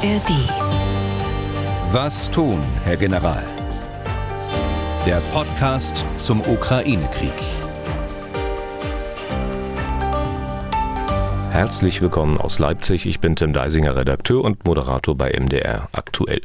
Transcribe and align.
ARD. 0.00 0.30
Was 1.90 2.30
tun, 2.30 2.62
Herr 2.84 2.96
General? 2.96 3.42
Der 5.04 5.20
Podcast 5.32 6.06
zum 6.16 6.40
Ukraine-Krieg. 6.40 7.32
Herzlich 11.50 12.00
willkommen 12.00 12.38
aus 12.38 12.60
Leipzig. 12.60 13.06
Ich 13.06 13.18
bin 13.18 13.34
Tim 13.34 13.52
Deisinger, 13.52 13.96
Redakteur 13.96 14.44
und 14.44 14.64
Moderator 14.64 15.16
bei 15.16 15.32
MDR 15.36 15.88
aktuell. 15.90 16.42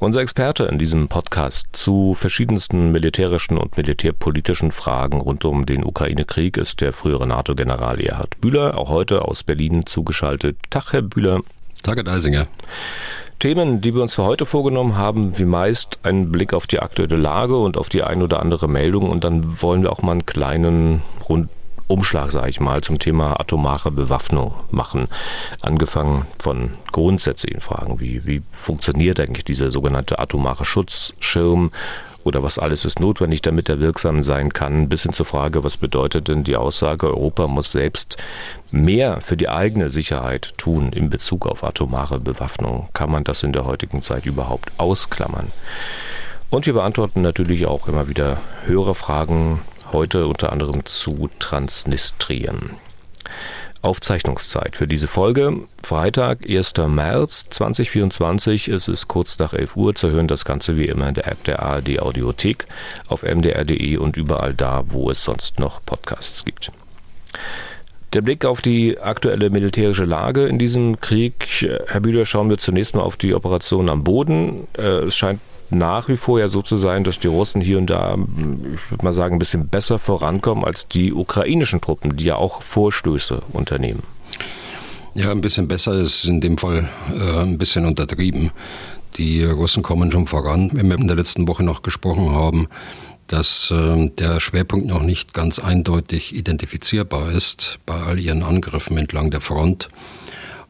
Unser 0.00 0.22
Experte 0.22 0.64
in 0.64 0.78
diesem 0.78 1.06
Podcast 1.06 1.68
zu 1.74 2.14
verschiedensten 2.14 2.90
militärischen 2.90 3.56
und 3.56 3.76
militärpolitischen 3.76 4.72
Fragen 4.72 5.20
rund 5.20 5.44
um 5.44 5.64
den 5.64 5.84
Ukraine-Krieg 5.84 6.56
ist 6.56 6.80
der 6.80 6.92
frühere 6.92 7.28
NATO-General 7.28 8.00
Erhard 8.00 8.40
Bühler, 8.40 8.80
auch 8.80 8.88
heute 8.88 9.22
aus 9.22 9.44
Berlin 9.44 9.86
zugeschaltet. 9.86 10.56
Tag, 10.70 10.92
Herr 10.92 11.02
Bühler. 11.02 11.42
Tag, 11.86 11.98
Herr 11.98 12.02
Deisinger. 12.02 12.48
Themen, 13.38 13.80
die 13.80 13.94
wir 13.94 14.02
uns 14.02 14.16
für 14.16 14.24
heute 14.24 14.44
vorgenommen 14.44 14.96
haben, 14.96 15.38
wie 15.38 15.44
meist 15.44 16.00
einen 16.02 16.32
Blick 16.32 16.52
auf 16.52 16.66
die 16.66 16.80
aktuelle 16.80 17.14
Lage 17.14 17.56
und 17.56 17.76
auf 17.76 17.88
die 17.88 18.02
ein 18.02 18.22
oder 18.22 18.40
andere 18.40 18.66
Meldung 18.66 19.08
und 19.08 19.22
dann 19.22 19.62
wollen 19.62 19.82
wir 19.82 19.92
auch 19.92 20.02
mal 20.02 20.10
einen 20.10 20.26
kleinen 20.26 21.02
Rund 21.28 21.48
Umschlag, 21.86 22.32
sage 22.32 22.48
ich 22.48 22.58
mal, 22.58 22.82
zum 22.82 22.98
Thema 22.98 23.38
atomare 23.38 23.92
Bewaffnung 23.92 24.54
machen. 24.72 25.06
Angefangen 25.60 26.26
von 26.40 26.70
grundsätzlichen 26.90 27.60
Fragen, 27.60 28.00
wie, 28.00 28.26
wie 28.26 28.42
funktioniert 28.50 29.20
eigentlich 29.20 29.44
dieser 29.44 29.70
sogenannte 29.70 30.18
atomare 30.18 30.64
Schutzschirm 30.64 31.70
oder 32.26 32.42
was 32.42 32.58
alles 32.58 32.84
ist 32.84 32.98
notwendig, 32.98 33.40
damit 33.40 33.68
er 33.68 33.80
wirksam 33.80 34.20
sein 34.20 34.52
kann, 34.52 34.88
bis 34.88 35.04
hin 35.04 35.12
zur 35.12 35.26
Frage, 35.26 35.62
was 35.62 35.76
bedeutet 35.76 36.26
denn 36.26 36.42
die 36.42 36.56
Aussage, 36.56 37.06
Europa 37.06 37.46
muss 37.46 37.70
selbst 37.70 38.16
mehr 38.72 39.20
für 39.20 39.36
die 39.36 39.48
eigene 39.48 39.90
Sicherheit 39.90 40.58
tun 40.58 40.92
in 40.92 41.08
Bezug 41.08 41.46
auf 41.46 41.62
atomare 41.62 42.18
Bewaffnung. 42.18 42.88
Kann 42.94 43.12
man 43.12 43.22
das 43.22 43.44
in 43.44 43.52
der 43.52 43.64
heutigen 43.64 44.02
Zeit 44.02 44.26
überhaupt 44.26 44.72
ausklammern? 44.76 45.52
Und 46.50 46.66
wir 46.66 46.72
beantworten 46.72 47.22
natürlich 47.22 47.66
auch 47.66 47.86
immer 47.86 48.08
wieder 48.08 48.38
höhere 48.64 48.96
Fragen 48.96 49.60
heute 49.92 50.26
unter 50.26 50.52
anderem 50.52 50.84
zu 50.84 51.30
Transnistrien. 51.38 52.70
Aufzeichnungszeit 53.86 54.76
für 54.76 54.88
diese 54.88 55.06
Folge. 55.06 55.60
Freitag, 55.80 56.40
1. 56.48 56.74
März 56.88 57.46
2024. 57.50 58.66
Es 58.66 58.88
ist 58.88 59.06
kurz 59.06 59.38
nach 59.38 59.54
11 59.54 59.76
Uhr. 59.76 59.94
Zu 59.94 60.10
hören 60.10 60.26
das 60.26 60.44
Ganze 60.44 60.76
wie 60.76 60.86
immer 60.86 61.08
in 61.08 61.14
der 61.14 61.28
App 61.28 61.44
der 61.44 61.62
ARD 61.62 62.00
Audiothek, 62.00 62.66
auf 63.06 63.22
mdr.de 63.22 63.96
und 63.98 64.16
überall 64.16 64.54
da, 64.54 64.82
wo 64.88 65.08
es 65.08 65.22
sonst 65.22 65.60
noch 65.60 65.80
Podcasts 65.86 66.44
gibt. 66.44 66.72
Der 68.12 68.22
Blick 68.22 68.44
auf 68.44 68.60
die 68.60 68.98
aktuelle 68.98 69.50
militärische 69.50 70.04
Lage 70.04 70.46
in 70.46 70.58
diesem 70.58 71.00
Krieg. 71.00 71.46
Herr 71.86 72.00
Bühler, 72.00 72.24
schauen 72.24 72.50
wir 72.50 72.58
zunächst 72.58 72.96
mal 72.96 73.02
auf 73.02 73.16
die 73.16 73.34
Operation 73.34 73.88
am 73.88 74.02
Boden. 74.02 74.66
Äh, 74.76 75.04
es 75.04 75.16
scheint 75.16 75.40
nach 75.70 76.08
wie 76.08 76.16
vor 76.16 76.38
ja 76.38 76.48
so 76.48 76.62
zu 76.62 76.76
sein, 76.76 77.04
dass 77.04 77.18
die 77.18 77.28
Russen 77.28 77.60
hier 77.60 77.78
und 77.78 77.88
da, 77.88 78.14
ich 78.14 78.90
würde 78.90 79.04
mal 79.04 79.12
sagen, 79.12 79.36
ein 79.36 79.38
bisschen 79.38 79.68
besser 79.68 79.98
vorankommen 79.98 80.64
als 80.64 80.88
die 80.88 81.12
ukrainischen 81.12 81.80
Truppen, 81.80 82.16
die 82.16 82.26
ja 82.26 82.36
auch 82.36 82.62
Vorstöße 82.62 83.42
unternehmen. 83.52 84.02
Ja, 85.14 85.30
ein 85.30 85.40
bisschen 85.40 85.66
besser 85.66 85.94
ist 85.94 86.26
in 86.26 86.40
dem 86.40 86.58
Fall 86.58 86.88
äh, 87.14 87.40
ein 87.40 87.56
bisschen 87.56 87.86
untertrieben. 87.86 88.50
Die 89.16 89.44
Russen 89.44 89.82
kommen 89.82 90.12
schon 90.12 90.26
voran. 90.26 90.70
Wenn 90.74 90.88
wir 90.88 90.98
in 90.98 91.06
der 91.06 91.16
letzten 91.16 91.48
Woche 91.48 91.62
noch 91.62 91.82
gesprochen 91.82 92.32
haben, 92.32 92.68
dass 93.26 93.70
äh, 93.70 94.10
der 94.10 94.40
Schwerpunkt 94.40 94.86
noch 94.86 95.02
nicht 95.02 95.32
ganz 95.32 95.58
eindeutig 95.58 96.34
identifizierbar 96.34 97.30
ist 97.32 97.78
bei 97.86 97.94
all 97.94 98.18
ihren 98.18 98.42
Angriffen 98.42 98.96
entlang 98.98 99.30
der 99.30 99.40
Front, 99.40 99.88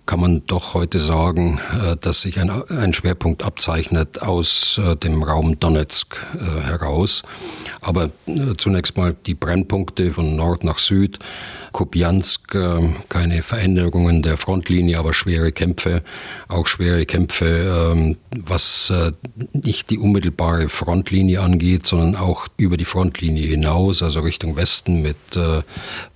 kann 0.06 0.20
man 0.20 0.46
doch 0.46 0.74
heute 0.74 1.00
sagen, 1.00 1.60
äh, 1.72 1.96
dass 1.96 2.22
sich 2.22 2.38
ein, 2.38 2.48
ein 2.50 2.94
Schwerpunkt 2.94 3.42
abzeichnet 3.42 4.22
aus 4.22 4.80
äh, 4.82 4.94
dem 4.94 5.22
Raum 5.22 5.58
Donetsk 5.58 6.16
äh, 6.34 6.62
heraus. 6.62 7.24
Aber 7.80 8.10
zunächst 8.56 8.96
mal 8.96 9.16
die 9.26 9.34
Brennpunkte 9.34 10.12
von 10.12 10.34
Nord 10.34 10.64
nach 10.64 10.78
Süd. 10.78 11.18
Kupiansk, 11.72 12.56
keine 13.10 13.42
Veränderungen 13.42 14.22
der 14.22 14.38
Frontlinie, 14.38 14.98
aber 14.98 15.12
schwere 15.12 15.52
Kämpfe, 15.52 16.02
auch 16.48 16.66
schwere 16.66 17.04
Kämpfe, 17.04 17.92
ähm, 17.92 18.16
was 18.34 18.90
nicht 19.52 19.90
die 19.90 19.98
unmittelbare 19.98 20.70
Frontlinie 20.70 21.42
angeht, 21.42 21.86
sondern 21.86 22.16
auch 22.16 22.46
über 22.56 22.78
die 22.78 22.86
Frontlinie 22.86 23.46
hinaus, 23.46 24.02
also 24.02 24.20
Richtung 24.20 24.56
Westen 24.56 25.02
mit 25.02 25.16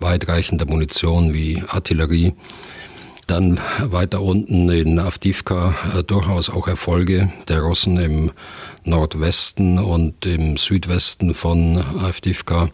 weitreichender 0.01 0.65
Munition 0.65 1.35
wie 1.35 1.63
Artillerie. 1.69 2.33
Dann 3.31 3.61
weiter 3.79 4.23
unten 4.23 4.69
in 4.71 4.99
Avdivka 4.99 5.73
äh, 5.97 6.03
durchaus 6.03 6.51
auch 6.51 6.67
Erfolge 6.67 7.33
der 7.47 7.61
Russen 7.61 7.97
im 7.97 8.33
Nordwesten 8.83 9.79
und 9.79 10.27
im 10.27 10.57
Südwesten 10.57 11.33
von 11.35 11.79
Avdivka. 11.79 12.71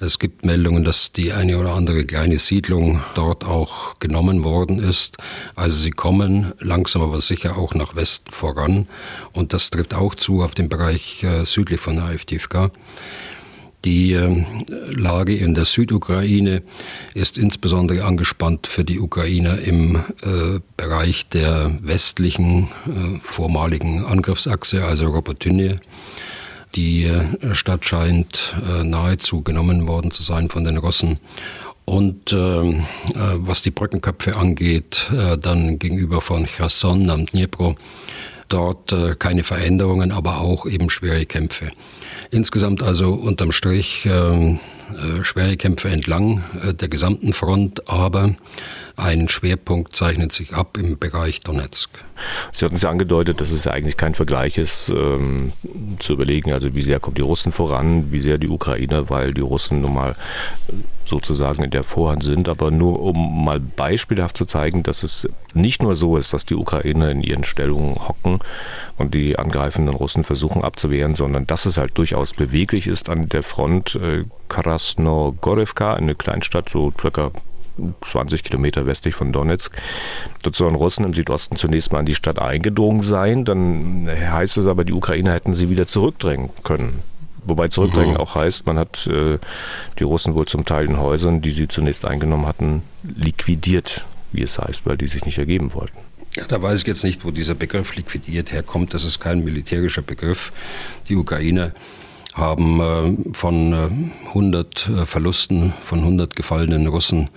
Es 0.00 0.18
gibt 0.18 0.44
Meldungen, 0.44 0.82
dass 0.82 1.12
die 1.12 1.32
eine 1.32 1.56
oder 1.56 1.74
andere 1.74 2.04
kleine 2.04 2.40
Siedlung 2.40 3.00
dort 3.14 3.44
auch 3.44 4.00
genommen 4.00 4.42
worden 4.42 4.80
ist. 4.80 5.18
Also 5.54 5.80
sie 5.80 5.92
kommen 5.92 6.52
langsam 6.58 7.02
aber 7.02 7.20
sicher 7.20 7.56
auch 7.56 7.74
nach 7.74 7.94
Westen 7.94 8.32
voran. 8.32 8.88
Und 9.32 9.52
das 9.52 9.70
trifft 9.70 9.94
auch 9.94 10.16
zu 10.16 10.42
auf 10.42 10.56
den 10.56 10.68
Bereich 10.68 11.22
äh, 11.22 11.44
südlich 11.44 11.80
von 11.80 12.00
Avdivka. 12.00 12.72
Die 13.84 14.12
ähm, 14.12 14.46
Lage 14.68 15.34
in 15.34 15.54
der 15.54 15.64
Südukraine 15.64 16.62
ist 17.14 17.36
insbesondere 17.36 18.04
angespannt 18.04 18.68
für 18.68 18.84
die 18.84 19.00
Ukrainer 19.00 19.58
im 19.58 19.96
äh, 19.96 20.60
Bereich 20.76 21.28
der 21.28 21.72
westlichen 21.82 22.68
äh, 22.86 23.18
vormaligen 23.22 24.04
Angriffsachse, 24.04 24.84
also 24.84 25.06
Robotyne. 25.08 25.80
Die 26.76 27.04
äh, 27.04 27.54
Stadt 27.54 27.84
scheint 27.84 28.54
nahezu 28.84 29.42
genommen 29.42 29.88
worden 29.88 30.12
zu 30.12 30.22
sein 30.22 30.48
von 30.48 30.64
den 30.64 30.76
Russen. 30.76 31.18
Und 31.84 32.32
ähm, 32.32 32.84
was 33.12 33.62
die 33.62 33.72
Brückenköpfe 33.72 34.36
angeht, 34.36 35.10
dann 35.40 35.80
gegenüber 35.80 36.20
von 36.20 36.46
Cherson 36.46 37.10
am 37.10 37.26
Dnipro, 37.26 37.74
dort 38.48 38.94
keine 39.18 39.42
Veränderungen, 39.42 40.12
aber 40.12 40.40
auch 40.40 40.64
eben 40.66 40.90
schwere 40.90 41.26
Kämpfe. 41.26 41.72
Insgesamt 42.32 42.82
also 42.82 43.12
unterm 43.12 43.52
Strich 43.52 44.08
ähm, 44.10 44.58
äh, 44.96 45.22
schwere 45.22 45.58
Kämpfe 45.58 45.90
entlang 45.90 46.42
äh, 46.62 46.72
der 46.72 46.88
gesamten 46.88 47.34
Front, 47.34 47.90
aber 47.90 48.34
ein 48.96 49.28
Schwerpunkt 49.28 49.96
zeichnet 49.96 50.32
sich 50.32 50.54
ab 50.54 50.76
im 50.76 50.98
Bereich 50.98 51.40
Donetsk. 51.40 51.90
Sie 52.52 52.64
hatten 52.64 52.76
es 52.76 52.82
ja 52.82 52.90
angedeutet, 52.90 53.40
dass 53.40 53.50
es 53.50 53.64
ja 53.64 53.72
eigentlich 53.72 53.96
kein 53.96 54.14
Vergleich 54.14 54.58
ist, 54.58 54.90
ähm, 54.90 55.52
zu 55.98 56.12
überlegen, 56.12 56.52
also 56.52 56.74
wie 56.74 56.82
sehr 56.82 57.00
kommen 57.00 57.16
die 57.16 57.22
Russen 57.22 57.52
voran, 57.52 58.12
wie 58.12 58.20
sehr 58.20 58.38
die 58.38 58.48
Ukrainer, 58.48 59.10
weil 59.10 59.32
die 59.34 59.40
Russen 59.40 59.80
nun 59.80 59.94
mal 59.94 60.16
sozusagen 61.04 61.64
in 61.64 61.70
der 61.70 61.82
Vorhand 61.82 62.22
sind, 62.22 62.48
aber 62.48 62.70
nur 62.70 63.00
um 63.00 63.44
mal 63.44 63.60
beispielhaft 63.60 64.36
zu 64.36 64.46
zeigen, 64.46 64.82
dass 64.82 65.02
es 65.02 65.28
nicht 65.54 65.82
nur 65.82 65.96
so 65.96 66.16
ist, 66.16 66.32
dass 66.32 66.46
die 66.46 66.54
Ukrainer 66.54 67.10
in 67.10 67.22
ihren 67.22 67.44
Stellungen 67.44 67.96
hocken 67.96 68.38
und 68.98 69.14
die 69.14 69.38
angreifenden 69.38 69.94
Russen 69.94 70.24
versuchen 70.24 70.62
abzuwehren, 70.62 71.14
sondern 71.14 71.46
dass 71.46 71.66
es 71.66 71.76
halt 71.76 71.98
durchaus 71.98 72.32
beweglich 72.32 72.86
ist 72.86 73.08
an 73.08 73.28
der 73.28 73.42
Front. 73.42 73.96
Äh, 73.96 74.24
Krasnogorivka, 74.48 75.94
eine 75.94 76.14
Kleinstadt, 76.14 76.68
so 76.68 76.92
circa 77.00 77.30
20 78.02 78.42
Kilometer 78.42 78.86
westlich 78.86 79.14
von 79.14 79.32
Donetsk. 79.32 79.76
Dort 80.42 80.56
sollen 80.56 80.74
Russen 80.74 81.04
im 81.04 81.14
Südosten 81.14 81.56
zunächst 81.56 81.92
mal 81.92 82.00
in 82.00 82.06
die 82.06 82.14
Stadt 82.14 82.38
eingedrungen 82.38 83.02
sein. 83.02 83.44
Dann 83.44 84.08
heißt 84.08 84.58
es 84.58 84.66
aber, 84.66 84.84
die 84.84 84.92
Ukrainer 84.92 85.32
hätten 85.32 85.54
sie 85.54 85.70
wieder 85.70 85.86
zurückdrängen 85.86 86.50
können. 86.62 87.02
Wobei 87.44 87.68
zurückdrängen 87.68 88.14
mhm. 88.14 88.20
auch 88.20 88.34
heißt, 88.34 88.66
man 88.66 88.78
hat 88.78 89.06
äh, 89.08 89.38
die 89.98 90.04
Russen 90.04 90.34
wohl 90.34 90.46
zum 90.46 90.64
Teil 90.64 90.86
in 90.86 91.00
Häusern, 91.00 91.40
die 91.40 91.50
sie 91.50 91.66
zunächst 91.68 92.04
eingenommen 92.04 92.46
hatten, 92.46 92.82
liquidiert, 93.02 94.04
wie 94.30 94.42
es 94.42 94.58
heißt, 94.58 94.86
weil 94.86 94.96
die 94.96 95.08
sich 95.08 95.24
nicht 95.24 95.38
ergeben 95.38 95.74
wollten. 95.74 95.98
Ja, 96.36 96.46
da 96.46 96.62
weiß 96.62 96.80
ich 96.80 96.86
jetzt 96.86 97.04
nicht, 97.04 97.24
wo 97.24 97.30
dieser 97.30 97.54
Begriff 97.54 97.94
liquidiert 97.94 98.52
herkommt. 98.52 98.94
Das 98.94 99.04
ist 99.04 99.20
kein 99.20 99.44
militärischer 99.44 100.02
Begriff. 100.02 100.52
Die 101.08 101.16
Ukrainer 101.16 101.72
haben 102.34 102.80
äh, 102.80 103.34
von 103.34 103.72
äh, 103.72 104.28
100 104.28 104.88
äh, 104.88 105.06
Verlusten, 105.06 105.72
von 105.82 106.00
100 106.00 106.34
gefallenen 106.34 106.86
Russen 106.86 107.28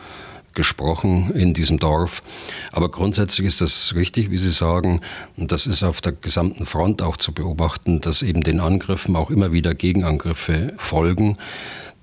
gesprochen 0.55 1.31
in 1.35 1.53
diesem 1.53 1.77
Dorf. 1.77 2.23
Aber 2.71 2.89
grundsätzlich 2.89 3.45
ist 3.45 3.61
das 3.61 3.93
richtig, 3.95 4.31
wie 4.31 4.37
Sie 4.37 4.49
sagen. 4.49 5.01
Und 5.37 5.51
das 5.51 5.67
ist 5.67 5.83
auf 5.83 6.01
der 6.01 6.13
gesamten 6.13 6.65
Front 6.65 7.01
auch 7.01 7.17
zu 7.17 7.33
beobachten, 7.33 8.01
dass 8.01 8.21
eben 8.21 8.41
den 8.41 8.59
Angriffen 8.59 9.15
auch 9.15 9.29
immer 9.29 9.51
wieder 9.51 9.75
Gegenangriffe 9.75 10.73
folgen. 10.77 11.37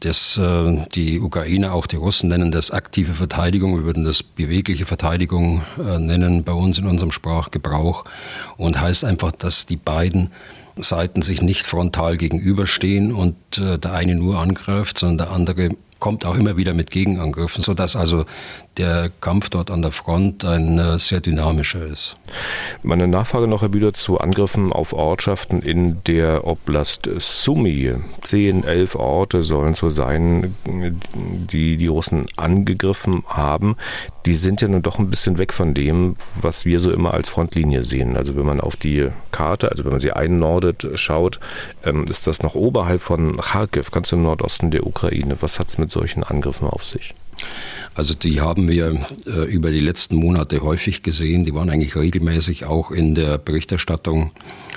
Das, 0.00 0.36
äh, 0.36 0.84
die 0.94 1.20
Ukrainer, 1.20 1.72
auch 1.72 1.86
die 1.86 1.96
Russen 1.96 2.28
nennen 2.28 2.50
das 2.50 2.70
aktive 2.70 3.14
Verteidigung. 3.14 3.76
Wir 3.76 3.84
würden 3.84 4.04
das 4.04 4.22
bewegliche 4.22 4.84
Verteidigung 4.84 5.62
äh, 5.78 5.98
nennen 5.98 6.44
bei 6.44 6.52
uns 6.52 6.78
in 6.78 6.86
unserem 6.86 7.12
Sprachgebrauch. 7.12 8.04
Und 8.56 8.80
heißt 8.80 9.04
einfach, 9.04 9.32
dass 9.32 9.66
die 9.66 9.76
beiden 9.76 10.30
Seiten 10.76 11.22
sich 11.22 11.42
nicht 11.42 11.66
frontal 11.66 12.16
gegenüberstehen 12.16 13.12
und 13.12 13.36
äh, 13.58 13.78
der 13.78 13.92
eine 13.92 14.14
nur 14.14 14.38
angreift, 14.38 14.98
sondern 14.98 15.28
der 15.28 15.30
andere 15.36 15.70
kommt 16.02 16.26
auch 16.26 16.34
immer 16.34 16.56
wieder 16.56 16.74
mit 16.74 16.90
Gegenangriffen, 16.90 17.62
sodass 17.62 17.94
also 17.94 18.24
der 18.76 19.08
Kampf 19.20 19.50
dort 19.50 19.70
an 19.70 19.82
der 19.82 19.92
Front 19.92 20.44
ein 20.44 20.76
äh, 20.76 20.98
sehr 20.98 21.20
dynamischer 21.20 21.86
ist. 21.86 22.16
Meine 22.82 23.06
Nachfrage 23.06 23.46
noch, 23.46 23.62
Herr 23.62 23.68
Bühler, 23.68 23.94
zu 23.94 24.18
Angriffen 24.18 24.72
auf 24.72 24.94
Ortschaften 24.94 25.62
in 25.62 26.02
der 26.04 26.44
Oblast 26.44 27.08
Sumy. 27.18 27.94
Zehn, 28.22 28.64
elf 28.64 28.96
Orte 28.96 29.42
sollen 29.42 29.74
so 29.74 29.90
sein, 29.90 30.56
die 30.64 31.76
die 31.76 31.86
Russen 31.86 32.26
angegriffen 32.36 33.22
haben. 33.28 33.76
Die 34.26 34.34
sind 34.34 34.60
ja 34.60 34.68
nun 34.68 34.82
doch 34.82 34.98
ein 34.98 35.10
bisschen 35.10 35.38
weg 35.38 35.52
von 35.52 35.72
dem, 35.72 36.16
was 36.40 36.64
wir 36.64 36.80
so 36.80 36.90
immer 36.90 37.14
als 37.14 37.28
Frontlinie 37.28 37.84
sehen. 37.84 38.16
Also 38.16 38.34
wenn 38.34 38.46
man 38.46 38.60
auf 38.60 38.74
die 38.74 39.08
Karte, 39.30 39.70
also 39.70 39.84
wenn 39.84 39.92
man 39.92 40.00
sie 40.00 40.12
einnordet, 40.12 40.88
schaut, 40.94 41.38
ähm, 41.84 42.06
ist 42.08 42.26
das 42.26 42.42
noch 42.42 42.56
oberhalb 42.56 43.02
von 43.02 43.36
Kharkiv, 43.36 43.92
ganz 43.92 44.10
im 44.10 44.22
Nordosten 44.22 44.72
der 44.72 44.84
Ukraine. 44.86 45.36
Was 45.40 45.60
hat 45.60 45.68
es 45.68 45.78
mit 45.78 45.91
solchen 45.92 46.24
Angriffen 46.24 46.66
auf 46.66 46.84
sich? 46.84 47.14
Also 47.94 48.14
die 48.14 48.40
haben 48.40 48.68
wir 48.68 49.04
äh, 49.26 49.44
über 49.44 49.70
die 49.70 49.80
letzten 49.80 50.16
Monate 50.16 50.62
häufig 50.62 51.02
gesehen. 51.02 51.44
Die 51.44 51.54
waren 51.54 51.68
eigentlich 51.68 51.94
regelmäßig 51.94 52.64
auch 52.64 52.90
in 52.90 53.14
der 53.14 53.36
Berichterstattung 53.36 54.30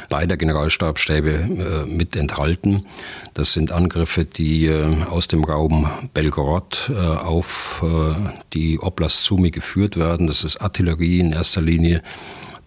beider 0.10 0.36
Generalstabstäbe 0.36 1.32
äh, 1.32 1.86
mit 1.86 2.16
enthalten. 2.16 2.86
Das 3.34 3.54
sind 3.54 3.72
Angriffe, 3.72 4.26
die 4.26 4.66
äh, 4.66 5.04
aus 5.10 5.28
dem 5.30 5.46
Raum 5.46 5.90
Belgorod 6.14 6.92
äh, 6.94 7.00
auf 7.00 7.84
äh, 7.84 8.16
die 8.54 8.80
Oblast 8.80 9.24
Sumi 9.24 9.50
geführt 9.50 9.96
werden. 9.96 10.28
Das 10.28 10.44
ist 10.44 10.58
Artillerie 10.58 11.20
in 11.20 11.32
erster 11.32 11.62
Linie. 11.62 12.04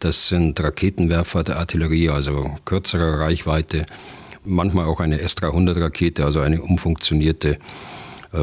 Das 0.01 0.29
sind 0.29 0.59
Raketenwerfer 0.59 1.45
der 1.45 1.59
Artillerie, 1.59 2.09
also 2.09 2.57
kürzere 2.65 3.21
Reichweite. 3.21 3.85
Manchmal 4.45 4.87
auch 4.87 5.01
eine 5.01 5.21
S-300-Rakete, 5.21 6.25
also 6.25 6.41
eine 6.41 6.63
umfunktionierte 6.63 7.55
äh, 7.55 7.59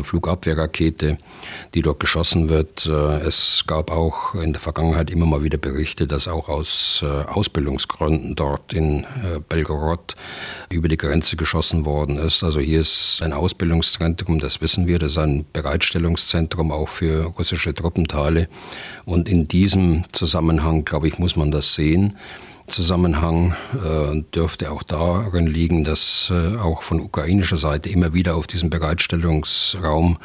Flugabwehrrakete, 0.01 1.17
die 1.73 1.81
dort 1.81 1.99
geschossen 1.99 2.49
wird. 2.49 2.85
Äh, 2.85 3.19
es 3.25 3.63
gab 3.67 3.91
auch 3.91 4.35
in 4.35 4.53
der 4.53 4.61
Vergangenheit 4.61 5.09
immer 5.09 5.25
mal 5.25 5.43
wieder 5.43 5.57
Berichte, 5.57 6.07
dass 6.07 6.27
auch 6.27 6.49
aus 6.49 7.01
äh, 7.03 7.05
Ausbildungsgründen 7.05 8.35
dort 8.35 8.73
in 8.73 9.05
Belgorod 9.49 10.15
über 10.69 10.87
die 10.87 10.97
Grenze 10.97 11.35
geschossen 11.35 11.85
worden 11.85 12.17
ist. 12.17 12.43
Also 12.43 12.59
hier 12.59 12.79
ist 12.79 13.19
ein 13.21 13.33
Ausbildungszentrum, 13.33 14.39
das 14.39 14.61
wissen 14.61 14.87
wir, 14.87 14.99
das 14.99 15.13
ist 15.13 15.17
ein 15.17 15.45
Bereitstellungszentrum 15.53 16.71
auch 16.71 16.89
für 16.89 17.25
russische 17.37 17.73
Truppenteile. 17.73 18.47
Und 19.05 19.29
in 19.29 19.47
diesem 19.47 20.05
Zusammenhang, 20.11 20.85
glaube 20.85 21.07
ich, 21.07 21.19
muss 21.19 21.35
man 21.35 21.51
das 21.51 21.73
sehen. 21.73 22.17
Zusammenhang 22.67 23.56
äh, 23.73 24.21
dürfte 24.33 24.71
auch 24.71 24.83
darin 24.83 25.47
liegen, 25.47 25.83
dass 25.83 26.31
äh, 26.31 26.57
auch 26.57 26.81
von 26.81 27.00
ukrainischer 27.00 27.57
Seite 27.57 27.89
immer 27.89 28.13
wieder 28.13 28.35
auf 28.35 28.47
diesen 28.47 28.69
Bereitstellungsraum 28.69 30.17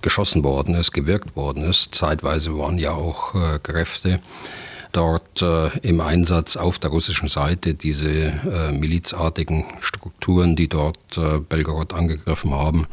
geschossen 0.00 0.42
worden 0.42 0.74
ist, 0.74 0.92
gewirkt 0.92 1.36
worden 1.36 1.64
ist. 1.64 1.94
Zeitweise 1.94 2.56
waren 2.56 2.78
ja 2.78 2.92
auch 2.92 3.34
äh, 3.34 3.58
Kräfte 3.62 4.20
dort 4.92 5.42
äh, 5.42 5.68
im 5.78 6.00
Einsatz 6.00 6.56
auf 6.56 6.78
der 6.78 6.90
russischen 6.90 7.28
Seite, 7.28 7.74
diese 7.74 8.10
äh, 8.10 8.72
milizartigen 8.72 9.64
Strukturen, 9.80 10.54
die 10.54 10.68
dort 10.68 11.16
äh, 11.16 11.38
Belgorod 11.38 11.94
angegriffen 11.94 12.52
haben, 12.52 12.86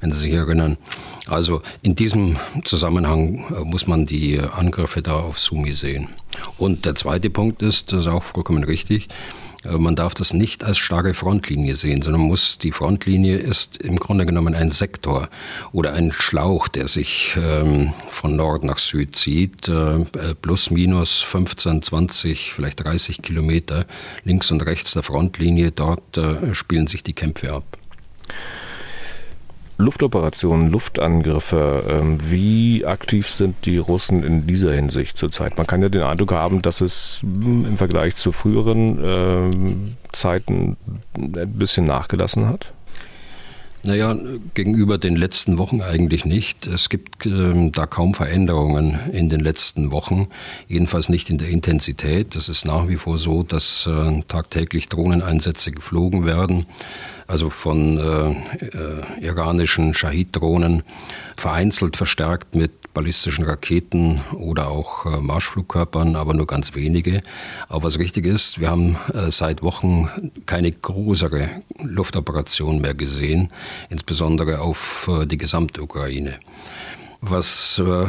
wenn 0.00 0.10
Sie 0.10 0.20
sich 0.20 0.32
erinnern. 0.32 0.78
Also 1.26 1.62
in 1.82 1.96
diesem 1.96 2.36
Zusammenhang 2.64 3.44
äh, 3.50 3.64
muss 3.64 3.86
man 3.86 4.06
die 4.06 4.38
Angriffe 4.40 5.02
da 5.02 5.14
auf 5.14 5.38
Sumi 5.38 5.72
sehen. 5.72 6.08
Und 6.56 6.84
der 6.84 6.94
zweite 6.94 7.30
Punkt 7.30 7.62
ist, 7.62 7.92
das 7.92 8.00
ist 8.00 8.06
auch 8.06 8.22
vollkommen 8.22 8.64
richtig, 8.64 9.08
äh, 9.64 9.78
man 9.78 9.96
darf 9.96 10.14
das 10.14 10.32
nicht 10.32 10.64
als 10.64 10.78
starke 10.78 11.14
Frontlinie 11.14 11.76
sehen, 11.76 12.02
sondern 12.02 12.22
muss, 12.22 12.58
die 12.58 12.72
Frontlinie 12.72 13.36
ist 13.36 13.78
im 13.78 13.96
Grunde 13.96 14.26
genommen 14.26 14.54
ein 14.54 14.70
Sektor 14.70 15.28
oder 15.72 15.92
ein 15.92 16.12
Schlauch, 16.12 16.68
der 16.68 16.88
sich 16.88 17.36
ähm, 17.36 17.92
von 18.08 18.36
Nord 18.36 18.64
nach 18.64 18.78
Süd 18.78 19.16
zieht, 19.16 19.68
äh, 19.68 20.04
plus 20.40 20.70
minus 20.70 21.22
15, 21.22 21.82
20, 21.82 22.52
vielleicht 22.52 22.84
30 22.84 23.22
Kilometer 23.22 23.86
links 24.24 24.50
und 24.50 24.62
rechts 24.62 24.92
der 24.92 25.02
Frontlinie. 25.02 25.72
Dort 25.72 26.16
äh, 26.16 26.54
spielen 26.54 26.86
sich 26.86 27.02
die 27.02 27.14
Kämpfe 27.14 27.52
ab. 27.52 27.64
Luftoperationen, 29.78 30.70
Luftangriffe, 30.70 31.84
ähm, 31.88 32.18
wie 32.30 32.84
aktiv 32.84 33.30
sind 33.30 33.64
die 33.64 33.78
Russen 33.78 34.24
in 34.24 34.44
dieser 34.44 34.72
Hinsicht 34.74 35.16
zurzeit? 35.16 35.56
Man 35.56 35.68
kann 35.68 35.80
ja 35.80 35.88
den 35.88 36.02
Eindruck 36.02 36.32
haben, 36.32 36.62
dass 36.62 36.80
es 36.80 37.20
hm, 37.22 37.64
im 37.64 37.78
Vergleich 37.78 38.16
zu 38.16 38.32
früheren 38.32 38.98
ähm, 39.02 39.94
Zeiten 40.12 40.76
ein 41.16 41.52
bisschen 41.52 41.84
nachgelassen 41.84 42.48
hat. 42.48 42.72
Naja, 43.84 44.16
gegenüber 44.54 44.98
den 44.98 45.14
letzten 45.14 45.56
Wochen 45.56 45.80
eigentlich 45.80 46.24
nicht. 46.24 46.66
Es 46.66 46.88
gibt 46.88 47.24
äh, 47.26 47.70
da 47.70 47.86
kaum 47.86 48.14
Veränderungen 48.14 48.98
in 49.12 49.28
den 49.28 49.38
letzten 49.38 49.92
Wochen, 49.92 50.26
jedenfalls 50.66 51.08
nicht 51.08 51.30
in 51.30 51.38
der 51.38 51.50
Intensität. 51.50 52.34
Es 52.34 52.48
ist 52.48 52.66
nach 52.66 52.88
wie 52.88 52.96
vor 52.96 53.18
so, 53.18 53.44
dass 53.44 53.86
äh, 53.86 54.22
tagtäglich 54.26 54.88
Drohneneinsätze 54.88 55.70
geflogen 55.70 56.26
werden 56.26 56.66
also 57.28 57.50
von 57.50 57.98
äh, 57.98 58.30
äh, 58.66 59.24
iranischen 59.24 59.94
Shahid-Drohnen, 59.94 60.82
vereinzelt 61.36 61.96
verstärkt 61.96 62.56
mit 62.56 62.72
ballistischen 62.94 63.44
Raketen 63.44 64.22
oder 64.32 64.68
auch 64.68 65.06
äh, 65.06 65.20
Marschflugkörpern, 65.20 66.16
aber 66.16 66.34
nur 66.34 66.46
ganz 66.46 66.74
wenige. 66.74 67.22
Aber 67.68 67.84
was 67.84 67.98
richtig 67.98 68.26
ist, 68.26 68.58
wir 68.58 68.70
haben 68.70 68.96
äh, 69.14 69.30
seit 69.30 69.62
Wochen 69.62 70.32
keine 70.46 70.72
größere 70.72 71.48
Luftoperation 71.80 72.80
mehr 72.80 72.94
gesehen, 72.94 73.50
insbesondere 73.90 74.60
auf 74.60 75.08
äh, 75.08 75.26
die 75.26 75.38
gesamte 75.38 75.82
Ukraine. 75.82 76.40
Was 77.20 77.78
äh, 77.78 78.06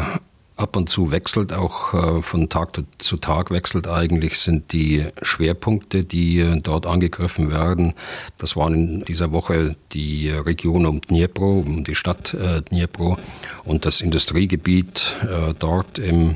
ab 0.60 0.76
und 0.76 0.90
zu 0.90 1.12
wechselt, 1.12 1.54
auch 1.54 1.94
äh, 1.94 2.22
von 2.22 2.50
Tag 2.50 2.82
zu 2.98 3.18
Tag 3.18 3.50
wechselt 3.50 3.88
eigentlich, 3.88 4.40
sind 4.40 4.74
die 4.74 5.06
Schwerpunkte, 5.22 6.04
die 6.04 6.40
äh, 6.40 6.60
dort 6.62 6.86
angegriffen 6.86 7.50
werden. 7.50 7.94
Das 8.38 8.56
waren 8.56 8.74
in 8.74 9.06
dieser 9.06 9.32
Woche 9.32 9.76
die 9.94 10.30
Region 10.30 10.86
um 10.86 11.02
Dnipro, 11.02 11.60
um 11.66 11.84
die 11.84 11.96
Stadt 11.96 12.34
äh, 12.34 12.62
Dnipro 12.62 13.18
und 13.64 13.86
das 13.86 14.02
Industriegebiet 14.02 15.16
dort 15.60 16.00
im 16.00 16.36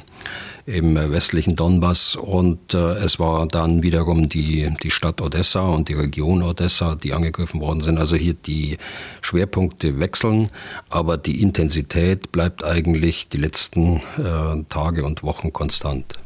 im 0.65 0.95
westlichen 0.95 1.55
Donbass 1.55 2.15
und 2.15 2.73
äh, 2.73 2.93
es 2.93 3.19
war 3.19 3.47
dann 3.47 3.83
wiederum 3.83 4.29
die, 4.29 4.73
die 4.81 4.91
Stadt 4.91 5.19
Odessa 5.19 5.61
und 5.61 5.89
die 5.89 5.93
Region 5.93 6.41
Odessa, 6.41 6.95
die 6.95 7.13
angegriffen 7.13 7.59
worden 7.59 7.81
sind. 7.81 7.97
Also 7.97 8.15
hier 8.15 8.33
die 8.33 8.77
Schwerpunkte 9.21 9.99
wechseln, 9.99 10.49
aber 10.89 11.17
die 11.17 11.41
Intensität 11.41 12.31
bleibt 12.31 12.63
eigentlich 12.63 13.27
die 13.27 13.37
letzten 13.37 13.97
äh, 14.17 14.63
Tage 14.69 15.03
und 15.03 15.23
Wochen 15.23 15.51
konstant. 15.51 16.17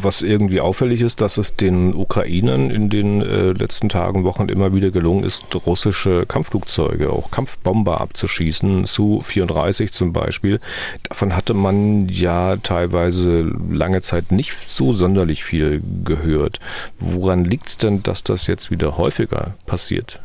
Was 0.00 0.22
irgendwie 0.22 0.60
auffällig 0.60 1.02
ist, 1.02 1.20
dass 1.20 1.38
es 1.38 1.56
den 1.56 1.94
Ukrainern 1.94 2.70
in 2.70 2.88
den 2.88 3.22
äh, 3.22 3.52
letzten 3.52 3.88
Tagen, 3.88 4.24
Wochen 4.24 4.48
immer 4.48 4.74
wieder 4.74 4.90
gelungen 4.90 5.24
ist, 5.24 5.44
russische 5.66 6.26
Kampfflugzeuge, 6.26 7.10
auch 7.10 7.30
Kampfbomber 7.30 8.00
abzuschießen, 8.00 8.86
Su-34 8.86 9.92
zum 9.92 10.12
Beispiel. 10.12 10.60
Davon 11.08 11.34
hatte 11.36 11.54
man 11.54 12.08
ja 12.08 12.56
teilweise 12.56 13.52
lange 13.70 14.02
Zeit 14.02 14.32
nicht 14.32 14.52
so 14.66 14.92
sonderlich 14.92 15.44
viel 15.44 15.82
gehört. 16.04 16.60
Woran 16.98 17.44
liegt 17.44 17.68
es 17.68 17.78
denn, 17.78 18.02
dass 18.02 18.24
das 18.24 18.46
jetzt 18.46 18.70
wieder 18.70 18.98
häufiger 18.98 19.54
passiert? 19.66 20.20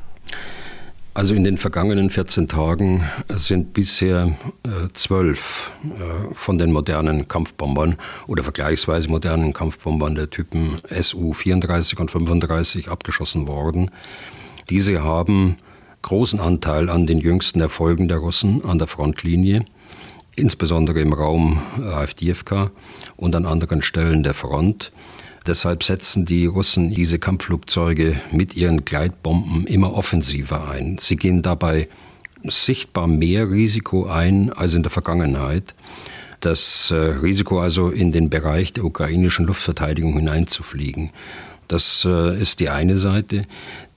Also 1.16 1.36
in 1.36 1.44
den 1.44 1.60
vergangenen 1.60 2.10
14 2.10 2.48
Tagen 2.48 3.04
sind 3.30 3.74
bisher 3.74 4.36
äh, 4.64 4.88
zwölf 4.94 5.72
äh, 5.84 6.34
von 6.34 6.58
den 6.58 6.72
modernen 6.72 7.28
Kampfbombern 7.28 7.98
oder 8.26 8.42
vergleichsweise 8.42 9.10
modernen 9.10 9.54
Kampfbombern 9.54 10.16
der 10.16 10.32
Typen 10.32 10.82
Su-34 10.90 12.00
und 12.00 12.10
35 12.10 12.90
abgeschossen 12.90 13.48
worden. 13.48 13.92
Diese 14.72 15.04
haben 15.04 15.58
großen 16.02 16.40
Anteil 16.40 16.90
an 16.90 17.06
den 17.06 17.20
jüngsten 17.20 17.62
Erfolgen 17.62 18.08
der 18.08 18.18
Russen 18.18 18.66
an 18.66 18.80
der 18.80 18.88
Frontlinie, 18.88 19.66
insbesondere 20.36 21.00
im 21.00 21.14
Raum 21.14 21.62
äh, 21.80 21.84
Avdiivka 21.90 22.72
und 23.18 23.36
an 23.36 23.46
anderen 23.46 23.84
Stellen 23.84 24.24
der 24.24 24.34
Front. 24.34 24.92
Deshalb 25.46 25.84
setzen 25.84 26.26
die 26.26 26.46
Russen 26.46 26.94
diese 26.94 27.20
Kampfflugzeuge 27.20 28.16
mit 28.32 28.56
ihren 28.56 28.86
Gleitbomben 28.86 29.68
immer 29.68 29.94
offensiver 29.94 30.70
ein. 30.70 30.98
Sie 31.00 31.18
gehen 31.18 31.42
dabei 31.42 31.90
sichtbar 32.44 33.08
mehr 33.08 33.50
Risiko 33.50 34.06
ein 34.06 34.52
als 34.54 34.74
in 34.74 34.84
der 34.84 34.92
Vergangenheit. 34.92 35.76
Das 36.40 36.92
äh, 36.92 36.96
Risiko 36.96 37.60
also 37.60 37.90
in 37.90 38.12
den 38.12 38.30
Bereich 38.30 38.74
der 38.74 38.86
ukrainischen 38.86 39.46
Luftverteidigung 39.46 40.14
hineinzufliegen. 40.14 41.12
Das 41.68 42.06
äh, 42.06 42.40
ist 42.40 42.60
die 42.60 42.70
eine 42.70 42.98
Seite. 42.98 43.46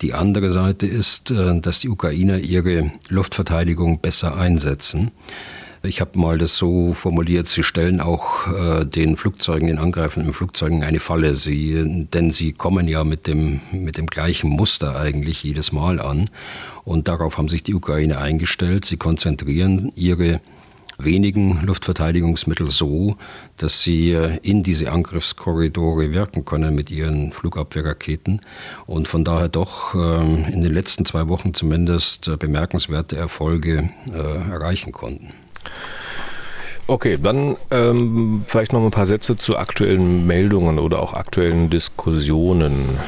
Die 0.00 0.15
andere 0.15 0.50
Seite 0.50 0.87
ist, 0.87 1.31
äh, 1.31 1.61
dass 1.61 1.81
die 1.81 1.88
Ukrainer 1.88 2.38
ihre 2.38 2.93
Luftverteidigung 3.09 4.00
besser 4.00 4.37
einsetzen. 4.37 5.11
Ich 5.87 6.00
habe 6.00 6.19
mal 6.19 6.37
das 6.37 6.57
so 6.57 6.95
formuliert, 6.95 7.49
sie 7.49 7.62
stellen 7.62 8.00
auch 8.00 8.49
äh, 8.49 8.85
den 8.85 9.16
Flugzeugen, 9.16 9.69
den 9.69 9.78
angreifenden 9.78 10.33
Flugzeugen 10.33 10.83
eine 10.83 10.99
Falle. 10.99 11.37
Sie, 11.37 12.07
denn 12.12 12.33
sie 12.33 12.52
kommen 12.52 12.88
ja 12.88 13.05
mit 13.05 13.26
dem, 13.26 13.61
mit 13.71 13.97
dem 13.97 14.07
gleichen 14.07 14.50
Muster 14.50 14.99
eigentlich 14.99 15.45
jedes 15.45 15.73
Mal 15.73 16.00
an. 16.00 16.28
Und 16.85 17.09
darauf 17.09 17.38
haben 17.38 17.49
sich 17.49 17.62
die 17.62 17.75
Ukraine 17.75 18.19
eingestellt. 18.19 18.85
Sie 18.85 18.97
konzentrieren 18.97 19.93
ihre 19.95 20.40
wenigen 20.99 21.64
Luftverteidigungsmittel 21.64 22.71
so, 22.71 23.16
dass 23.57 23.83
sie 23.83 24.12
äh, 24.12 24.38
in 24.43 24.62
diese 24.62 24.90
Angriffskorridore 24.90 26.12
wirken 26.12 26.45
können 26.45 26.75
mit 26.75 26.90
ihren 26.90 27.33
Flugabwehrraketen 27.33 28.40
und 28.87 29.07
von 29.07 29.25
daher 29.25 29.49
doch 29.49 29.95
ähm, 29.95 30.47
in 30.50 30.62
den 30.62 30.73
letzten 30.73 31.05
zwei 31.05 31.28
Wochen 31.28 31.55
zumindest 31.55 32.28
äh, 32.28 32.37
bemerkenswerte 32.37 33.16
Erfolge 33.16 33.90
äh, 34.11 34.50
erreichen 34.50 34.90
konnten. 34.90 35.33
Okay, 36.88 37.18
dann 37.20 37.56
ähm, 37.73 38.44
vielleicht 38.46 38.73
noch 38.73 38.82
ein 38.85 38.92
paar 38.92 39.06
Sätze 39.06 39.37
zu 39.37 39.56
aktuellen 39.56 40.25
Meldungen 40.26 40.78
oder 40.78 41.02
auch 41.02 41.14
aktuellen 41.14 41.68
Diskussionen. 41.68 42.99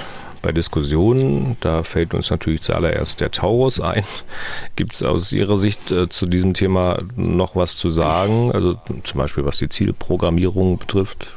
Bei 0.43 0.51
Diskussionen, 0.53 1.57
da 1.61 1.83
fällt 1.83 2.15
uns 2.15 2.31
natürlich 2.31 2.63
zuallererst 2.63 3.21
der 3.21 3.31
Taurus 3.31 3.81
ein. 3.81 4.05
Gibt 4.77 4.95
es 4.95 5.03
aus 5.05 5.33
Ihrer 5.33 5.59
Sicht 5.59 5.91
äh, 5.93 6.09
zu 6.09 6.27
diesem 6.27 6.55
Thema 6.55 7.03
noch 7.17 7.55
was 7.55 7.77
zu 7.77 7.89
sagen? 7.89 8.51
Also 8.53 8.79
zum 9.05 9.19
Beispiel 9.19 9.45
was 9.45 9.59
die 9.59 9.69
Zielprogrammierung 9.69 10.79
betrifft? 10.79 11.29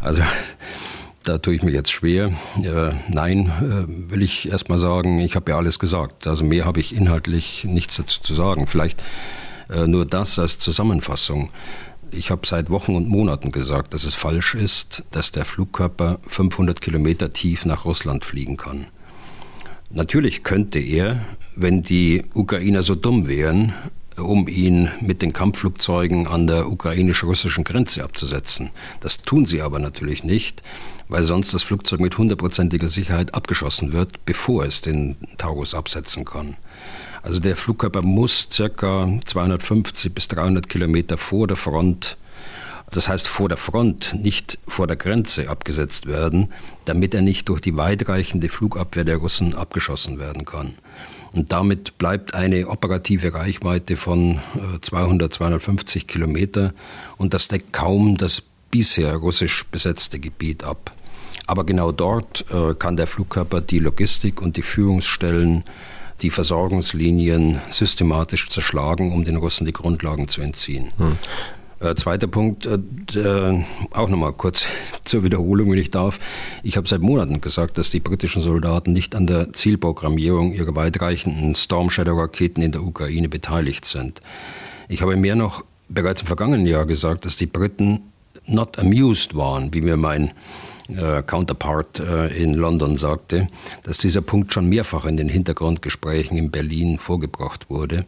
Also 0.00 0.22
da 1.22 1.38
tue 1.38 1.54
ich 1.54 1.62
mir 1.62 1.70
jetzt 1.70 1.92
schwer. 1.92 2.32
Äh, 2.62 2.90
nein, 3.08 3.52
äh, 3.60 4.10
will 4.10 4.22
ich 4.22 4.48
erstmal 4.50 4.78
sagen, 4.78 5.20
ich 5.20 5.36
habe 5.36 5.50
ja 5.50 5.58
alles 5.58 5.78
gesagt. 5.78 6.26
Also 6.26 6.44
mehr 6.44 6.64
habe 6.64 6.80
ich 6.80 6.94
inhaltlich 6.94 7.64
nichts 7.64 7.96
dazu 7.96 8.22
zu 8.22 8.34
sagen. 8.34 8.66
Vielleicht 8.66 9.02
nur 9.86 10.06
das 10.06 10.38
als 10.38 10.58
Zusammenfassung. 10.58 11.50
Ich 12.10 12.30
habe 12.30 12.46
seit 12.46 12.68
Wochen 12.68 12.94
und 12.94 13.08
Monaten 13.08 13.52
gesagt, 13.52 13.94
dass 13.94 14.04
es 14.04 14.14
falsch 14.14 14.54
ist, 14.54 15.02
dass 15.12 15.32
der 15.32 15.44
Flugkörper 15.46 16.18
500 16.26 16.80
Kilometer 16.80 17.32
tief 17.32 17.64
nach 17.64 17.84
Russland 17.86 18.24
fliegen 18.24 18.58
kann. 18.58 18.86
Natürlich 19.90 20.42
könnte 20.42 20.78
er, 20.78 21.24
wenn 21.56 21.82
die 21.82 22.24
Ukrainer 22.34 22.82
so 22.82 22.94
dumm 22.94 23.28
wären, 23.28 23.74
um 24.16 24.48
ihn 24.48 24.90
mit 25.00 25.22
den 25.22 25.32
Kampfflugzeugen 25.32 26.26
an 26.26 26.46
der 26.46 26.70
ukrainisch-russischen 26.70 27.64
Grenze 27.64 28.04
abzusetzen. 28.04 28.70
Das 29.00 29.18
tun 29.18 29.46
sie 29.46 29.62
aber 29.62 29.78
natürlich 29.78 30.24
nicht, 30.24 30.62
weil 31.08 31.24
sonst 31.24 31.54
das 31.54 31.62
Flugzeug 31.62 32.00
mit 32.00 32.16
hundertprozentiger 32.16 32.88
Sicherheit 32.88 33.34
abgeschossen 33.34 33.92
wird, 33.92 34.24
bevor 34.24 34.64
es 34.64 34.80
den 34.80 35.16
Taurus 35.38 35.74
absetzen 35.74 36.24
kann. 36.24 36.56
Also 37.22 37.38
der 37.38 37.56
Flugkörper 37.56 38.02
muss 38.02 38.48
circa 38.50 39.08
250 39.24 40.12
bis 40.12 40.28
300 40.28 40.68
Kilometer 40.68 41.16
vor 41.16 41.46
der 41.46 41.56
Front, 41.56 42.16
das 42.90 43.08
heißt 43.08 43.28
vor 43.28 43.48
der 43.48 43.56
Front, 43.56 44.14
nicht 44.14 44.58
vor 44.66 44.86
der 44.86 44.96
Grenze 44.96 45.48
abgesetzt 45.48 46.06
werden, 46.06 46.48
damit 46.84 47.14
er 47.14 47.22
nicht 47.22 47.48
durch 47.48 47.60
die 47.60 47.76
weitreichende 47.76 48.48
Flugabwehr 48.48 49.04
der 49.04 49.18
Russen 49.18 49.54
abgeschossen 49.54 50.18
werden 50.18 50.44
kann. 50.44 50.74
Und 51.32 51.52
damit 51.52 51.96
bleibt 51.96 52.34
eine 52.34 52.68
operative 52.68 53.32
Reichweite 53.32 53.96
von 53.96 54.40
200, 54.82 55.32
äh, 55.32 55.36
250 55.36 56.06
Kilometer 56.06 56.74
und 57.16 57.32
das 57.32 57.48
deckt 57.48 57.72
kaum 57.72 58.18
das 58.18 58.42
bisher 58.70 59.14
russisch 59.14 59.64
besetzte 59.66 60.18
Gebiet 60.18 60.64
ab. 60.64 60.92
Aber 61.46 61.64
genau 61.64 61.92
dort 61.92 62.44
äh, 62.50 62.74
kann 62.74 62.96
der 62.96 63.06
Flugkörper 63.06 63.60
die 63.60 63.78
Logistik 63.78 64.42
und 64.42 64.56
die 64.56 64.62
Führungsstellen 64.62 65.64
die 66.22 66.30
Versorgungslinien 66.30 67.60
systematisch 67.70 68.48
zerschlagen, 68.48 69.12
um 69.12 69.24
den 69.24 69.36
Russen 69.36 69.66
die 69.66 69.72
Grundlagen 69.72 70.28
zu 70.28 70.40
entziehen. 70.40 70.88
Hm. 70.98 71.16
Äh, 71.80 71.96
zweiter 71.96 72.28
Punkt, 72.28 72.64
äh, 72.66 72.78
äh, 73.18 73.64
auch 73.90 74.08
nochmal 74.08 74.32
kurz 74.32 74.68
zur 75.04 75.24
Wiederholung, 75.24 75.72
wenn 75.72 75.78
ich 75.78 75.90
darf. 75.90 76.20
Ich 76.62 76.76
habe 76.76 76.88
seit 76.88 77.00
Monaten 77.00 77.40
gesagt, 77.40 77.76
dass 77.76 77.90
die 77.90 77.98
britischen 77.98 78.40
Soldaten 78.40 78.92
nicht 78.92 79.16
an 79.16 79.26
der 79.26 79.52
Zielprogrammierung 79.52 80.52
ihrer 80.52 80.76
weitreichenden 80.76 81.56
Storm 81.56 81.90
Shadow-Raketen 81.90 82.62
in 82.62 82.70
der 82.70 82.84
Ukraine 82.84 83.28
beteiligt 83.28 83.84
sind. 83.84 84.22
Ich 84.88 85.02
habe 85.02 85.16
mehr 85.16 85.34
noch 85.34 85.64
bereits 85.88 86.20
im 86.20 86.28
vergangenen 86.28 86.66
Jahr 86.66 86.86
gesagt, 86.86 87.24
dass 87.24 87.36
die 87.36 87.46
Briten 87.46 88.12
not 88.46 88.78
amused 88.78 89.34
waren, 89.34 89.74
wie 89.74 89.80
mir 89.80 89.96
mein 89.96 90.30
äh, 90.98 91.22
Counterpart 91.26 92.00
äh, 92.00 92.42
in 92.42 92.54
London 92.54 92.96
sagte, 92.96 93.48
dass 93.84 93.98
dieser 93.98 94.22
Punkt 94.22 94.52
schon 94.52 94.68
mehrfach 94.68 95.04
in 95.04 95.16
den 95.16 95.28
Hintergrundgesprächen 95.28 96.36
in 96.36 96.50
Berlin 96.50 96.98
vorgebracht 96.98 97.70
wurde. 97.70 98.06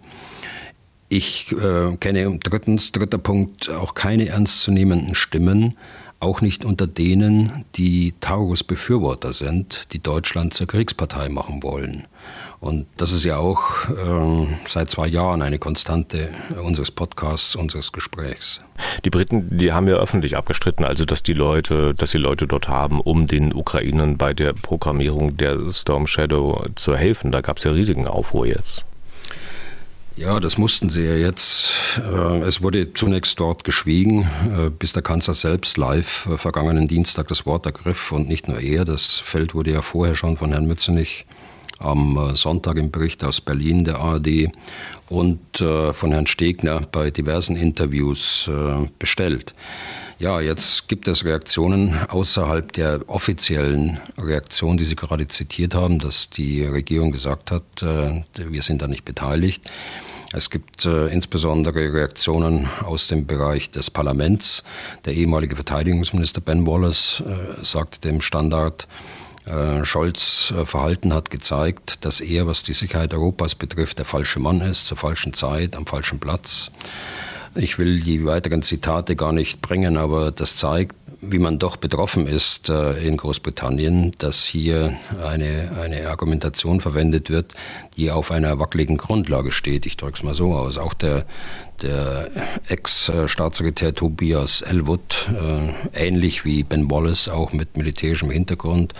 Ich 1.08 1.52
äh, 1.52 1.96
kenne 1.98 2.38
drittens, 2.42 2.92
dritter 2.92 3.18
Punkt, 3.18 3.70
auch 3.70 3.94
keine 3.94 4.28
ernstzunehmenden 4.28 5.14
Stimmen, 5.14 5.76
auch 6.18 6.40
nicht 6.40 6.64
unter 6.64 6.86
denen, 6.86 7.64
die 7.76 8.14
Taurus-Befürworter 8.20 9.32
sind, 9.32 9.92
die 9.92 10.02
Deutschland 10.02 10.54
zur 10.54 10.66
Kriegspartei 10.66 11.28
machen 11.28 11.62
wollen. 11.62 12.06
Und 12.64 12.86
das 12.96 13.12
ist 13.12 13.24
ja 13.24 13.36
auch 13.36 13.90
äh, 13.90 14.46
seit 14.70 14.90
zwei 14.90 15.06
Jahren 15.06 15.42
eine 15.42 15.58
Konstante 15.58 16.30
unseres 16.62 16.90
Podcasts, 16.90 17.56
unseres 17.56 17.92
Gesprächs. 17.92 18.60
Die 19.04 19.10
Briten, 19.10 19.58
die 19.58 19.74
haben 19.74 19.86
ja 19.86 19.96
öffentlich 19.96 20.38
abgestritten, 20.38 20.86
also 20.86 21.04
dass 21.04 21.22
die 21.22 21.34
Leute, 21.34 21.94
dass 21.94 22.12
die 22.12 22.18
Leute 22.18 22.46
dort 22.46 22.70
haben, 22.70 23.02
um 23.02 23.26
den 23.26 23.52
Ukrainern 23.52 24.16
bei 24.16 24.32
der 24.32 24.54
Programmierung 24.54 25.36
der 25.36 25.58
Storm 25.70 26.06
Shadow 26.06 26.64
zu 26.74 26.96
helfen. 26.96 27.32
Da 27.32 27.42
gab 27.42 27.58
es 27.58 27.64
ja 27.64 27.72
riesigen 27.72 28.06
Aufruhr 28.06 28.46
jetzt. 28.46 28.86
Ja, 30.16 30.40
das 30.40 30.56
mussten 30.56 30.88
sie 30.88 31.04
ja 31.04 31.16
jetzt. 31.16 31.98
Äh, 31.98 32.44
es 32.44 32.62
wurde 32.62 32.94
zunächst 32.94 33.38
dort 33.40 33.64
geschwiegen, 33.64 34.22
äh, 34.22 34.70
bis 34.70 34.94
der 34.94 35.02
Kanzler 35.02 35.34
selbst 35.34 35.76
live 35.76 36.24
äh, 36.32 36.38
vergangenen 36.38 36.88
Dienstag 36.88 37.28
das 37.28 37.44
Wort 37.44 37.66
ergriff 37.66 38.10
und 38.10 38.26
nicht 38.26 38.48
nur 38.48 38.58
er. 38.58 38.86
Das 38.86 39.16
Feld 39.16 39.54
wurde 39.54 39.72
ja 39.72 39.82
vorher 39.82 40.14
schon 40.14 40.38
von 40.38 40.50
Herrn 40.50 40.66
Mützenich 40.66 41.26
am 41.78 42.16
äh, 42.16 42.36
Sonntag 42.36 42.76
im 42.76 42.90
Bericht 42.90 43.24
aus 43.24 43.40
Berlin 43.40 43.84
der 43.84 43.98
ARD 43.98 44.50
und 45.08 45.60
äh, 45.60 45.92
von 45.92 46.12
Herrn 46.12 46.26
Stegner 46.26 46.80
bei 46.90 47.10
diversen 47.10 47.56
Interviews 47.56 48.48
äh, 48.48 48.88
bestellt. 48.98 49.54
Ja, 50.18 50.40
jetzt 50.40 50.88
gibt 50.88 51.08
es 51.08 51.24
Reaktionen 51.24 51.94
außerhalb 52.08 52.72
der 52.72 53.00
offiziellen 53.08 54.00
Reaktion, 54.16 54.76
die 54.76 54.84
Sie 54.84 54.94
gerade 54.94 55.26
zitiert 55.26 55.74
haben, 55.74 55.98
dass 55.98 56.30
die 56.30 56.64
Regierung 56.64 57.10
gesagt 57.10 57.50
hat, 57.50 57.82
wir 57.82 58.62
sind 58.62 58.80
da 58.80 58.86
nicht 58.86 59.04
beteiligt. 59.04 59.68
Es 60.36 60.50
gibt 60.50 60.84
äh, 60.84 61.06
insbesondere 61.06 61.92
Reaktionen 61.92 62.68
aus 62.84 63.06
dem 63.06 63.24
Bereich 63.24 63.70
des 63.70 63.88
Parlaments. 63.88 64.64
Der 65.04 65.14
ehemalige 65.14 65.54
Verteidigungsminister 65.54 66.40
Ben 66.40 66.66
Wallace 66.66 67.20
äh, 67.20 67.64
sagte 67.64 68.00
dem 68.00 68.20
Standard, 68.20 68.88
Scholz 69.84 70.52
äh, 70.56 70.64
Verhalten 70.64 71.12
hat 71.12 71.30
gezeigt, 71.30 72.04
dass 72.04 72.20
er, 72.20 72.46
was 72.46 72.62
die 72.62 72.72
Sicherheit 72.72 73.12
Europas 73.12 73.54
betrifft, 73.54 73.98
der 73.98 74.06
falsche 74.06 74.40
Mann 74.40 74.60
ist, 74.60 74.86
zur 74.86 74.96
falschen 74.96 75.34
Zeit, 75.34 75.76
am 75.76 75.86
falschen 75.86 76.18
Platz. 76.18 76.70
Ich 77.54 77.78
will 77.78 78.00
die 78.00 78.24
weiteren 78.24 78.62
Zitate 78.62 79.14
gar 79.14 79.32
nicht 79.32 79.60
bringen, 79.60 79.96
aber 79.96 80.32
das 80.32 80.56
zeigt, 80.56 80.96
wie 81.30 81.38
man 81.38 81.58
doch 81.58 81.76
betroffen 81.76 82.26
ist 82.26 82.68
äh, 82.68 83.06
in 83.06 83.16
Großbritannien, 83.16 84.12
dass 84.18 84.44
hier 84.44 84.96
eine, 85.22 85.72
eine 85.80 86.08
Argumentation 86.08 86.80
verwendet 86.80 87.30
wird, 87.30 87.54
die 87.96 88.10
auf 88.10 88.30
einer 88.30 88.58
wackeligen 88.58 88.96
Grundlage 88.96 89.52
steht. 89.52 89.86
Ich 89.86 89.96
drücke 89.96 90.16
es 90.16 90.22
mal 90.22 90.34
so 90.34 90.54
aus. 90.54 90.78
Auch 90.78 90.94
der, 90.94 91.26
der 91.82 92.30
Ex-Staatssekretär 92.68 93.94
Tobias 93.94 94.62
Elwood, 94.62 95.28
äh, 95.30 96.06
ähnlich 96.06 96.44
wie 96.44 96.62
Ben 96.62 96.90
Wallace, 96.90 97.28
auch 97.28 97.52
mit 97.52 97.76
militärischem 97.76 98.30
Hintergrund, 98.30 98.94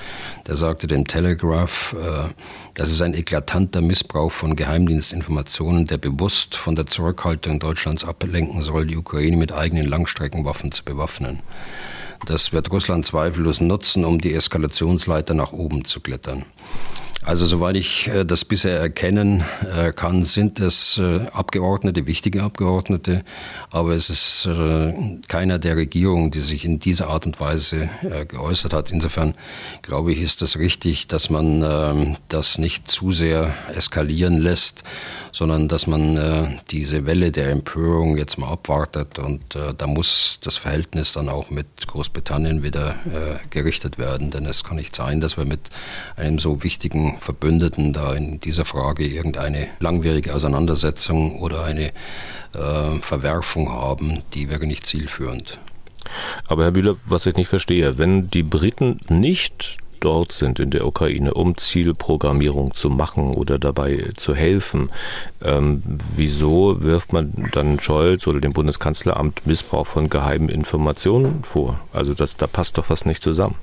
der 0.47 0.57
sagte 0.57 0.87
dem 0.87 1.07
Telegraph, 1.07 1.95
äh, 1.95 2.33
das 2.75 2.91
ist 2.91 3.03
ein 3.03 3.15
eklatanter 3.15 3.81
Missbrauch 3.81 4.33
von 4.33 4.57
Geheimdienstinformationen, 4.57 5.87
der 5.87 5.99
bewusst 5.99 6.57
von 6.57 6.75
der 6.77 6.87
Zurückhaltung 6.87 7.61
Deutschlands 7.61 8.05
ablenken 8.05 8.63
soll, 8.63 8.87
die 8.87 8.97
Ukraine 8.97 9.37
mit 9.37 9.53
eigenen 9.53 9.87
Langstreckenwaffen 9.87 10.73
zu 10.73 10.85
bewaffnen. 10.85 11.41
Das 12.27 12.53
wird 12.53 12.71
Russland 12.71 13.07
zweifellos 13.07 13.61
nutzen, 13.61 14.05
um 14.05 14.21
die 14.21 14.35
Eskalationsleiter 14.35 15.35
nach 15.35 15.53
oben 15.53 15.85
zu 15.85 16.01
klettern. 16.01 16.45
Also 17.25 17.47
soweit 17.47 17.77
ich 17.77 18.09
äh, 18.09 18.25
das 18.25 18.45
bisher 18.45 18.79
erkennen 18.79 19.45
äh, 19.75 19.93
kann, 19.93 20.25
sind 20.25 20.61
es 20.61 20.99
äh, 20.99 21.21
Abgeordnete, 21.33 22.07
wichtige 22.07 22.43
Abgeordnete, 22.43 23.25
aber 23.71 23.95
es 23.95 24.11
ist 24.11 24.49
keiner 25.29 25.59
der 25.59 25.77
Regierung, 25.77 26.31
die 26.31 26.41
sich 26.41 26.65
in 26.65 26.81
dieser 26.81 27.09
Art 27.09 27.25
und 27.25 27.41
Weise 27.41 27.89
geäußert 28.29 28.73
hat. 28.73 28.91
Insofern 28.91 29.35
glaube 29.83 30.13
ich, 30.13 30.21
ist 30.21 30.43
es 30.43 30.59
richtig, 30.59 31.07
dass 31.07 31.31
man 31.31 31.63
ähm, 31.63 32.17
das 32.29 32.59
nicht 32.59 32.91
zu 32.91 33.11
sehr 33.11 33.55
eskalieren 33.75 34.39
lässt, 34.39 34.85
sondern 35.33 35.69
dass 35.69 35.87
man 35.87 36.61
diese 36.71 37.07
Welle 37.07 37.33
der 37.33 37.51
Empörung 37.51 38.17
jetzt 38.17 38.39
mal 38.39 38.49
abwartet 38.49 39.19
und 39.19 39.43
da 39.55 39.87
muss 39.87 40.39
das 40.43 40.59
Verhältnis 40.59 41.13
dann 41.13 41.29
auch 41.29 41.51
mit 41.51 41.67
Großbritannien 41.87 42.14
wieder 42.15 42.97
gerichtet 43.51 43.99
werden, 43.99 44.31
denn 44.31 44.47
es 44.47 44.65
kann 44.65 44.77
nicht 44.77 44.95
sein, 44.95 45.21
dass 45.21 45.37
wir 45.37 45.45
mit 45.45 45.61
einem 46.17 46.39
so 46.39 46.63
wichtigen 46.63 47.19
Verbündeten 47.21 47.93
da 47.93 48.15
in 48.15 48.41
dieser 48.41 48.65
Frage 48.65 49.07
irgendeine 49.07 49.69
langwierige 49.81 50.35
Auseinandersetzung 50.35 51.41
oder 51.41 51.65
eine 51.65 51.93
äh, 52.55 53.01
Verwerfung 53.01 53.71
haben, 53.71 54.23
die 54.35 54.49
wäre 54.49 54.67
nicht 54.67 54.87
zielführend. 54.87 55.59
Aber 56.49 56.65
Herr 56.65 56.73
Bühler, 56.73 56.97
was 57.07 57.27
ich 57.27 57.37
nicht 57.37 57.49
verstehe, 57.49 57.99
wenn 57.99 58.31
die 58.31 58.43
Briten 58.43 59.01
nicht 59.09 59.79
dort 60.05 60.33
sind 60.33 60.61
in 60.61 60.71
der 60.71 60.87
Ukraine, 60.87 61.35
um 61.35 61.57
Zielprogrammierung 61.57 62.75
zu 62.75 62.91
machen 62.91 63.31
oder 63.31 63.59
dabei 63.59 64.11
zu 64.17 64.35
helfen, 64.35 64.91
ähm, 65.43 65.83
wieso 66.17 66.83
wirft 66.83 67.13
man 67.13 67.49
dann 67.53 67.81
Scholz 67.81 68.27
oder 68.27 68.41
dem 68.41 68.53
Bundeskanzleramt 68.53 69.47
Missbrauch 69.47 69.87
von 69.87 70.11
geheimen 70.11 70.49
Informationen 70.49 71.45
vor? 71.45 71.81
Also 71.93 72.15
das, 72.15 72.37
da 72.37 72.47
passt 72.47 72.79
doch 72.79 72.91
was 72.91 73.07
nicht 73.07 73.23
zusammen. 73.23 73.57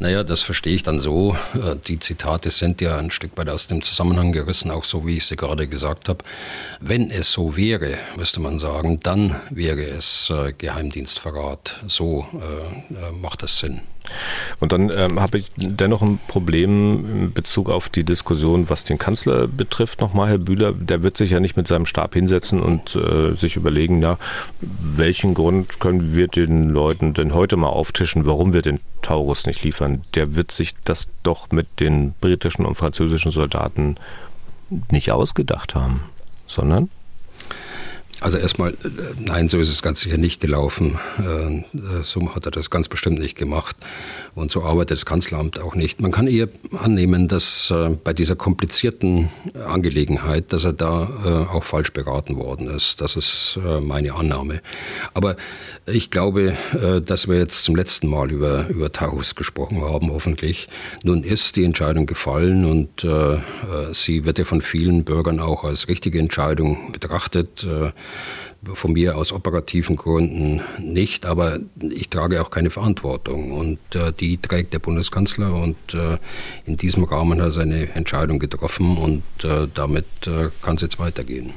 Naja, 0.00 0.24
das 0.24 0.42
verstehe 0.42 0.74
ich 0.74 0.82
dann 0.82 0.98
so. 0.98 1.36
Äh, 1.54 1.76
die 1.86 1.98
Zitate 1.98 2.50
sind 2.50 2.80
ja 2.80 2.98
ein 2.98 3.10
Stück 3.10 3.36
weit 3.36 3.48
aus 3.48 3.68
dem 3.68 3.82
Zusammenhang 3.82 4.32
gerissen, 4.32 4.70
auch 4.70 4.84
so 4.84 5.06
wie 5.06 5.16
ich 5.16 5.26
sie 5.26 5.36
gerade 5.36 5.68
gesagt 5.68 6.08
habe. 6.08 6.24
Wenn 6.80 7.10
es 7.10 7.30
so 7.30 7.56
wäre, 7.56 7.98
müsste 8.16 8.40
man 8.40 8.58
sagen, 8.58 8.98
dann 9.00 9.40
wäre 9.50 9.82
es 9.82 10.30
äh, 10.30 10.52
Geheimdienstverrat. 10.52 11.84
So 11.86 12.26
äh, 12.32 13.12
macht 13.12 13.42
das 13.42 13.58
Sinn. 13.58 13.82
Und 14.60 14.72
dann 14.72 14.90
ähm, 14.94 15.20
habe 15.20 15.38
ich 15.38 15.50
dennoch 15.56 16.02
ein 16.02 16.18
Problem 16.28 17.22
in 17.22 17.32
Bezug 17.32 17.70
auf 17.70 17.88
die 17.88 18.04
Diskussion, 18.04 18.68
was 18.68 18.84
den 18.84 18.98
Kanzler 18.98 19.48
betrifft. 19.48 20.00
Nochmal, 20.00 20.28
Herr 20.28 20.38
Bühler, 20.38 20.72
der 20.72 21.02
wird 21.02 21.16
sich 21.16 21.30
ja 21.30 21.40
nicht 21.40 21.56
mit 21.56 21.66
seinem 21.66 21.86
Stab 21.86 22.14
hinsetzen 22.14 22.60
und 22.60 22.96
äh, 22.96 23.34
sich 23.34 23.56
überlegen, 23.56 24.02
ja, 24.02 24.18
welchen 24.60 25.34
Grund 25.34 25.80
können 25.80 26.14
wir 26.14 26.28
den 26.28 26.68
Leuten 26.68 27.14
denn 27.14 27.34
heute 27.34 27.56
mal 27.56 27.68
auftischen, 27.68 28.26
warum 28.26 28.52
wir 28.52 28.62
den 28.62 28.80
Taurus 29.02 29.46
nicht 29.46 29.62
liefern. 29.62 30.02
Der 30.14 30.36
wird 30.36 30.52
sich 30.52 30.74
das 30.84 31.08
doch 31.22 31.50
mit 31.50 31.80
den 31.80 32.12
britischen 32.20 32.66
und 32.66 32.74
französischen 32.74 33.32
Soldaten 33.32 33.96
nicht 34.90 35.12
ausgedacht 35.12 35.74
haben, 35.74 36.02
sondern 36.46 36.90
also 38.24 38.38
erstmal, 38.38 38.70
äh, 38.70 38.76
nein, 39.20 39.48
so 39.48 39.58
ist 39.58 39.68
es 39.68 39.82
ganz 39.82 40.00
sicher 40.00 40.16
nicht 40.16 40.40
gelaufen. 40.40 40.98
Äh, 41.18 41.62
so 42.02 42.34
hat 42.34 42.46
er 42.46 42.52
das 42.52 42.70
ganz 42.70 42.88
bestimmt 42.88 43.18
nicht 43.18 43.36
gemacht. 43.36 43.76
Und 44.34 44.50
so 44.50 44.62
arbeitet 44.62 44.92
das 44.92 45.04
Kanzleramt 45.04 45.60
auch 45.60 45.74
nicht. 45.74 46.00
Man 46.00 46.10
kann 46.10 46.26
eher 46.26 46.48
annehmen, 46.78 47.28
dass 47.28 47.70
äh, 47.70 47.90
bei 47.90 48.14
dieser 48.14 48.34
komplizierten 48.34 49.28
Angelegenheit, 49.68 50.54
dass 50.54 50.64
er 50.64 50.72
da 50.72 51.48
auch 51.52 51.64
falsch 51.64 51.92
beraten 51.92 52.36
worden 52.36 52.68
ist. 52.68 53.00
Das 53.00 53.16
ist 53.16 53.58
meine 53.82 54.14
Annahme. 54.14 54.60
Aber 55.12 55.36
ich 55.86 56.10
glaube, 56.10 56.56
dass 57.04 57.28
wir 57.28 57.38
jetzt 57.38 57.64
zum 57.64 57.76
letzten 57.76 58.08
Mal 58.08 58.30
über, 58.30 58.66
über 58.68 58.90
Taurus 58.92 59.34
gesprochen 59.34 59.82
haben, 59.82 60.10
hoffentlich. 60.10 60.68
Nun 61.02 61.22
ist 61.24 61.56
die 61.56 61.64
Entscheidung 61.64 62.06
gefallen 62.06 62.64
und 62.64 63.06
sie 63.92 64.24
wird 64.24 64.38
ja 64.38 64.44
von 64.44 64.62
vielen 64.62 65.04
Bürgern 65.04 65.40
auch 65.40 65.64
als 65.64 65.88
richtige 65.88 66.18
Entscheidung 66.18 66.92
betrachtet 66.92 67.66
von 68.72 68.92
mir 68.92 69.16
aus 69.16 69.32
operativen 69.32 69.96
Gründen 69.96 70.62
nicht, 70.78 71.26
aber 71.26 71.58
ich 71.80 72.08
trage 72.08 72.40
auch 72.40 72.50
keine 72.50 72.70
Verantwortung 72.70 73.52
und 73.52 73.78
äh, 73.94 74.12
die 74.18 74.38
trägt 74.38 74.72
der 74.72 74.78
Bundeskanzler 74.78 75.54
und 75.54 75.76
äh, 75.94 76.18
in 76.64 76.76
diesem 76.76 77.04
Rahmen 77.04 77.40
hat 77.40 77.48
er 77.48 77.50
seine 77.50 77.94
Entscheidung 77.94 78.38
getroffen 78.38 78.96
und 78.96 79.22
äh, 79.44 79.68
damit 79.74 80.06
äh, 80.26 80.48
kann 80.62 80.76
es 80.76 80.82
jetzt 80.82 80.98
weitergehen. 80.98 81.52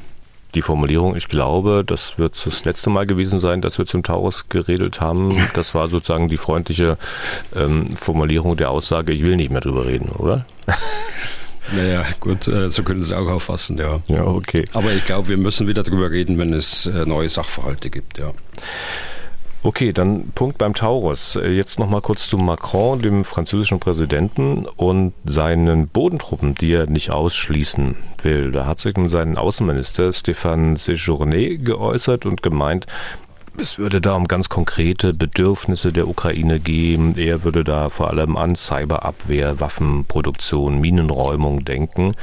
Die 0.55 0.61
Formulierung, 0.61 1.15
ich 1.15 1.27
glaube, 1.27 1.83
das 1.85 2.17
wird 2.17 2.45
das 2.45 2.65
letzte 2.65 2.89
Mal 2.89 3.05
gewesen 3.05 3.37
sein, 3.37 3.61
dass 3.61 3.77
wir 3.77 3.85
zum 3.85 4.01
Taurus 4.01 4.49
geredet 4.49 5.01
haben. 5.01 5.35
Das 5.53 5.75
war 5.75 5.89
sozusagen 5.89 6.29
die 6.29 6.37
freundliche 6.37 6.97
ähm, 7.55 7.85
Formulierung 7.95 8.55
der 8.57 8.71
Aussage, 8.71 9.11
ich 9.11 9.23
will 9.23 9.35
nicht 9.35 9.51
mehr 9.51 9.61
drüber 9.61 9.85
reden, 9.85 10.09
oder? 10.09 10.45
Naja, 11.75 12.05
gut, 12.19 12.47
äh, 12.47 12.69
so 12.69 12.83
können 12.83 13.03
Sie 13.03 13.13
es 13.13 13.17
auch 13.17 13.27
auffassen, 13.27 13.77
ja. 13.77 13.99
Ja, 14.07 14.25
okay. 14.25 14.65
Aber 14.73 14.91
ich 14.93 15.05
glaube, 15.05 15.29
wir 15.29 15.37
müssen 15.37 15.67
wieder 15.67 15.83
darüber 15.83 16.09
reden, 16.11 16.37
wenn 16.37 16.53
es 16.53 16.85
äh, 16.85 17.05
neue 17.05 17.29
Sachverhalte 17.29 17.89
gibt, 17.89 18.17
ja. 18.17 18.33
Okay, 19.63 19.91
dann 19.91 20.31
Punkt 20.33 20.57
beim 20.59 20.73
Taurus. 20.73 21.35
Äh, 21.35 21.49
jetzt 21.49 21.79
noch 21.79 21.89
mal 21.89 22.01
kurz 22.01 22.29
zu 22.29 22.37
Macron, 22.37 23.01
dem 23.01 23.25
französischen 23.25 23.79
Präsidenten 23.79 24.65
und 24.65 25.13
seinen 25.25 25.87
Bodentruppen, 25.87 26.55
die 26.55 26.71
er 26.71 26.87
nicht 26.87 27.11
ausschließen 27.11 27.95
will. 28.21 28.51
Da 28.51 28.65
hat 28.65 28.79
sich 28.79 28.93
sein 29.07 29.37
Außenminister 29.37 30.09
Stéphane 30.13 30.77
Séjourné 30.77 31.57
geäußert 31.57 32.25
und 32.25 32.41
gemeint, 32.43 32.85
es 33.57 33.77
würde 33.77 34.01
da 34.01 34.13
um 34.13 34.27
ganz 34.27 34.49
konkrete 34.49 35.13
Bedürfnisse 35.13 35.91
der 35.91 36.07
Ukraine 36.07 36.59
gehen. 36.59 37.17
Er 37.17 37.43
würde 37.43 37.63
da 37.63 37.89
vor 37.89 38.09
allem 38.09 38.37
an 38.37 38.55
Cyberabwehr, 38.55 39.59
Waffenproduktion, 39.59 40.79
Minenräumung 40.79 41.65
denken. 41.65 42.13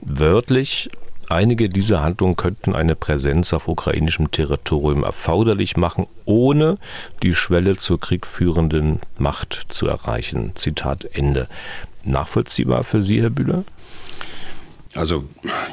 Wörtlich 0.00 0.90
Einige 1.28 1.68
dieser 1.68 2.04
Handlungen 2.04 2.36
könnten 2.36 2.76
eine 2.76 2.94
Präsenz 2.94 3.52
auf 3.52 3.66
ukrainischem 3.66 4.30
Territorium 4.30 5.02
erforderlich 5.02 5.76
machen, 5.76 6.06
ohne 6.24 6.78
die 7.24 7.34
Schwelle 7.34 7.76
zur 7.76 7.98
kriegführenden 7.98 9.00
Macht 9.18 9.66
zu 9.68 9.88
erreichen. 9.88 10.52
Zitat 10.54 11.04
Ende. 11.04 11.48
Nachvollziehbar 12.04 12.84
für 12.84 13.02
Sie, 13.02 13.22
Herr 13.22 13.30
Bühler? 13.30 13.64
Also 14.96 15.24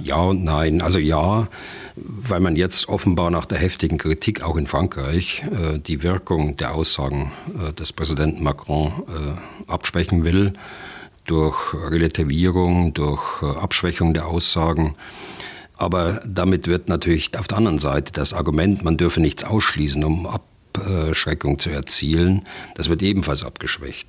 ja 0.01 0.17
und 0.17 0.43
nein. 0.43 0.81
Also 0.81 0.99
ja, 0.99 1.47
weil 1.95 2.39
man 2.39 2.55
jetzt 2.55 2.89
offenbar 2.89 3.31
nach 3.31 3.45
der 3.45 3.57
heftigen 3.57 3.97
Kritik 3.97 4.41
auch 4.41 4.57
in 4.57 4.67
Frankreich 4.67 5.43
äh, 5.43 5.79
die 5.79 6.03
Wirkung 6.03 6.57
der 6.57 6.73
Aussagen 6.73 7.31
äh, 7.57 7.73
des 7.73 7.93
Präsidenten 7.93 8.43
Macron 8.43 8.88
äh, 9.07 9.71
abschwächen 9.71 10.23
will 10.23 10.53
durch 11.25 11.73
Relativierung, 11.73 12.93
durch 12.93 13.41
äh, 13.41 13.45
Abschwächung 13.45 14.13
der 14.13 14.27
Aussagen. 14.27 14.95
Aber 15.75 16.19
damit 16.25 16.67
wird 16.67 16.89
natürlich 16.89 17.38
auf 17.38 17.47
der 17.47 17.57
anderen 17.57 17.79
Seite 17.79 18.12
das 18.13 18.33
Argument, 18.33 18.83
man 18.83 18.97
dürfe 18.97 19.21
nichts 19.21 19.43
ausschließen, 19.43 20.03
um 20.03 20.27
Abschreckung 20.27 21.59
zu 21.59 21.69
erzielen, 21.69 22.43
das 22.75 22.89
wird 22.89 23.01
ebenfalls 23.01 23.43
abgeschwächt. 23.43 24.07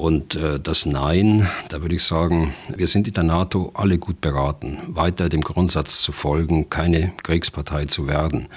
Und 0.00 0.34
äh, 0.34 0.58
das 0.58 0.86
Nein, 0.86 1.46
da 1.68 1.82
würde 1.82 1.96
ich 1.96 2.04
sagen, 2.04 2.54
wir 2.74 2.86
sind 2.86 3.06
in 3.06 3.12
der 3.12 3.22
NATO 3.22 3.70
alle 3.74 3.98
gut 3.98 4.22
beraten, 4.22 4.78
weiter 4.86 5.28
dem 5.28 5.42
Grundsatz 5.42 6.00
zu 6.00 6.12
folgen, 6.12 6.70
keine 6.70 7.12
Kriegspartei 7.22 7.84
zu 7.84 8.06
werden. 8.06 8.48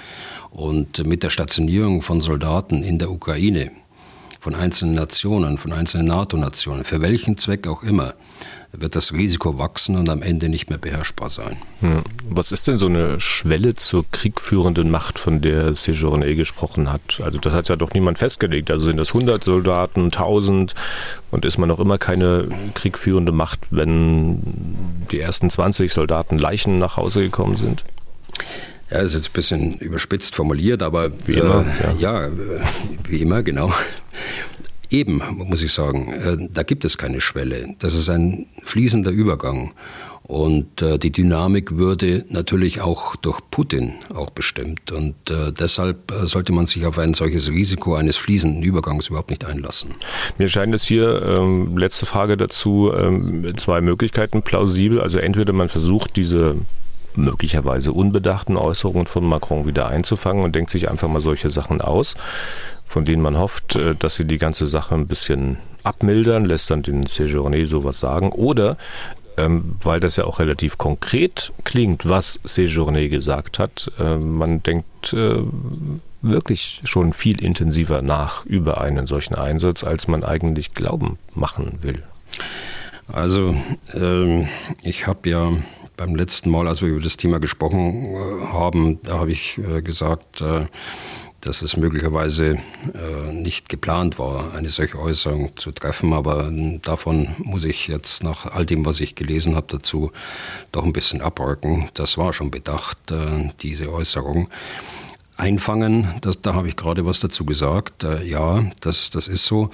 Und 0.50 1.06
mit 1.06 1.22
der 1.22 1.28
Stationierung 1.28 2.00
von 2.00 2.22
Soldaten 2.22 2.82
in 2.82 2.98
der 2.98 3.10
Ukraine, 3.10 3.72
von 4.40 4.54
einzelnen 4.54 4.94
Nationen, 4.94 5.58
von 5.58 5.74
einzelnen 5.74 6.06
NATO-Nationen, 6.06 6.82
für 6.82 7.02
welchen 7.02 7.36
Zweck 7.36 7.66
auch 7.66 7.82
immer, 7.82 8.14
wird 8.78 8.96
das 8.96 9.12
Risiko 9.12 9.58
wachsen 9.58 9.96
und 9.96 10.08
am 10.08 10.22
Ende 10.22 10.48
nicht 10.48 10.68
mehr 10.70 10.78
beherrschbar 10.78 11.30
sein. 11.30 11.56
Hm. 11.80 12.02
Was 12.28 12.52
ist 12.52 12.66
denn 12.66 12.78
so 12.78 12.86
eine 12.86 13.20
Schwelle 13.20 13.74
zur 13.74 14.04
kriegführenden 14.10 14.90
Macht, 14.90 15.18
von 15.18 15.40
der 15.40 15.74
Sejourné 15.74 16.34
gesprochen 16.34 16.92
hat? 16.92 17.20
Also 17.22 17.38
das 17.38 17.52
hat 17.52 17.68
ja 17.68 17.76
doch 17.76 17.92
niemand 17.92 18.18
festgelegt. 18.18 18.70
Also 18.70 18.86
sind 18.86 18.96
das 18.96 19.14
100 19.14 19.44
Soldaten, 19.44 20.04
1000 20.04 20.74
und 21.30 21.44
ist 21.44 21.58
man 21.58 21.68
noch 21.68 21.80
immer 21.80 21.98
keine 21.98 22.48
kriegführende 22.74 23.32
Macht, 23.32 23.60
wenn 23.70 24.38
die 25.10 25.20
ersten 25.20 25.50
20 25.50 25.92
Soldaten 25.92 26.38
Leichen 26.38 26.78
nach 26.78 26.96
Hause 26.96 27.22
gekommen 27.22 27.56
sind? 27.56 27.84
Ja, 28.90 29.00
das 29.00 29.10
ist 29.10 29.14
jetzt 29.14 29.28
ein 29.30 29.32
bisschen 29.32 29.74
überspitzt 29.78 30.34
formuliert, 30.34 30.82
aber 30.82 31.10
wie 31.26 31.34
immer, 31.34 31.64
äh, 31.80 32.00
ja. 32.00 32.26
ja, 32.26 32.30
wie 33.08 33.22
immer, 33.22 33.42
genau. 33.42 33.72
Eben, 34.94 35.20
muss 35.34 35.60
ich 35.64 35.72
sagen, 35.72 36.12
äh, 36.12 36.36
da 36.48 36.62
gibt 36.62 36.84
es 36.84 36.96
keine 36.96 37.20
Schwelle. 37.20 37.74
Das 37.80 37.94
ist 37.94 38.08
ein 38.08 38.46
fließender 38.62 39.10
Übergang. 39.10 39.72
Und 40.22 40.82
äh, 40.82 41.00
die 41.00 41.10
Dynamik 41.10 41.76
würde 41.76 42.24
natürlich 42.28 42.80
auch 42.80 43.16
durch 43.16 43.40
Putin 43.50 43.94
auch 44.14 44.30
bestimmt. 44.30 44.92
Und 44.92 45.16
äh, 45.28 45.50
deshalb 45.50 46.12
sollte 46.22 46.52
man 46.52 46.68
sich 46.68 46.86
auf 46.86 46.96
ein 47.00 47.12
solches 47.12 47.50
Risiko 47.50 47.96
eines 47.96 48.16
fließenden 48.16 48.62
Übergangs 48.62 49.08
überhaupt 49.08 49.30
nicht 49.30 49.44
einlassen. 49.44 49.96
Mir 50.38 50.46
scheint 50.46 50.72
es 50.72 50.84
hier, 50.84 51.22
ähm, 51.22 51.76
letzte 51.76 52.06
Frage 52.06 52.36
dazu, 52.36 52.92
ähm, 52.96 53.52
zwei 53.56 53.80
Möglichkeiten 53.80 54.42
plausibel. 54.42 55.00
Also 55.00 55.18
entweder 55.18 55.52
man 55.52 55.68
versucht, 55.68 56.14
diese 56.14 56.54
möglicherweise 57.16 57.92
unbedachten 57.92 58.56
Äußerungen 58.56 59.06
von 59.06 59.24
Macron 59.24 59.66
wieder 59.66 59.88
einzufangen 59.88 60.44
und 60.44 60.54
denkt 60.54 60.70
sich 60.70 60.88
einfach 60.88 61.08
mal 61.08 61.20
solche 61.20 61.50
Sachen 61.50 61.80
aus 61.80 62.14
von 62.86 63.04
denen 63.04 63.22
man 63.22 63.38
hofft, 63.38 63.76
äh, 63.76 63.94
dass 63.94 64.16
sie 64.16 64.24
die 64.24 64.38
ganze 64.38 64.66
Sache 64.66 64.94
ein 64.94 65.06
bisschen 65.06 65.58
abmildern, 65.82 66.44
lässt 66.44 66.70
dann 66.70 66.82
den 66.82 67.04
Séjourné 67.04 67.66
sowas 67.66 68.00
sagen. 68.00 68.32
Oder 68.32 68.76
ähm, 69.36 69.76
weil 69.82 70.00
das 70.00 70.16
ja 70.16 70.24
auch 70.24 70.38
relativ 70.38 70.78
konkret 70.78 71.52
klingt, 71.64 72.08
was 72.08 72.40
Séjourné 72.44 73.08
gesagt 73.08 73.58
hat, 73.58 73.90
äh, 73.98 74.16
man 74.16 74.62
denkt 74.62 75.12
äh, 75.12 75.42
wirklich 76.22 76.80
schon 76.84 77.12
viel 77.12 77.42
intensiver 77.42 78.00
nach 78.00 78.46
über 78.46 78.80
einen 78.80 79.06
solchen 79.06 79.34
Einsatz, 79.34 79.84
als 79.84 80.08
man 80.08 80.24
eigentlich 80.24 80.74
glauben 80.74 81.14
machen 81.34 81.78
will. 81.82 82.02
Also 83.12 83.54
ähm, 83.92 84.48
ich 84.82 85.06
habe 85.06 85.28
ja 85.28 85.52
beim 85.96 86.16
letzten 86.16 86.50
Mal, 86.50 86.66
als 86.66 86.80
wir 86.80 86.88
über 86.88 87.02
das 87.02 87.16
Thema 87.16 87.38
gesprochen 87.38 88.14
äh, 88.14 88.46
haben, 88.46 89.00
da 89.02 89.18
habe 89.18 89.32
ich 89.32 89.58
äh, 89.58 89.82
gesagt, 89.82 90.40
äh, 90.40 90.66
dass 91.44 91.62
es 91.62 91.76
möglicherweise 91.76 92.58
äh, 92.94 93.32
nicht 93.32 93.68
geplant 93.68 94.18
war, 94.18 94.54
eine 94.54 94.68
solche 94.68 94.98
Äußerung 94.98 95.56
zu 95.56 95.72
treffen. 95.72 96.12
Aber 96.12 96.50
davon 96.82 97.28
muss 97.38 97.64
ich 97.64 97.88
jetzt 97.88 98.22
nach 98.22 98.46
all 98.46 98.66
dem, 98.66 98.84
was 98.86 99.00
ich 99.00 99.14
gelesen 99.14 99.54
habe, 99.54 99.66
dazu 99.68 100.10
doch 100.72 100.84
ein 100.84 100.92
bisschen 100.92 101.20
abrücken. 101.20 101.88
Das 101.94 102.16
war 102.18 102.32
schon 102.32 102.50
bedacht, 102.50 103.10
äh, 103.10 103.50
diese 103.60 103.92
Äußerung 103.92 104.48
einfangen. 105.36 106.14
Das, 106.20 106.40
da 106.40 106.54
habe 106.54 106.68
ich 106.68 106.76
gerade 106.76 107.04
was 107.06 107.20
dazu 107.20 107.44
gesagt. 107.44 108.04
Äh, 108.04 108.24
ja, 108.24 108.64
das, 108.80 109.10
das 109.10 109.28
ist 109.28 109.46
so. 109.46 109.70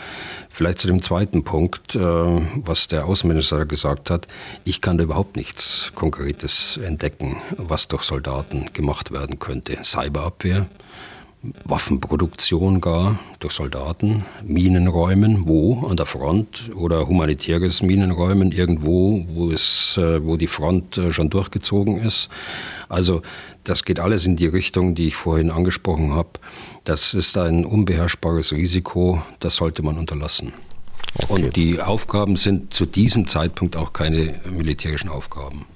Vielleicht 0.49 0.79
zu 0.79 0.87
dem 0.87 1.03
zweiten 1.03 1.45
Punkt, 1.45 1.95
äh, 1.95 2.01
was 2.01 2.89
der 2.89 3.07
Außenminister 3.07 3.67
gesagt 3.67 4.11
hat. 4.11 4.27
Ich 4.65 4.81
kann 4.81 4.99
da 4.99 5.05
überhaupt 5.05 5.37
nichts 5.37 5.93
Konkretes 5.95 6.79
entdecken, 6.79 7.37
was 7.57 7.89
durch 7.89 8.03
Soldaten 8.03 8.71
gemacht 8.73 9.13
werden 9.13 9.39
könnte. 9.39 9.79
Cyberabwehr, 9.85 10.67
Waffenproduktion 11.65 12.83
gar 12.83 13.19
durch 13.39 13.55
Soldaten, 13.55 14.25
Minenräumen, 14.45 15.49
wo 15.49 15.87
an 15.87 15.97
der 15.97 16.05
Front 16.05 16.71
oder 16.75 17.09
humanitäres 17.09 17.83
Minenräumen 17.83 18.53
irgendwo, 18.53 19.25
wo 19.33 19.51
es, 19.51 19.97
äh, 19.97 20.23
wo 20.25 20.37
die 20.37 20.47
Front 20.47 20.99
äh, 20.99 21.11
schon 21.11 21.31
durchgezogen 21.31 21.99
ist. 21.99 22.29
Also 22.91 23.23
das 23.65 23.85
geht 23.85 24.01
alles 24.01 24.27
in 24.27 24.37
die 24.37 24.49
Richtung, 24.49 24.95
die 24.95 25.09
ich 25.09 25.17
vorhin 25.17 25.51
angesprochen 25.51 26.13
habe. 26.13 26.31
Das 26.85 27.15
ist 27.15 27.39
ein 27.39 27.65
unbeherrschbares 27.65 28.53
Risiko, 28.53 29.23
das 29.39 29.57
sollte 29.57 29.83
man 29.83 29.97
unterlassen. 29.97 30.53
Okay. 31.19 31.33
Und 31.33 31.57
die 31.57 31.81
Aufgaben 31.81 32.37
sind 32.37 32.73
zu 32.73 32.87
diesem 32.87 33.27
Zeitpunkt 33.27 33.77
auch 33.77 33.93
keine 33.93 34.35
militärischen 34.49 35.09
Aufgaben. 35.09 35.67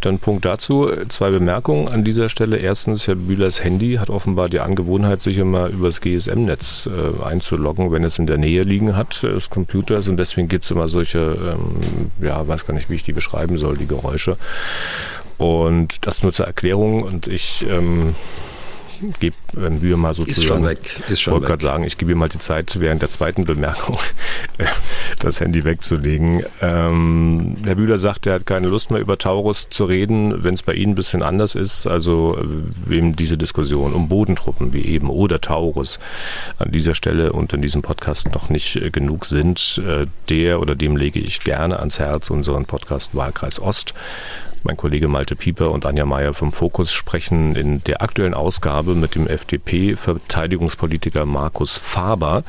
Dann 0.00 0.18
Punkt 0.18 0.46
dazu, 0.46 0.90
zwei 1.08 1.30
Bemerkungen 1.30 1.88
an 1.88 2.04
dieser 2.04 2.28
Stelle. 2.30 2.56
Erstens, 2.56 3.06
Herr 3.06 3.14
Bühlers 3.14 3.62
Handy 3.62 3.96
hat 3.96 4.08
offenbar 4.08 4.48
die 4.48 4.60
Angewohnheit, 4.60 5.20
sich 5.20 5.36
immer 5.38 5.68
über 5.68 5.88
das 5.88 6.00
GSM-Netz 6.00 6.88
äh, 6.88 7.22
einzuloggen, 7.22 7.92
wenn 7.92 8.02
es 8.02 8.18
in 8.18 8.26
der 8.26 8.38
Nähe 8.38 8.62
liegen 8.62 8.96
hat 8.96 9.22
des 9.22 9.50
Computers. 9.50 10.08
Und 10.08 10.16
deswegen 10.16 10.48
gibt 10.48 10.64
es 10.64 10.70
immer 10.70 10.88
solche, 10.88 11.18
ähm, 11.18 12.10
ja, 12.26 12.46
weiß 12.48 12.66
gar 12.66 12.74
nicht, 12.74 12.88
wie 12.88 12.94
ich 12.94 13.02
die 13.02 13.12
beschreiben 13.12 13.58
soll, 13.58 13.76
die 13.76 13.86
Geräusche. 13.86 14.38
Und 15.36 16.06
das 16.06 16.22
nur 16.22 16.32
zur 16.32 16.46
Erklärung. 16.46 17.02
Und 17.02 17.26
ich 17.26 17.66
ähm, 17.68 18.14
gebe 19.20 19.36
Mühe 19.54 19.96
mal 19.96 20.14
sozusagen. 20.14 20.40
Ist 20.40 20.48
schon 20.48 20.64
weg. 20.64 21.02
Ist 21.08 21.20
schon 21.20 21.34
wollte 21.34 21.46
gerade 21.46 21.62
sagen, 21.62 21.84
ich 21.84 21.98
gebe 21.98 22.12
ihm 22.12 22.18
mal 22.18 22.28
die 22.28 22.38
Zeit, 22.38 22.80
während 22.80 23.02
der 23.02 23.10
zweiten 23.10 23.44
Bemerkung 23.44 23.98
das 25.18 25.40
Handy 25.40 25.64
wegzulegen. 25.64 26.44
Ähm, 26.60 27.56
Herr 27.64 27.76
Bühler 27.76 27.98
sagt, 27.98 28.26
er 28.26 28.34
hat 28.34 28.46
keine 28.46 28.68
Lust 28.68 28.90
mehr 28.90 29.00
über 29.00 29.18
Taurus 29.18 29.68
zu 29.70 29.84
reden, 29.84 30.44
wenn 30.44 30.54
es 30.54 30.62
bei 30.62 30.74
Ihnen 30.74 30.92
ein 30.92 30.96
bisschen 30.96 31.22
anders 31.22 31.54
ist. 31.54 31.86
Also 31.86 32.36
äh, 32.36 32.44
wem 32.86 33.16
diese 33.16 33.38
Diskussion 33.38 33.94
um 33.94 34.08
Bodentruppen 34.08 34.72
wie 34.72 34.84
eben 34.84 35.10
oder 35.10 35.40
Taurus 35.40 35.98
an 36.58 36.70
dieser 36.70 36.94
Stelle 36.94 37.32
und 37.32 37.52
in 37.52 37.62
diesem 37.62 37.82
Podcast 37.82 38.32
noch 38.32 38.50
nicht 38.50 38.76
äh, 38.76 38.90
genug 38.90 39.24
sind, 39.24 39.80
äh, 39.86 40.06
der 40.28 40.60
oder 40.60 40.74
dem 40.74 40.96
lege 40.96 41.20
ich 41.20 41.40
gerne 41.40 41.78
ans 41.78 41.98
Herz 41.98 42.30
unseren 42.30 42.66
Podcast 42.66 43.14
Wahlkreis 43.14 43.60
Ost. 43.60 43.94
Mein 44.68 44.76
Kollege 44.76 45.08
Malte 45.08 45.34
Pieper 45.34 45.70
und 45.70 45.86
Anja 45.86 46.04
Meier 46.04 46.34
vom 46.34 46.52
Fokus 46.52 46.92
sprechen 46.92 47.56
in 47.56 47.82
der 47.84 48.02
aktuellen 48.02 48.34
Ausgabe 48.34 48.94
mit 48.94 49.14
dem 49.14 49.26
FDP-Verteidigungspolitiker 49.26 51.24
Markus 51.24 51.78
Faber 51.78 52.44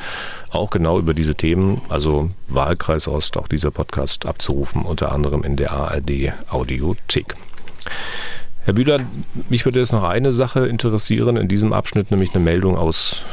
auch 0.49 0.69
genau 0.69 0.99
über 0.99 1.13
diese 1.13 1.36
Themen, 1.36 1.82
also 1.88 2.29
Wahlkreis 2.49 3.08
Ost, 3.08 3.38
auch 3.38 3.47
dieser 3.47 3.71
Podcast 3.71 4.25
abzurufen, 4.25 4.82
unter 4.82 5.13
anderem 5.13 5.43
in 5.43 5.55
der 5.55 5.71
ARD 5.71 6.34
Audiothek. 6.49 7.38
Herr 8.65 8.73
Bühler, 8.73 8.99
mich 9.47 9.63
würde 9.63 9.79
jetzt 9.79 9.93
noch 9.93 10.03
eine 10.03 10.34
Sache 10.34 10.67
interessieren 10.67 11.38
in 11.38 11.47
diesem 11.47 11.71
Abschnitt, 11.71 12.12
nämlich 12.12 12.36
eine 12.36 12.43
Meldung 12.43 12.75
aus 12.75 13.23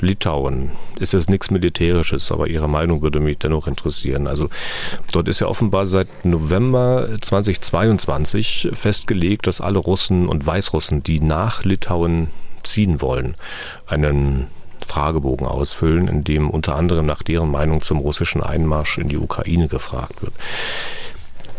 Litauen 0.00 0.72
ist 0.98 1.12
jetzt 1.12 1.30
nichts 1.30 1.50
Militärisches, 1.50 2.30
aber 2.32 2.48
Ihre 2.48 2.68
Meinung 2.68 3.02
würde 3.02 3.20
mich 3.20 3.38
dennoch 3.38 3.66
interessieren. 3.66 4.26
Also 4.26 4.48
dort 5.12 5.28
ist 5.28 5.40
ja 5.40 5.46
offenbar 5.46 5.86
seit 5.86 6.24
November 6.24 7.08
2022 7.20 8.68
festgelegt, 8.72 9.46
dass 9.46 9.60
alle 9.60 9.78
Russen 9.78 10.28
und 10.28 10.46
Weißrussen, 10.46 11.02
die 11.02 11.20
nach 11.20 11.64
Litauen 11.64 12.28
ziehen 12.62 13.00
wollen, 13.00 13.34
einen 13.86 14.46
Fragebogen 14.84 15.46
ausfüllen, 15.46 16.08
in 16.08 16.24
dem 16.24 16.50
unter 16.50 16.76
anderem 16.76 17.06
nach 17.06 17.22
deren 17.22 17.50
Meinung 17.50 17.82
zum 17.82 17.98
russischen 17.98 18.42
Einmarsch 18.42 18.98
in 18.98 19.08
die 19.08 19.18
Ukraine 19.18 19.68
gefragt 19.68 20.22
wird. 20.22 20.34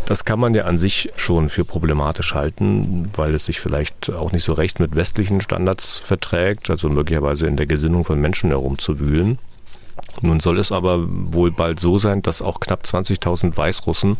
Das 0.05 0.23
kann 0.23 0.39
man 0.39 0.53
ja 0.53 0.65
an 0.65 0.77
sich 0.77 1.11
schon 1.15 1.49
für 1.49 1.65
problematisch 1.65 2.35
halten, 2.35 3.09
weil 3.15 3.33
es 3.33 3.45
sich 3.45 3.59
vielleicht 3.59 4.11
auch 4.11 4.31
nicht 4.31 4.43
so 4.43 4.53
recht 4.53 4.79
mit 4.79 4.95
westlichen 4.95 5.41
Standards 5.41 5.97
verträgt, 5.97 6.69
also 6.69 6.89
möglicherweise 6.89 7.47
in 7.47 7.57
der 7.57 7.65
Gesinnung 7.65 8.05
von 8.05 8.21
Menschen 8.21 8.51
herumzuwühlen. 8.51 9.39
Nun 10.21 10.39
soll 10.39 10.59
es 10.59 10.71
aber 10.71 11.05
wohl 11.07 11.51
bald 11.51 11.79
so 11.79 11.97
sein, 11.97 12.21
dass 12.21 12.41
auch 12.41 12.59
knapp 12.59 12.83
20.000 12.83 13.57
Weißrussen, 13.57 14.17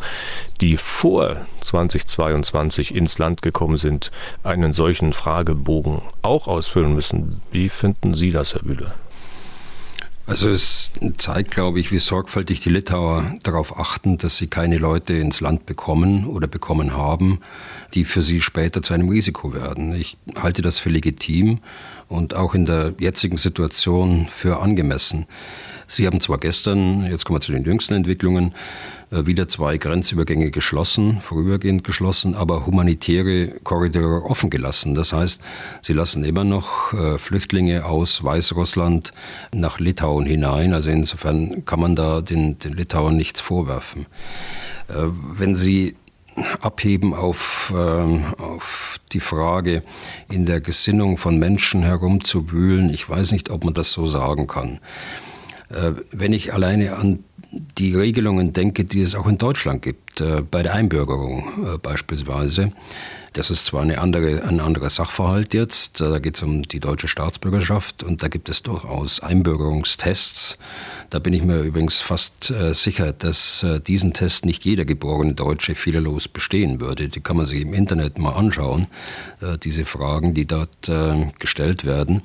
die 0.60 0.76
vor 0.76 1.36
2022 1.60 2.94
ins 2.94 3.18
Land 3.18 3.42
gekommen 3.42 3.76
sind, 3.76 4.10
einen 4.42 4.72
solchen 4.72 5.12
Fragebogen 5.12 6.02
auch 6.22 6.48
ausfüllen 6.48 6.94
müssen. 6.94 7.40
Wie 7.52 7.68
finden 7.68 8.14
Sie 8.14 8.32
das, 8.32 8.54
Herr 8.54 8.62
Bühler? 8.62 8.94
Also 10.26 10.48
es 10.48 10.90
zeigt, 11.18 11.52
glaube 11.52 11.78
ich, 11.78 11.92
wie 11.92 12.00
sorgfältig 12.00 12.58
die 12.58 12.68
Litauer 12.68 13.32
darauf 13.44 13.78
achten, 13.78 14.18
dass 14.18 14.36
sie 14.36 14.48
keine 14.48 14.76
Leute 14.76 15.12
ins 15.12 15.40
Land 15.40 15.66
bekommen 15.66 16.26
oder 16.26 16.48
bekommen 16.48 16.96
haben, 16.96 17.40
die 17.94 18.04
für 18.04 18.22
sie 18.22 18.40
später 18.40 18.82
zu 18.82 18.92
einem 18.92 19.08
Risiko 19.08 19.54
werden. 19.54 19.94
Ich 19.94 20.16
halte 20.34 20.62
das 20.62 20.80
für 20.80 20.90
legitim 20.90 21.60
und 22.08 22.34
auch 22.34 22.54
in 22.54 22.66
der 22.66 22.94
jetzigen 22.98 23.36
Situation 23.36 24.26
für 24.28 24.60
angemessen. 24.60 25.26
Sie 25.86 26.06
haben 26.06 26.20
zwar 26.20 26.38
gestern, 26.38 27.06
jetzt 27.06 27.24
kommen 27.24 27.36
wir 27.36 27.40
zu 27.42 27.52
den 27.52 27.64
jüngsten 27.64 27.94
Entwicklungen, 27.94 28.52
wieder 29.10 29.46
zwei 29.48 29.78
Grenzübergänge 29.78 30.50
geschlossen, 30.50 31.20
vorübergehend 31.20 31.84
geschlossen, 31.84 32.34
aber 32.34 32.66
humanitäre 32.66 33.48
Korridore 33.62 34.24
offen 34.24 34.50
gelassen. 34.50 34.94
Das 34.94 35.12
heißt, 35.12 35.40
sie 35.82 35.92
lassen 35.92 36.24
immer 36.24 36.44
noch 36.44 36.92
äh, 36.92 37.18
Flüchtlinge 37.18 37.84
aus 37.84 38.24
Weißrussland 38.24 39.12
nach 39.52 39.78
Litauen 39.78 40.26
hinein. 40.26 40.74
Also 40.74 40.90
insofern 40.90 41.64
kann 41.64 41.80
man 41.80 41.94
da 41.94 42.20
den, 42.20 42.58
den 42.58 42.72
Litauern 42.72 43.16
nichts 43.16 43.40
vorwerfen. 43.40 44.06
Äh, 44.88 45.06
wenn 45.36 45.54
Sie 45.54 45.96
abheben 46.60 47.14
auf, 47.14 47.72
ähm, 47.74 48.34
auf 48.38 48.98
die 49.12 49.20
Frage, 49.20 49.82
in 50.30 50.44
der 50.44 50.60
Gesinnung 50.60 51.16
von 51.16 51.38
Menschen 51.38 51.82
herumzuwühlen. 51.82 52.90
Ich 52.90 53.08
weiß 53.08 53.32
nicht, 53.32 53.50
ob 53.50 53.64
man 53.64 53.74
das 53.74 53.92
so 53.92 54.04
sagen 54.06 54.46
kann. 54.46 54.80
Äh, 55.70 55.92
wenn 56.12 56.32
ich 56.32 56.52
alleine 56.52 56.96
an 56.96 57.24
die 57.78 57.94
Regelungen 57.94 58.52
denke, 58.52 58.84
die 58.84 59.00
es 59.00 59.14
auch 59.14 59.26
in 59.26 59.38
Deutschland 59.38 59.82
gibt, 59.82 60.20
äh, 60.20 60.42
bei 60.42 60.62
der 60.62 60.74
Einbürgerung 60.74 61.74
äh, 61.74 61.78
beispielsweise. 61.78 62.70
Das 63.36 63.50
ist 63.50 63.66
zwar 63.66 63.82
eine 63.82 63.98
andere, 63.98 64.44
ein 64.44 64.60
anderer 64.60 64.88
Sachverhalt 64.88 65.52
jetzt, 65.52 66.00
da 66.00 66.18
geht 66.20 66.36
es 66.36 66.42
um 66.42 66.62
die 66.62 66.80
deutsche 66.80 67.06
Staatsbürgerschaft 67.06 68.02
und 68.02 68.22
da 68.22 68.28
gibt 68.28 68.48
es 68.48 68.62
durchaus 68.62 69.20
Einbürgerungstests. 69.20 70.56
Da 71.10 71.18
bin 71.18 71.34
ich 71.34 71.42
mir 71.42 71.60
übrigens 71.60 72.00
fast 72.00 72.50
äh, 72.50 72.72
sicher, 72.72 73.12
dass 73.12 73.62
äh, 73.62 73.78
diesen 73.78 74.14
Test 74.14 74.46
nicht 74.46 74.64
jeder 74.64 74.86
geborene 74.86 75.34
Deutsche 75.34 75.74
fehlerlos 75.74 76.28
bestehen 76.28 76.80
würde. 76.80 77.10
Die 77.10 77.20
kann 77.20 77.36
man 77.36 77.44
sich 77.44 77.60
im 77.60 77.74
Internet 77.74 78.18
mal 78.18 78.32
anschauen, 78.32 78.86
äh, 79.42 79.58
diese 79.58 79.84
Fragen, 79.84 80.32
die 80.32 80.46
dort 80.46 80.90
gestellt 81.38 81.84
werden. 81.84 82.22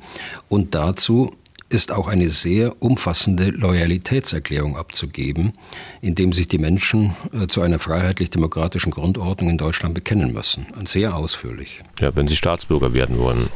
Und 0.48 0.76
dazu 0.76 1.34
ist 1.71 1.91
auch 1.91 2.07
eine 2.07 2.29
sehr 2.29 2.81
umfassende 2.81 3.49
Loyalitätserklärung 3.49 4.75
abzugeben, 4.75 5.53
indem 6.01 6.34
sich 6.34 6.47
die 6.47 6.57
Menschen 6.57 7.15
äh, 7.34 7.47
zu 7.47 7.62
einer 7.62 7.79
freiheitlich-demokratischen 7.79 8.91
Grundordnung 8.91 9.49
in 9.49 9.57
Deutschland 9.57 9.95
bekennen 9.95 10.34
müssen. 10.34 10.67
Und 10.77 10.89
sehr 10.89 11.15
ausführlich. 11.15 11.81
Ja, 11.99 12.15
wenn 12.15 12.27
sie 12.27 12.36
Staatsbürger 12.36 12.93
werden 12.93 13.17
wollen. 13.17 13.47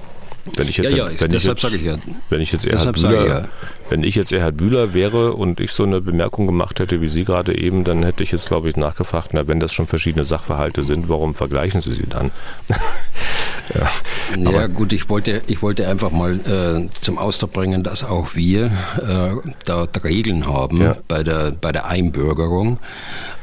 Wenn 0.55 0.67
ich 0.67 0.77
jetzt, 0.77 0.91
ja, 0.91 1.09
ja, 1.09 1.19
wenn 1.19 1.31
deshalb 1.31 1.59
sage 1.59 1.75
ich 1.75 1.81
ja. 1.81 1.97
Wenn 2.29 2.39
ich 2.39 2.51
jetzt 2.51 2.67
Erhard 2.67 2.95
Bühler, 2.95 3.27
ja. 3.27 3.47
wenn 3.89 4.03
ich 4.03 4.13
jetzt 4.13 4.31
Erhard 4.31 4.57
Bühler 4.57 4.93
wäre 4.93 5.33
und 5.33 5.59
ich 5.59 5.71
so 5.71 5.83
eine 5.83 6.01
Bemerkung 6.01 6.45
gemacht 6.45 6.79
hätte 6.79 7.01
wie 7.01 7.07
Sie 7.07 7.25
gerade 7.25 7.57
eben, 7.57 7.83
dann 7.83 8.03
hätte 8.03 8.21
ich 8.21 8.31
jetzt, 8.31 8.47
glaube 8.47 8.69
ich, 8.69 8.77
nachgefragt, 8.77 9.29
na, 9.33 9.47
wenn 9.47 9.59
das 9.59 9.73
schon 9.73 9.87
verschiedene 9.87 10.23
Sachverhalte 10.23 10.83
sind, 10.83 11.09
warum 11.09 11.33
vergleichen 11.33 11.81
Sie 11.81 11.93
sie 11.93 12.07
dann? 12.07 12.31
Ja, 13.73 14.51
ja 14.51 14.67
gut, 14.67 14.93
ich 14.93 15.09
wollte, 15.09 15.41
ich 15.47 15.61
wollte 15.61 15.87
einfach 15.87 16.11
mal 16.11 16.35
äh, 16.35 16.87
zum 17.01 17.17
Ausdruck 17.17 17.53
bringen, 17.53 17.83
dass 17.83 18.03
auch 18.03 18.35
wir 18.35 18.65
äh, 18.65 19.51
dort 19.65 20.03
Regeln 20.03 20.47
haben 20.47 20.81
ja. 20.81 20.97
bei, 21.07 21.23
der, 21.23 21.51
bei 21.51 21.71
der 21.71 21.85
Einbürgerung. 21.87 22.79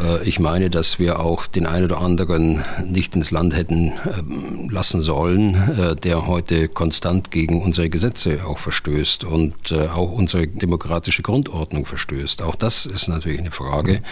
Äh, 0.00 0.22
ich 0.26 0.38
meine, 0.38 0.70
dass 0.70 0.98
wir 0.98 1.20
auch 1.20 1.46
den 1.46 1.66
einen 1.66 1.87
oder 1.87 1.98
anderen 2.00 2.62
nicht 2.85 3.16
ins 3.16 3.30
Land 3.30 3.56
hätten 3.56 3.92
ähm, 4.06 4.68
lassen 4.70 5.00
sollen, 5.00 5.54
äh, 5.54 5.96
der 5.96 6.26
heute 6.26 6.68
konstant 6.68 7.30
gegen 7.30 7.62
unsere 7.62 7.90
Gesetze 7.90 8.40
auch 8.46 8.58
verstößt 8.58 9.24
und 9.24 9.72
äh, 9.72 9.88
auch 9.88 10.12
unsere 10.12 10.46
demokratische 10.46 11.22
Grundordnung 11.22 11.87
verstößt. 11.87 12.42
Auch 12.42 12.54
das 12.54 12.87
ist 12.87 13.08
natürlich 13.08 13.40
eine 13.40 13.50
Frage, 13.50 14.02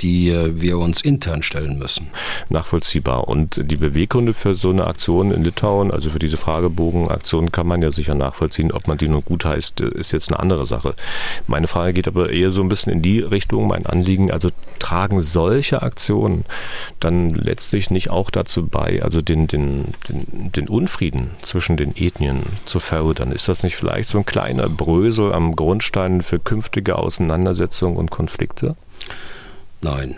die 0.00 0.30
äh, 0.30 0.60
wir 0.60 0.78
uns 0.78 1.00
intern 1.00 1.42
stellen 1.42 1.78
müssen. 1.78 2.08
Nachvollziehbar. 2.48 3.28
Und 3.28 3.60
die 3.70 3.76
Beweggründe 3.76 4.32
für 4.32 4.54
so 4.54 4.70
eine 4.70 4.86
Aktion 4.86 5.30
in 5.30 5.43
Litauen, 5.44 5.90
also 5.90 6.10
für 6.10 6.18
diese 6.18 6.36
Fragebogenaktion 6.36 7.52
kann 7.52 7.66
man 7.66 7.82
ja 7.82 7.90
sicher 7.90 8.14
nachvollziehen, 8.14 8.72
ob 8.72 8.88
man 8.88 8.98
die 8.98 9.08
nun 9.08 9.24
gut 9.24 9.44
heißt, 9.44 9.80
ist 9.80 10.12
jetzt 10.12 10.30
eine 10.30 10.40
andere 10.40 10.66
Sache. 10.66 10.94
Meine 11.46 11.66
Frage 11.66 11.92
geht 11.92 12.08
aber 12.08 12.30
eher 12.30 12.50
so 12.50 12.62
ein 12.62 12.68
bisschen 12.68 12.92
in 12.92 13.02
die 13.02 13.20
Richtung, 13.20 13.66
mein 13.66 13.86
Anliegen, 13.86 14.30
also 14.30 14.48
tragen 14.78 15.20
solche 15.20 15.82
Aktionen 15.82 16.44
dann 17.00 17.30
letztlich 17.30 17.90
nicht 17.90 18.10
auch 18.10 18.30
dazu 18.30 18.66
bei, 18.66 19.02
also 19.02 19.20
den, 19.20 19.46
den, 19.46 19.94
den, 20.08 20.52
den 20.52 20.68
Unfrieden 20.68 21.30
zwischen 21.42 21.76
den 21.76 21.96
Ethnien 21.96 22.42
zu 22.64 22.80
fördern? 22.80 23.32
Ist 23.32 23.48
das 23.48 23.62
nicht 23.62 23.76
vielleicht 23.76 24.08
so 24.08 24.18
ein 24.18 24.26
kleiner 24.26 24.68
Brösel 24.68 25.32
am 25.32 25.56
Grundstein 25.56 26.22
für 26.22 26.38
künftige 26.38 26.96
Auseinandersetzungen 26.96 27.96
und 27.96 28.10
Konflikte? 28.10 28.76
Nein. 29.80 30.16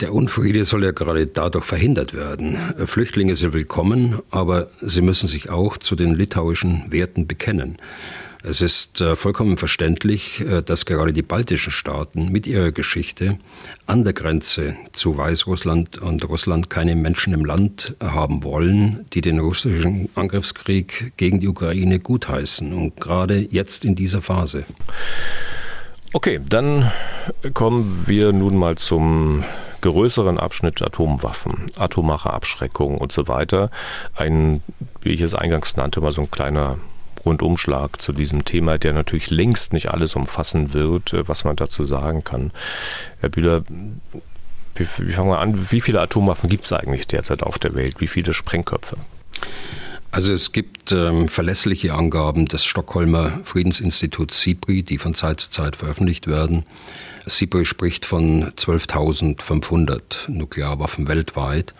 Der 0.00 0.14
Unfriede 0.14 0.64
soll 0.64 0.84
ja 0.84 0.92
gerade 0.92 1.26
dadurch 1.26 1.64
verhindert 1.64 2.14
werden. 2.14 2.56
Flüchtlinge 2.86 3.34
sind 3.34 3.52
willkommen, 3.52 4.20
aber 4.30 4.68
sie 4.80 5.02
müssen 5.02 5.26
sich 5.26 5.50
auch 5.50 5.76
zu 5.76 5.96
den 5.96 6.14
litauischen 6.14 6.84
Werten 6.92 7.26
bekennen. 7.26 7.78
Es 8.44 8.60
ist 8.60 9.00
äh, 9.00 9.16
vollkommen 9.16 9.58
verständlich, 9.58 10.40
äh, 10.40 10.62
dass 10.62 10.86
gerade 10.86 11.12
die 11.12 11.22
baltischen 11.22 11.72
Staaten 11.72 12.30
mit 12.30 12.46
ihrer 12.46 12.70
Geschichte 12.70 13.38
an 13.86 14.04
der 14.04 14.12
Grenze 14.12 14.76
zu 14.92 15.16
Weißrussland 15.16 15.98
und 15.98 16.28
Russland 16.28 16.70
keine 16.70 16.94
Menschen 16.94 17.32
im 17.32 17.44
Land 17.44 17.96
haben 18.00 18.44
wollen, 18.44 19.04
die 19.12 19.20
den 19.20 19.40
russischen 19.40 20.08
Angriffskrieg 20.14 21.14
gegen 21.16 21.40
die 21.40 21.48
Ukraine 21.48 21.98
gutheißen. 21.98 22.72
Und 22.72 23.00
gerade 23.00 23.40
jetzt 23.50 23.84
in 23.84 23.96
dieser 23.96 24.22
Phase. 24.22 24.64
Okay, 26.12 26.38
dann 26.48 26.92
kommen 27.52 28.04
wir 28.06 28.32
nun 28.32 28.56
mal 28.56 28.76
zum 28.76 29.42
größeren 29.80 30.38
Abschnitt 30.38 30.82
Atomwaffen, 30.82 31.66
atomare 31.76 32.32
Abschreckung 32.32 32.98
und 32.98 33.12
so 33.12 33.28
weiter. 33.28 33.70
Ein, 34.14 34.62
wie 35.00 35.10
ich 35.10 35.20
es 35.20 35.34
eingangs 35.34 35.76
nannte, 35.76 36.00
mal 36.00 36.12
so 36.12 36.22
ein 36.22 36.30
kleiner 36.30 36.78
Rundumschlag 37.24 38.00
zu 38.00 38.12
diesem 38.12 38.44
Thema, 38.44 38.78
der 38.78 38.92
natürlich 38.92 39.30
längst 39.30 39.72
nicht 39.72 39.90
alles 39.90 40.16
umfassen 40.16 40.72
wird, 40.74 41.12
äh, 41.12 41.28
was 41.28 41.44
man 41.44 41.56
dazu 41.56 41.84
sagen 41.84 42.24
kann. 42.24 42.52
Herr 43.20 43.28
Bühler, 43.28 43.62
wie, 44.74 44.84
fangen 44.84 45.28
wir 45.28 45.40
an? 45.40 45.70
Wie 45.70 45.80
viele 45.80 46.00
Atomwaffen 46.00 46.48
gibt 46.48 46.64
es 46.64 46.72
eigentlich 46.72 47.06
derzeit 47.06 47.42
auf 47.42 47.58
der 47.58 47.74
Welt? 47.74 48.00
Wie 48.00 48.06
viele 48.06 48.32
Sprengköpfe? 48.32 48.96
Also 50.10 50.32
es 50.32 50.52
gibt 50.52 50.92
ähm, 50.92 51.28
verlässliche 51.28 51.92
Angaben 51.92 52.46
des 52.46 52.64
Stockholmer 52.64 53.40
Friedensinstituts 53.44 54.40
SIPRI, 54.40 54.82
die 54.82 54.98
von 54.98 55.14
Zeit 55.14 55.40
zu 55.40 55.50
Zeit 55.50 55.76
veröffentlicht 55.76 56.26
werden. 56.26 56.64
SIPRI 57.28 57.64
spricht 57.64 58.06
von 58.06 58.52
12.500 58.52 60.30
Nuklearwaffen 60.30 61.08
weltweit. 61.08 61.74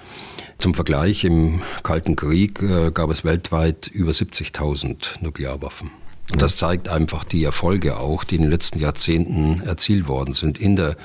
Zum 0.59 0.75
Vergleich, 0.75 1.25
im 1.25 1.63
Kalten 1.83 2.17
Krieg 2.17 2.61
äh, 2.63 2.91
gab 2.91 3.11
es 3.11 3.25
weltweit 3.25 3.87
über 3.89 4.11
70.000 4.11 5.23
Nuklearwaffen. 5.23 5.91
Und 6.33 6.43
das 6.43 6.57
zeigt 6.57 6.89
einfach 6.89 7.25
die 7.25 7.43
Erfolge 7.43 7.97
auch, 7.97 8.23
die 8.23 8.37
in 8.37 8.43
den 8.43 8.51
letzten 8.51 8.79
Jahrzehnten 8.79 9.63
erzielt 9.65 10.09
worden 10.09 10.35
sind 10.35 10.59
in 10.59 10.77
der 10.77 10.97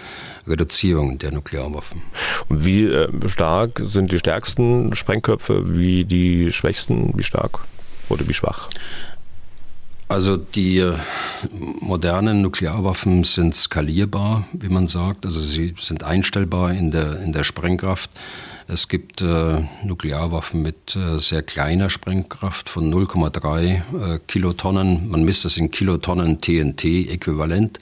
Reduzierung 0.48 1.18
der 1.18 1.32
Nuklearwaffen. 1.32 2.02
Und 2.50 2.66
wie 2.66 2.86
äh, 2.86 3.10
stark 3.28 3.82
sind 3.86 4.12
die 4.12 4.20
stärksten 4.20 4.96
Sprengköpfe, 4.96 5.76
wie 5.76 6.04
die 6.04 6.52
schwächsten, 6.52 7.18
wie 7.18 7.24
stark 7.24 7.60
oder 8.10 8.28
wie 8.28 8.34
schwach? 8.34 8.68
Also 10.14 10.38
die 10.38 10.78
äh, 10.78 10.94
modernen 11.80 12.44
Nuklearwaffen 12.44 13.24
sind 13.24 13.56
skalierbar, 13.56 14.48
wie 14.54 14.70
man 14.70 14.88
sagt. 14.88 15.26
Also 15.26 15.40
sie 15.40 15.74
sind 15.82 16.04
einstellbar 16.04 16.72
in 16.72 16.92
der, 16.92 17.20
in 17.22 17.34
der 17.34 17.44
Sprengkraft. 17.44 18.12
Es 18.68 18.88
gibt 18.90 19.24
äh, 19.24 19.64
Nuklearwaffen 19.84 20.62
mit 20.62 20.96
äh, 20.96 21.18
sehr 21.18 21.42
kleiner 21.42 21.90
Sprengkraft 21.90 22.70
von 22.70 22.94
0,3 22.94 23.72
äh, 23.72 24.20
Kilotonnen. 24.28 25.10
Man 25.10 25.24
misst 25.24 25.46
das 25.46 25.58
in 25.58 25.72
Kilotonnen 25.72 26.42
TNT-Äquivalent 26.42 27.80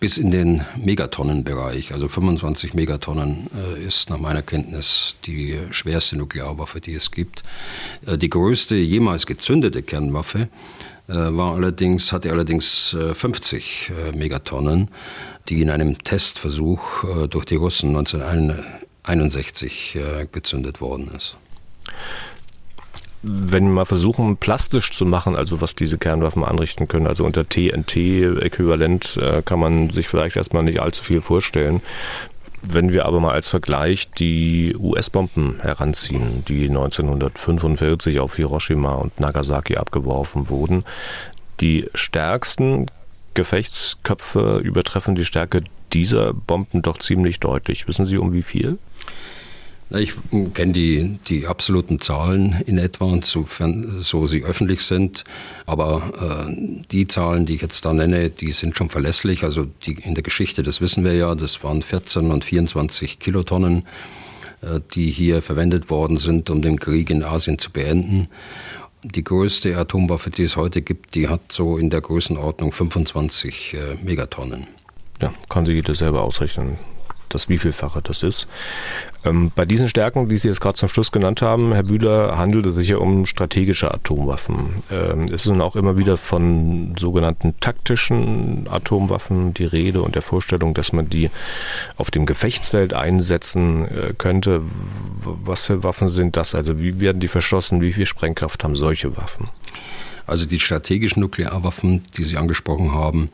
bis 0.00 0.16
in 0.16 0.30
den 0.30 0.62
Megatonnenbereich. 0.78 1.92
Also 1.92 2.08
25 2.08 2.72
Megatonnen 2.72 3.50
äh, 3.54 3.84
ist 3.86 4.08
nach 4.08 4.18
meiner 4.18 4.40
Kenntnis 4.40 5.16
die 5.26 5.58
schwerste 5.72 6.16
Nuklearwaffe, 6.16 6.80
die 6.80 6.94
es 6.94 7.10
gibt. 7.10 7.42
Äh, 8.06 8.16
die 8.16 8.30
größte 8.30 8.76
jemals 8.76 9.26
gezündete 9.26 9.82
Kernwaffe 9.82 10.48
war 11.12 11.54
allerdings, 11.54 12.12
hatte 12.12 12.30
allerdings 12.30 12.96
50 13.14 13.92
Megatonnen, 14.14 14.88
die 15.48 15.60
in 15.60 15.70
einem 15.70 15.98
Testversuch 15.98 17.26
durch 17.28 17.44
die 17.44 17.56
Russen 17.56 17.96
1991 17.96 18.80
61 19.10 19.96
äh, 19.96 20.26
gezündet 20.30 20.80
worden 20.80 21.10
ist. 21.16 21.36
Wenn 23.22 23.64
wir 23.64 23.72
mal 23.72 23.84
versuchen, 23.84 24.38
plastisch 24.38 24.92
zu 24.92 25.04
machen, 25.04 25.36
also 25.36 25.60
was 25.60 25.74
diese 25.74 25.98
Kernwaffen 25.98 26.42
anrichten 26.42 26.88
können, 26.88 27.06
also 27.06 27.24
unter 27.24 27.46
TNT-Äquivalent 27.46 29.18
äh, 29.18 29.42
kann 29.42 29.58
man 29.58 29.90
sich 29.90 30.08
vielleicht 30.08 30.36
erstmal 30.36 30.62
nicht 30.62 30.80
allzu 30.80 31.04
viel 31.04 31.20
vorstellen. 31.20 31.82
Wenn 32.62 32.92
wir 32.92 33.06
aber 33.06 33.20
mal 33.20 33.32
als 33.32 33.48
Vergleich 33.48 34.10
die 34.10 34.76
US-Bomben 34.78 35.60
heranziehen, 35.60 36.44
die 36.46 36.68
1945 36.68 38.20
auf 38.20 38.36
Hiroshima 38.36 38.94
und 38.94 39.18
Nagasaki 39.18 39.76
abgeworfen 39.76 40.50
wurden, 40.50 40.84
die 41.60 41.88
stärksten 41.94 42.86
Gefechtsköpfe 43.34 44.60
übertreffen 44.62 45.14
die 45.14 45.24
Stärke 45.24 45.62
dieser 45.92 46.34
Bomben 46.34 46.82
doch 46.82 46.98
ziemlich 46.98 47.40
deutlich. 47.40 47.88
Wissen 47.88 48.04
Sie 48.04 48.18
um 48.18 48.32
wie 48.32 48.42
viel? 48.42 48.78
Ich 49.92 50.12
kenne 50.54 50.72
die, 50.72 51.18
die 51.26 51.48
absoluten 51.48 52.00
Zahlen 52.00 52.62
in 52.66 52.78
etwa, 52.78 53.18
sofern 53.24 54.00
so 54.00 54.24
sie 54.24 54.44
öffentlich 54.44 54.82
sind. 54.82 55.24
Aber 55.66 56.46
äh, 56.48 56.82
die 56.92 57.08
Zahlen, 57.08 57.44
die 57.44 57.56
ich 57.56 57.62
jetzt 57.62 57.84
da 57.84 57.92
nenne, 57.92 58.30
die 58.30 58.52
sind 58.52 58.76
schon 58.76 58.88
verlässlich. 58.88 59.42
Also 59.42 59.66
die, 59.84 59.94
in 59.94 60.14
der 60.14 60.22
Geschichte, 60.22 60.62
das 60.62 60.80
wissen 60.80 61.04
wir 61.04 61.14
ja, 61.14 61.34
das 61.34 61.64
waren 61.64 61.82
14 61.82 62.30
und 62.30 62.44
24 62.44 63.18
Kilotonnen, 63.18 63.84
äh, 64.62 64.78
die 64.94 65.10
hier 65.10 65.42
verwendet 65.42 65.90
worden 65.90 66.18
sind, 66.18 66.50
um 66.50 66.62
den 66.62 66.78
Krieg 66.78 67.10
in 67.10 67.24
Asien 67.24 67.58
zu 67.58 67.72
beenden. 67.72 68.28
Die 69.02 69.24
größte 69.24 69.76
Atomwaffe, 69.76 70.30
die 70.30 70.44
es 70.44 70.56
heute 70.56 70.82
gibt, 70.82 71.16
die 71.16 71.26
hat 71.26 71.50
so 71.50 71.78
in 71.78 71.90
der 71.90 72.00
Größenordnung 72.00 72.70
25 72.70 73.74
äh, 73.74 74.04
Megatonnen. 74.04 74.68
Ja, 75.20 75.34
kann 75.48 75.66
sich 75.66 75.74
jeder 75.74 75.94
selber 75.94 76.22
ausrechnen, 76.22 76.78
das 77.34 77.48
wievielfache 77.48 78.00
das 78.02 78.22
ist. 78.22 78.46
Ähm, 79.24 79.52
bei 79.54 79.64
diesen 79.64 79.88
Stärken, 79.88 80.28
die 80.28 80.38
Sie 80.38 80.48
jetzt 80.48 80.60
gerade 80.60 80.76
zum 80.76 80.88
Schluss 80.88 81.12
genannt 81.12 81.42
haben, 81.42 81.72
Herr 81.72 81.82
Bühler, 81.82 82.38
handelt 82.38 82.66
es 82.66 82.74
sich 82.74 82.88
ja 82.88 82.96
um 82.96 83.26
strategische 83.26 83.92
Atomwaffen. 83.92 84.70
Ähm, 84.90 85.24
es 85.24 85.44
ist 85.44 85.46
nun 85.46 85.60
auch 85.60 85.76
immer 85.76 85.98
wieder 85.98 86.16
von 86.16 86.94
sogenannten 86.98 87.54
taktischen 87.60 88.66
Atomwaffen 88.70 89.52
die 89.54 89.64
Rede 89.64 90.02
und 90.02 90.14
der 90.14 90.22
Vorstellung, 90.22 90.74
dass 90.74 90.92
man 90.92 91.08
die 91.08 91.30
auf 91.96 92.10
dem 92.10 92.26
Gefechtsfeld 92.26 92.94
einsetzen 92.94 93.88
äh, 93.88 94.14
könnte. 94.16 94.62
Was 95.22 95.62
für 95.62 95.82
Waffen 95.82 96.08
sind 96.08 96.36
das? 96.36 96.54
Also 96.54 96.78
wie 96.80 97.00
werden 97.00 97.20
die 97.20 97.28
verschossen? 97.28 97.80
Wie 97.80 97.92
viel 97.92 98.06
Sprengkraft 98.06 98.64
haben 98.64 98.74
solche 98.74 99.16
Waffen? 99.16 99.48
Also 100.26 100.46
die 100.46 100.60
strategischen 100.60 101.20
Nuklearwaffen, 101.20 102.02
die 102.16 102.22
Sie 102.22 102.36
angesprochen 102.36 102.94
haben, 102.94 103.30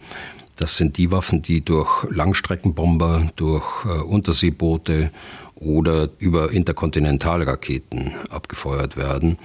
das 0.56 0.76
sind 0.76 0.96
die 0.96 1.10
Waffen, 1.10 1.42
die 1.42 1.60
durch 1.60 2.04
Langstreckenbomber, 2.10 3.30
durch 3.36 3.84
äh, 3.84 4.00
Unterseeboote 4.00 5.10
oder 5.54 6.08
über 6.18 6.50
Interkontinentalraketen 6.50 8.14
abgefeuert 8.30 8.96
werden. 8.96 9.38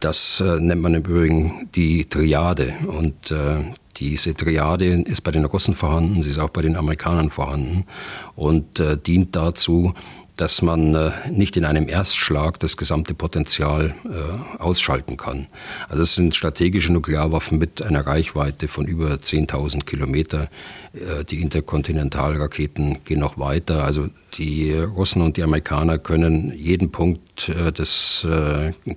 Das 0.00 0.40
äh, 0.40 0.60
nennt 0.60 0.82
man 0.82 0.94
im 0.94 1.02
Übrigen 1.02 1.68
die 1.74 2.04
Triade. 2.04 2.74
Und 2.86 3.30
äh, 3.30 3.64
diese 3.96 4.34
Triade 4.34 5.02
ist 5.02 5.22
bei 5.22 5.30
den 5.30 5.44
Russen 5.44 5.74
vorhanden, 5.74 6.22
sie 6.22 6.30
ist 6.30 6.38
auch 6.38 6.50
bei 6.50 6.62
den 6.62 6.76
Amerikanern 6.76 7.30
vorhanden 7.30 7.86
und 8.34 8.78
äh, 8.78 8.98
dient 8.98 9.34
dazu, 9.34 9.94
dass 10.36 10.62
man 10.62 10.94
äh, 10.94 11.10
nicht 11.30 11.56
in 11.56 11.64
einem 11.64 11.88
Erstschlag 11.88 12.60
das 12.60 12.76
gesamte 12.76 13.14
Potenzial 13.14 13.94
äh, 14.04 14.60
ausschalten 14.60 15.16
kann. 15.16 15.46
Also 15.88 16.02
es 16.02 16.14
sind 16.14 16.36
strategische 16.36 16.92
Nuklearwaffen 16.92 17.58
mit 17.58 17.82
einer 17.82 18.06
Reichweite 18.06 18.68
von 18.68 18.86
über 18.86 19.14
10.000 19.14 19.84
Kilometer. 19.84 20.48
Äh, 20.92 21.24
die 21.24 21.40
Interkontinentalraketen 21.40 22.98
gehen 23.04 23.20
noch 23.20 23.38
weiter. 23.38 23.84
Also 23.84 24.08
die 24.34 24.72
Russen 24.72 25.22
und 25.22 25.38
die 25.38 25.42
Amerikaner 25.42 25.98
können 25.98 26.52
jeden 26.54 26.90
Punkt 26.90 27.48
des 27.48 28.26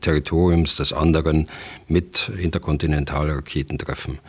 Territoriums 0.02 0.75
des 0.75 0.91
anderen 0.91 1.47
mit 1.88 2.30
Interkontinentalraketen 2.38 3.78
treffen. 3.78 4.19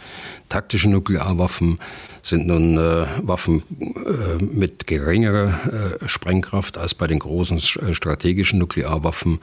Taktische 0.51 0.91
Nuklearwaffen 0.91 1.79
sind 2.23 2.49
nun 2.49 2.77
äh, 2.77 3.07
Waffen 3.23 3.63
äh, 3.81 4.43
mit 4.45 4.89
geringerer 4.89 5.99
äh, 6.03 6.09
Sprengkraft 6.09 6.77
als 6.77 6.93
bei 6.93 7.07
den 7.07 7.21
großen 7.21 7.59
äh, 7.59 7.95
strategischen 7.95 8.59
Nuklearwaffen 8.59 9.39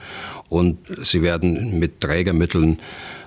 und 0.50 0.78
sie 1.02 1.22
werden 1.22 1.78
mit 1.78 2.02
Trägermitteln 2.02 2.78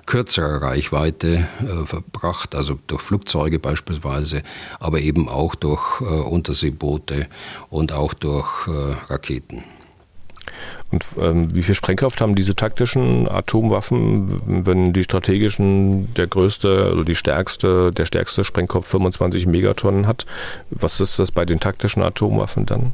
kürzerer 0.06 0.62
Reichweite 0.62 1.48
äh, 1.60 1.84
verbracht, 1.84 2.54
also 2.54 2.78
durch 2.86 3.02
Flugzeuge 3.02 3.58
beispielsweise, 3.58 4.44
aber 4.78 5.00
eben 5.00 5.28
auch 5.28 5.56
durch 5.56 6.00
äh, 6.00 6.04
Unterseeboote 6.04 7.26
und 7.68 7.92
auch 7.92 8.14
durch 8.14 8.68
Raketen. 9.08 9.64
Und 10.90 11.04
ähm, 11.20 11.54
wie 11.54 11.62
viel 11.62 11.74
Sprengkraft 11.74 12.20
haben 12.20 12.34
diese 12.34 12.54
taktischen 12.54 13.28
Atomwaffen, 13.28 14.64
wenn 14.66 14.92
die 14.92 15.04
strategischen 15.04 16.12
der 16.14 16.26
größte 16.26 16.92
oder 16.92 17.04
die 17.04 17.14
stärkste, 17.14 17.92
der 17.92 18.06
stärkste 18.06 18.44
Sprengkopf 18.44 18.88
25 18.88 19.46
Megatonnen 19.46 20.06
hat? 20.06 20.26
Was 20.70 21.00
ist 21.00 21.18
das 21.18 21.30
bei 21.30 21.44
den 21.44 21.60
taktischen 21.60 22.02
Atomwaffen 22.02 22.66
dann? 22.66 22.92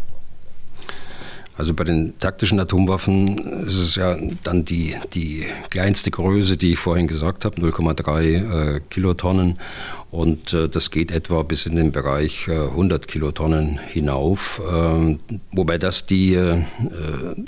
Also 1.59 1.75
bei 1.75 1.83
den 1.83 2.17
taktischen 2.21 2.61
Atomwaffen 2.61 3.65
ist 3.67 3.79
es 3.79 3.97
ja 3.97 4.17
dann 4.45 4.65
die, 4.65 4.95
die 5.13 5.45
kleinste 5.71 6.13
Größe, 6.13 6.57
die 6.57 6.75
ich 6.75 6.79
vorhin 6.79 7.09
gesagt 7.09 7.45
habe, 7.45 7.61
0,3 7.61 8.77
äh, 8.77 8.81
Kilotonnen. 8.89 9.59
Und 10.11 10.55
äh, 10.55 10.69
das 10.69 10.91
geht 10.91 11.11
etwa 11.11 11.43
bis 11.43 11.67
in 11.67 11.77
den 11.77 11.93
Bereich 11.93 12.49
äh, 12.49 12.53
100 12.53 13.09
Kilotonnen 13.09 13.79
hinauf, 13.79 14.61
ähm, 14.67 15.21
wobei 15.53 15.77
das 15.77 16.07
die 16.07 16.35
äh, 16.35 16.63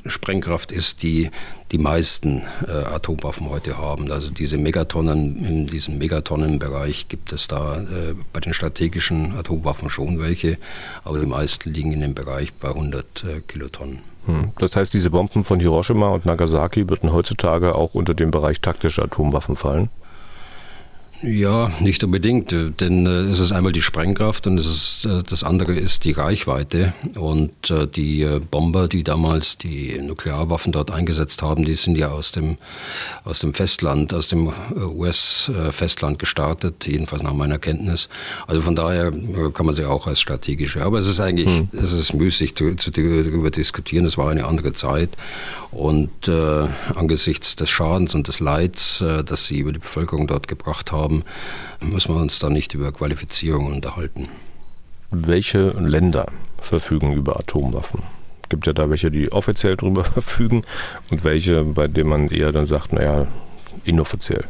Sprengkraft 0.04 0.70
ist, 0.70 1.02
die 1.02 1.30
die 1.72 1.78
meisten 1.78 2.42
äh, 2.66 2.72
Atomwaffen 2.72 3.48
heute 3.48 3.78
haben. 3.78 4.10
Also 4.10 4.30
diese 4.30 4.58
Megatonnen, 4.58 5.44
in 5.44 5.66
diesem 5.68 5.98
Megatonnenbereich 5.98 7.08
gibt 7.08 7.32
es 7.32 7.48
da 7.48 7.78
äh, 7.78 8.14
bei 8.32 8.40
den 8.40 8.52
strategischen 8.52 9.36
Atomwaffen 9.36 9.88
schon 9.88 10.20
welche, 10.20 10.58
aber 11.04 11.18
die 11.18 11.26
meisten 11.26 11.72
liegen 11.72 11.92
in 11.92 12.00
dem 12.00 12.14
Bereich 12.14 12.52
bei 12.52 12.68
100 12.68 13.24
äh, 13.24 13.40
Kilotonnen. 13.40 14.00
Hm. 14.26 14.50
Das 14.58 14.76
heißt, 14.76 14.92
diese 14.92 15.10
Bomben 15.10 15.44
von 15.44 15.60
Hiroshima 15.60 16.08
und 16.08 16.26
Nagasaki 16.26 16.88
würden 16.88 17.12
heutzutage 17.12 17.74
auch 17.74 17.94
unter 17.94 18.12
den 18.12 18.30
Bereich 18.30 18.60
taktische 18.60 19.02
Atomwaffen 19.02 19.56
fallen? 19.56 19.88
Ja, 21.22 21.70
nicht 21.80 22.02
unbedingt, 22.02 22.54
denn 22.80 23.06
äh, 23.06 23.10
es 23.30 23.40
ist 23.40 23.52
einmal 23.52 23.72
die 23.72 23.82
Sprengkraft 23.82 24.46
und 24.46 24.58
es 24.58 24.66
ist, 24.66 25.04
äh, 25.04 25.22
das 25.22 25.44
andere 25.44 25.74
ist 25.74 26.04
die 26.04 26.12
Reichweite. 26.12 26.94
Und 27.14 27.70
äh, 27.70 27.86
die 27.86 28.22
äh, 28.22 28.40
Bomber, 28.40 28.88
die 28.88 29.04
damals 29.04 29.58
die 29.58 29.98
Nuklearwaffen 30.00 30.72
dort 30.72 30.90
eingesetzt 30.90 31.42
haben, 31.42 31.66
die 31.66 31.74
sind 31.74 31.98
ja 31.98 32.08
aus 32.08 32.32
dem, 32.32 32.56
aus 33.24 33.40
dem 33.40 33.52
Festland, 33.52 34.14
aus 34.14 34.28
dem 34.28 34.48
äh, 34.48 34.80
US-Festland 34.80 36.18
gestartet, 36.18 36.86
jedenfalls 36.86 37.22
nach 37.22 37.34
meiner 37.34 37.58
Kenntnis. 37.58 38.08
Also 38.46 38.62
von 38.62 38.74
daher 38.74 39.08
äh, 39.08 39.50
kann 39.52 39.66
man 39.66 39.74
sie 39.74 39.84
auch 39.84 40.06
als 40.06 40.20
strategische. 40.20 40.82
Aber 40.82 40.98
es 41.00 41.06
ist 41.06 41.20
eigentlich, 41.20 41.48
hm. 41.48 41.68
es 41.72 41.92
ist 41.92 42.14
müßig 42.14 42.54
zu, 42.54 42.76
zu, 42.76 42.90
darüber 42.90 43.50
diskutieren. 43.50 44.06
Es 44.06 44.16
war 44.16 44.30
eine 44.30 44.46
andere 44.46 44.72
Zeit. 44.72 45.10
Und 45.70 46.26
äh, 46.26 46.66
angesichts 46.94 47.54
des 47.54 47.70
Schadens 47.70 48.14
und 48.14 48.26
des 48.26 48.40
Leids, 48.40 49.02
äh, 49.02 49.22
das 49.22 49.44
sie 49.44 49.58
über 49.58 49.72
die 49.72 49.78
Bevölkerung 49.78 50.26
dort 50.26 50.48
gebracht 50.48 50.90
haben, 50.90 51.09
müssen 51.80 52.14
wir 52.14 52.20
uns 52.20 52.38
da 52.38 52.48
nicht 52.48 52.74
über 52.74 52.92
Qualifizierung 52.92 53.66
unterhalten. 53.66 54.28
Welche 55.10 55.70
Länder 55.70 56.26
verfügen 56.58 57.14
über 57.14 57.38
Atomwaffen? 57.38 58.02
Gibt 58.48 58.66
ja 58.66 58.72
da 58.72 58.90
welche, 58.90 59.10
die 59.10 59.30
offiziell 59.32 59.76
darüber 59.76 60.04
verfügen 60.18 60.62
und 61.10 61.24
welche, 61.24 61.64
bei 61.64 61.88
denen 61.88 62.10
man 62.10 62.28
eher 62.28 62.52
dann 62.52 62.66
sagt, 62.66 62.92
naja, 62.92 63.26
inoffiziell. 63.84 64.44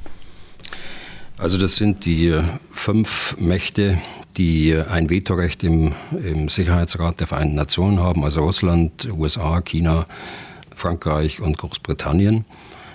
Also 1.38 1.57
das 1.57 1.77
sind 1.77 2.05
die 2.05 2.38
fünf 2.70 3.37
Mächte, 3.38 3.99
die 4.37 4.77
ein 4.77 5.09
Vetorecht 5.09 5.64
im, 5.64 5.94
im 6.12 6.51
Sicherheitsrat 6.51 7.20
der 7.20 7.27
Vereinten 7.27 7.55
Nationen 7.55 8.01
haben, 8.01 8.25
also 8.25 8.42
Russland, 8.42 9.09
USA, 9.11 9.61
China, 9.62 10.07
Frankreich 10.75 11.40
und 11.40 11.57
Großbritannien. 11.57 12.44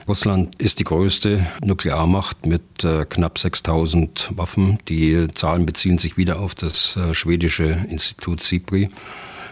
Russland 0.07 0.61
ist 0.61 0.79
die 0.79 0.83
größte 0.83 1.47
Nuklearmacht 1.63 2.45
mit 2.45 2.83
äh, 2.83 3.05
knapp 3.05 3.39
6000 3.39 4.31
Waffen. 4.35 4.77
Die 4.87 5.27
Zahlen 5.33 5.65
beziehen 5.65 5.97
sich 5.97 6.15
wieder 6.15 6.39
auf 6.39 6.53
das 6.53 6.95
äh, 6.95 7.15
schwedische 7.15 7.85
Institut 7.89 8.43
SIPRI. 8.43 8.89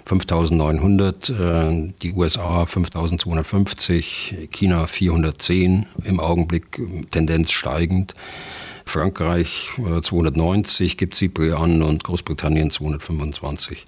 5900, 0.05 1.29
äh, 1.29 1.91
die 2.01 2.13
USA 2.13 2.65
5250, 2.67 4.49
China 4.51 4.85
410, 4.85 5.87
im 6.03 6.19
Augenblick 6.19 6.79
Tendenz 7.09 7.51
steigend. 7.51 8.13
Frankreich 8.85 9.71
290 9.77 10.97
gibt 10.97 11.15
SIPRI 11.15 11.53
an 11.53 11.81
und 11.81 12.03
Großbritannien 12.03 12.71
225. 12.71 13.85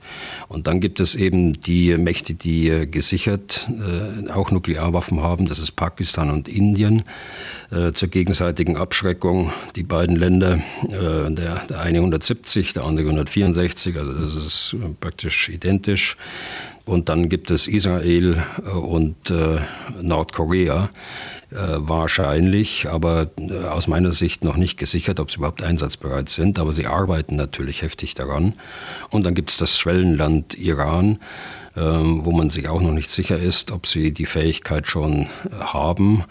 Und 0.47 0.67
dann 0.67 0.79
gibt 0.79 0.99
es 0.99 1.15
eben 1.15 1.53
die 1.53 1.97
Mächte, 1.97 2.33
die 2.33 2.69
äh, 2.69 2.85
gesichert 2.85 3.69
äh, 3.69 4.29
auch 4.29 4.51
Nuklearwaffen 4.51 5.21
haben. 5.21 5.47
Das 5.47 5.59
ist 5.59 5.71
Pakistan 5.71 6.29
und 6.29 6.47
Indien 6.47 7.03
äh, 7.71 7.91
zur 7.91 8.09
gegenseitigen 8.09 8.77
Abschreckung. 8.77 9.51
Die 9.75 9.83
beiden 9.83 10.15
Länder, 10.15 10.59
der, 10.83 11.65
der 11.65 11.79
eine 11.79 11.97
170, 11.99 12.73
der 12.73 12.83
andere 12.83 13.05
164, 13.07 13.97
also 13.97 14.13
das 14.13 14.35
ist 14.35 14.75
praktisch 14.99 15.49
identisch. 15.49 16.17
Und 16.85 17.09
dann 17.09 17.29
gibt 17.29 17.51
es 17.51 17.67
Israel 17.67 18.43
und 18.73 19.15
Nordkorea 20.01 20.89
äh, 21.51 21.57
wahrscheinlich, 21.77 22.89
aber 22.89 23.29
äh, 23.39 23.65
aus 23.65 23.87
meiner 23.87 24.11
Sicht 24.11 24.43
noch 24.43 24.57
nicht 24.57 24.77
gesichert, 24.77 25.19
ob 25.19 25.29
sie 25.29 25.37
überhaupt 25.37 25.61
einsatzbereit 25.61 26.29
sind. 26.29 26.57
Aber 26.57 26.73
sie 26.73 26.87
arbeiten 26.87 27.35
natürlich 27.35 27.81
heftig 27.81 28.15
daran. 28.15 28.53
Und 29.09 29.23
dann 29.23 29.35
gibt 29.35 29.51
es 29.51 29.57
das 29.57 29.77
Schwellenland 29.77 30.57
Iran, 30.57 31.19
ähm, 31.77 32.25
wo 32.25 32.31
man 32.31 32.49
sich 32.49 32.67
auch 32.67 32.81
noch 32.81 32.91
nicht 32.91 33.11
sicher 33.11 33.37
ist, 33.37 33.71
ob 33.71 33.85
sie 33.85 34.11
die 34.11 34.25
Fähigkeit 34.25 34.87
schon 34.87 35.21
äh, 35.21 35.27
haben. 35.61 36.23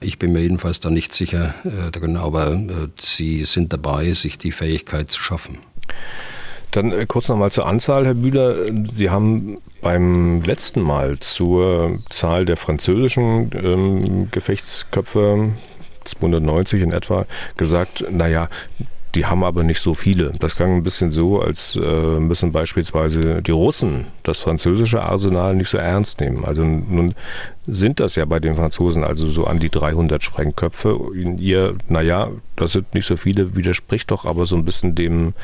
Ich 0.00 0.18
bin 0.18 0.32
mir 0.32 0.40
jedenfalls 0.40 0.80
da 0.80 0.90
nicht 0.90 1.14
sicher 1.14 1.54
drin, 1.92 2.18
aber 2.18 2.60
sie 3.00 3.46
sind 3.46 3.72
dabei, 3.72 4.12
sich 4.12 4.36
die 4.36 4.52
Fähigkeit 4.52 5.10
zu 5.10 5.22
schaffen. 5.22 5.60
Dann 6.74 6.90
äh, 6.90 7.06
kurz 7.06 7.28
nochmal 7.28 7.52
zur 7.52 7.66
Anzahl, 7.66 8.04
Herr 8.04 8.14
Bühler. 8.14 8.56
Sie 8.90 9.08
haben 9.08 9.58
beim 9.80 10.42
letzten 10.42 10.82
Mal 10.82 11.20
zur 11.20 12.00
Zahl 12.10 12.44
der 12.44 12.56
französischen 12.56 13.50
ähm, 13.54 14.28
Gefechtsköpfe 14.32 15.52
290 16.04 16.82
in 16.82 16.92
etwa 16.92 17.26
gesagt, 17.56 18.04
naja, 18.10 18.48
die 19.14 19.26
haben 19.26 19.44
aber 19.44 19.62
nicht 19.62 19.80
so 19.80 19.94
viele. 19.94 20.32
Das 20.40 20.56
klang 20.56 20.74
ein 20.74 20.82
bisschen 20.82 21.12
so, 21.12 21.40
als 21.40 21.76
äh, 21.76 22.20
müssen 22.20 22.52
beispielsweise 22.52 23.42
die 23.42 23.52
Russen 23.52 24.06
das 24.22 24.40
französische 24.40 25.02
Arsenal 25.02 25.54
nicht 25.54 25.68
so 25.68 25.78
ernst 25.78 26.20
nehmen. 26.20 26.44
Also 26.44 26.64
nun 26.64 27.14
sind 27.66 28.00
das 28.00 28.16
ja 28.16 28.24
bei 28.24 28.40
den 28.40 28.56
Franzosen 28.56 29.04
also 29.04 29.30
so 29.30 29.46
an 29.46 29.58
die 29.58 29.70
300 29.70 30.22
Sprengköpfe. 30.22 30.98
Ihr, 31.38 31.76
naja, 31.88 32.30
das 32.56 32.72
sind 32.72 32.92
nicht 32.94 33.06
so 33.06 33.16
viele, 33.16 33.56
widerspricht 33.56 34.10
doch 34.10 34.24
aber 34.24 34.46
so 34.46 34.56
ein 34.56 34.64
bisschen 34.64 34.94
dem 34.94 35.34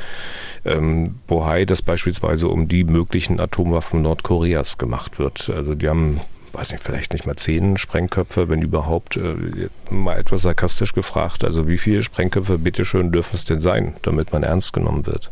ähm, 0.65 1.17
Bohai, 1.27 1.65
dass 1.65 1.83
beispielsweise 1.83 2.49
um 2.49 2.69
die 2.69 2.85
möglichen 2.85 3.41
Atomwaffen 3.41 4.03
Nordkoreas 4.03 4.79
gemacht 4.79 5.19
wird. 5.19 5.49
Also 5.51 5.75
die 5.75 5.89
haben 5.89 6.21
weiß 6.53 6.73
nicht, 6.73 6.85
vielleicht 6.85 7.13
nicht 7.13 7.27
mal 7.27 7.37
zehn 7.37 7.77
Sprengköpfe, 7.77 8.49
wenn 8.49 8.63
überhaupt, 8.63 9.17
äh, 9.17 9.69
mal 9.91 10.19
etwas 10.19 10.43
sarkastisch 10.43 10.95
gefragt. 10.95 11.45
Also 11.45 11.69
wie 11.69 11.79
viele 11.79 12.03
Sprengköpfe 12.03 12.59
bitteschön 12.59 13.13
dürfen 13.13 13.37
es 13.37 13.45
denn 13.45 13.61
sein, 13.61 13.95
damit 14.03 14.33
man 14.33 14.43
ernst 14.43 14.73
genommen 14.73 15.07
wird? 15.07 15.31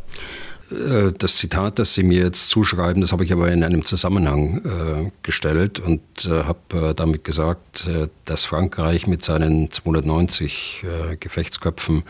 Äh, 0.71 1.13
das 1.17 1.37
Zitat, 1.37 1.79
das 1.79 1.95
Sie 1.95 2.03
mir 2.03 2.23
jetzt 2.23 2.51
zuschreiben, 2.51 3.03
das 3.03 3.13
habe 3.13 3.25
ich 3.25 3.33
aber 3.33 3.51
in 3.51 3.65
einem 3.65 3.85
Zusammenhang 3.85 4.63
äh, 4.65 5.11
gestellt 5.23 5.81
und 5.81 6.01
äh, 6.25 6.45
habe 6.45 6.91
äh, 6.91 6.95
damit 6.95 7.25
gesagt, 7.25 7.89
dass 8.25 8.45
Frankreich 8.45 9.07
mit 9.07 9.25
seinen 9.25 9.71
290 9.71 10.85
äh, 10.85 11.17
Gefechtsköpfen 11.17 12.03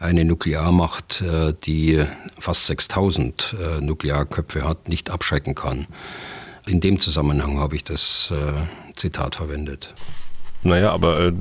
eine 0.00 0.24
Nuklearmacht, 0.24 1.24
die 1.64 2.04
fast 2.38 2.66
6000 2.66 3.56
Nuklearköpfe 3.80 4.64
hat, 4.64 4.88
nicht 4.88 5.08
abschrecken 5.08 5.54
kann. 5.54 5.86
In 6.66 6.80
dem 6.80 6.98
Zusammenhang 6.98 7.58
habe 7.58 7.76
ich 7.76 7.84
das 7.84 8.32
äh, 8.34 8.52
Zitat 8.96 9.34
verwendet. 9.34 9.92
Naja, 10.62 10.92
aber 10.92 11.20
äh, 11.26 11.32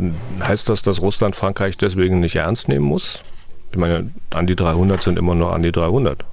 heißt 0.42 0.68
das, 0.68 0.82
dass 0.82 1.02
Russland 1.02 1.36
Frankreich 1.36 1.78
deswegen 1.78 2.20
nicht 2.20 2.36
ernst 2.36 2.68
nehmen 2.68 2.86
muss? 2.86 3.22
Ich 3.72 3.78
meine, 3.78 4.12
an 4.32 4.48
die 4.48 4.56
300 4.56 5.02
sind 5.02 5.18
immer 5.18 5.34
noch 5.34 5.54
an 5.54 5.64
die 5.64 5.72
300. 5.72 6.26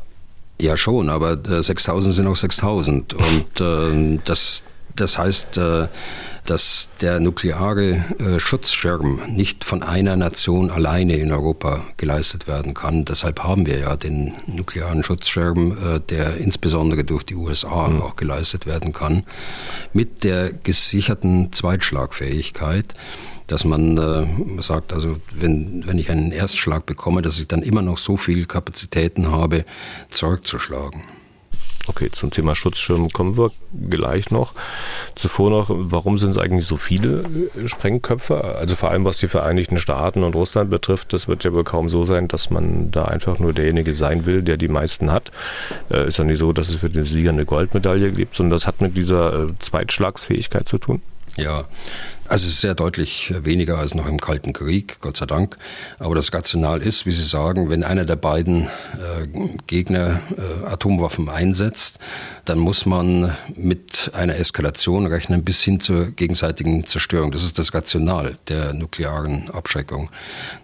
Ja, 0.60 0.76
schon, 0.76 1.08
aber 1.08 1.32
äh, 1.48 1.62
6000 1.62 2.14
sind 2.14 2.26
auch 2.26 2.36
6000. 2.36 3.14
Und 3.14 3.60
äh, 3.60 4.18
das, 4.24 4.64
das 4.96 5.16
heißt, 5.16 5.56
äh, 5.56 5.86
dass 6.50 6.88
der 7.00 7.20
nukleare 7.20 8.04
äh, 8.18 8.40
Schutzschirm 8.40 9.20
nicht 9.28 9.64
von 9.64 9.84
einer 9.84 10.16
Nation 10.16 10.72
alleine 10.72 11.14
in 11.14 11.30
Europa 11.30 11.84
geleistet 11.96 12.48
werden 12.48 12.74
kann. 12.74 13.04
Deshalb 13.04 13.44
haben 13.44 13.66
wir 13.66 13.78
ja 13.78 13.94
den 13.94 14.32
nuklearen 14.48 15.04
Schutzschirm, 15.04 15.78
äh, 15.78 16.00
der 16.00 16.38
insbesondere 16.38 17.04
durch 17.04 17.22
die 17.22 17.36
USA 17.36 17.86
mhm. 17.86 18.02
auch 18.02 18.16
geleistet 18.16 18.66
werden 18.66 18.92
kann, 18.92 19.22
mit 19.92 20.24
der 20.24 20.52
gesicherten 20.52 21.52
Zweitschlagfähigkeit 21.52 22.94
dass 23.46 23.64
man 23.64 23.98
äh, 23.98 24.62
sagt, 24.62 24.92
also 24.92 25.16
wenn, 25.32 25.84
wenn 25.84 25.98
ich 25.98 26.08
einen 26.08 26.30
Erstschlag 26.30 26.86
bekomme, 26.86 27.20
dass 27.20 27.40
ich 27.40 27.48
dann 27.48 27.62
immer 27.62 27.82
noch 27.82 27.98
so 27.98 28.16
viel 28.16 28.46
Kapazitäten 28.46 29.32
habe, 29.32 29.64
zurückzuschlagen. 30.10 31.02
Okay, 31.90 32.08
zum 32.12 32.30
Thema 32.30 32.54
Schutzschirm 32.54 33.08
kommen 33.08 33.36
wir 33.36 33.50
gleich 33.88 34.30
noch. 34.30 34.52
Zuvor 35.16 35.50
noch, 35.50 35.66
warum 35.70 36.18
sind 36.18 36.30
es 36.30 36.38
eigentlich 36.38 36.64
so 36.64 36.76
viele 36.76 37.24
äh, 37.56 37.66
Sprengköpfe? 37.66 38.44
Also 38.44 38.76
vor 38.76 38.92
allem 38.92 39.04
was 39.04 39.18
die 39.18 39.26
Vereinigten 39.26 39.76
Staaten 39.76 40.22
und 40.22 40.36
Russland 40.36 40.70
betrifft, 40.70 41.12
das 41.12 41.26
wird 41.26 41.42
ja 41.42 41.52
wohl 41.52 41.64
kaum 41.64 41.88
so 41.88 42.04
sein, 42.04 42.28
dass 42.28 42.48
man 42.48 42.92
da 42.92 43.06
einfach 43.06 43.40
nur 43.40 43.52
derjenige 43.52 43.92
sein 43.92 44.24
will, 44.24 44.44
der 44.44 44.56
die 44.56 44.68
meisten 44.68 45.10
hat. 45.10 45.32
Äh, 45.90 46.06
ist 46.06 46.18
ja 46.18 46.22
nicht 46.22 46.38
so, 46.38 46.52
dass 46.52 46.68
es 46.68 46.76
für 46.76 46.90
den 46.90 47.02
Sieger 47.02 47.30
eine 47.30 47.44
Goldmedaille 47.44 48.12
gibt, 48.12 48.36
sondern 48.36 48.52
das 48.52 48.68
hat 48.68 48.80
mit 48.80 48.96
dieser 48.96 49.46
äh, 49.46 49.46
Zweitschlagsfähigkeit 49.58 50.68
zu 50.68 50.78
tun. 50.78 51.02
Ja, 51.36 51.64
also 52.30 52.46
es 52.46 52.52
ist 52.52 52.60
sehr 52.60 52.76
deutlich 52.76 53.34
weniger 53.42 53.78
als 53.78 53.92
noch 53.92 54.06
im 54.06 54.20
Kalten 54.20 54.52
Krieg, 54.52 54.98
Gott 55.00 55.16
sei 55.16 55.26
Dank. 55.26 55.58
Aber 55.98 56.14
das 56.14 56.32
Rational 56.32 56.80
ist, 56.80 57.04
wie 57.04 57.10
Sie 57.10 57.24
sagen, 57.24 57.70
wenn 57.70 57.82
einer 57.82 58.04
der 58.04 58.14
beiden 58.14 58.66
äh, 58.66 59.26
Gegner 59.66 60.20
äh, 60.36 60.66
Atomwaffen 60.66 61.28
einsetzt, 61.28 61.98
dann 62.44 62.60
muss 62.60 62.86
man 62.86 63.36
mit 63.56 64.12
einer 64.14 64.36
Eskalation 64.36 65.06
rechnen 65.06 65.42
bis 65.42 65.60
hin 65.62 65.80
zur 65.80 66.12
gegenseitigen 66.12 66.86
Zerstörung. 66.86 67.32
Das 67.32 67.42
ist 67.42 67.58
das 67.58 67.74
Rational 67.74 68.36
der 68.46 68.74
nuklearen 68.74 69.50
Abschreckung. 69.50 70.08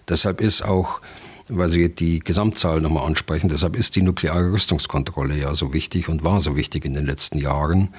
Deshalb 0.09 0.41
ist 0.41 0.63
auch 0.63 1.01
weil 1.49 1.69
Sie 1.69 1.95
die 1.95 2.19
Gesamtzahl 2.19 2.81
nochmal 2.81 3.07
ansprechen. 3.07 3.49
Deshalb 3.49 3.77
ist 3.77 3.95
die 3.95 4.03
nukleare 4.03 4.51
Rüstungskontrolle 4.51 5.37
ja 5.37 5.55
so 5.55 5.73
wichtig 5.73 6.09
und 6.09 6.25
war 6.25 6.41
so 6.41 6.57
wichtig 6.57 6.85
in 6.85 6.93
den 6.93 7.07
letzten 7.07 7.39
Jahren. 7.39 7.95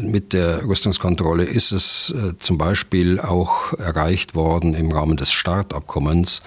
Mit 0.00 0.32
der 0.32 0.64
Rüstungskontrolle 0.64 1.44
ist 1.44 1.72
es 1.72 2.10
äh, 2.16 2.38
zum 2.38 2.56
Beispiel 2.56 3.20
auch 3.20 3.72
erreicht 3.74 4.34
worden 4.34 4.74
im 4.74 4.92
Rahmen 4.92 5.16
des 5.16 5.32
Startabkommens, 5.32 6.40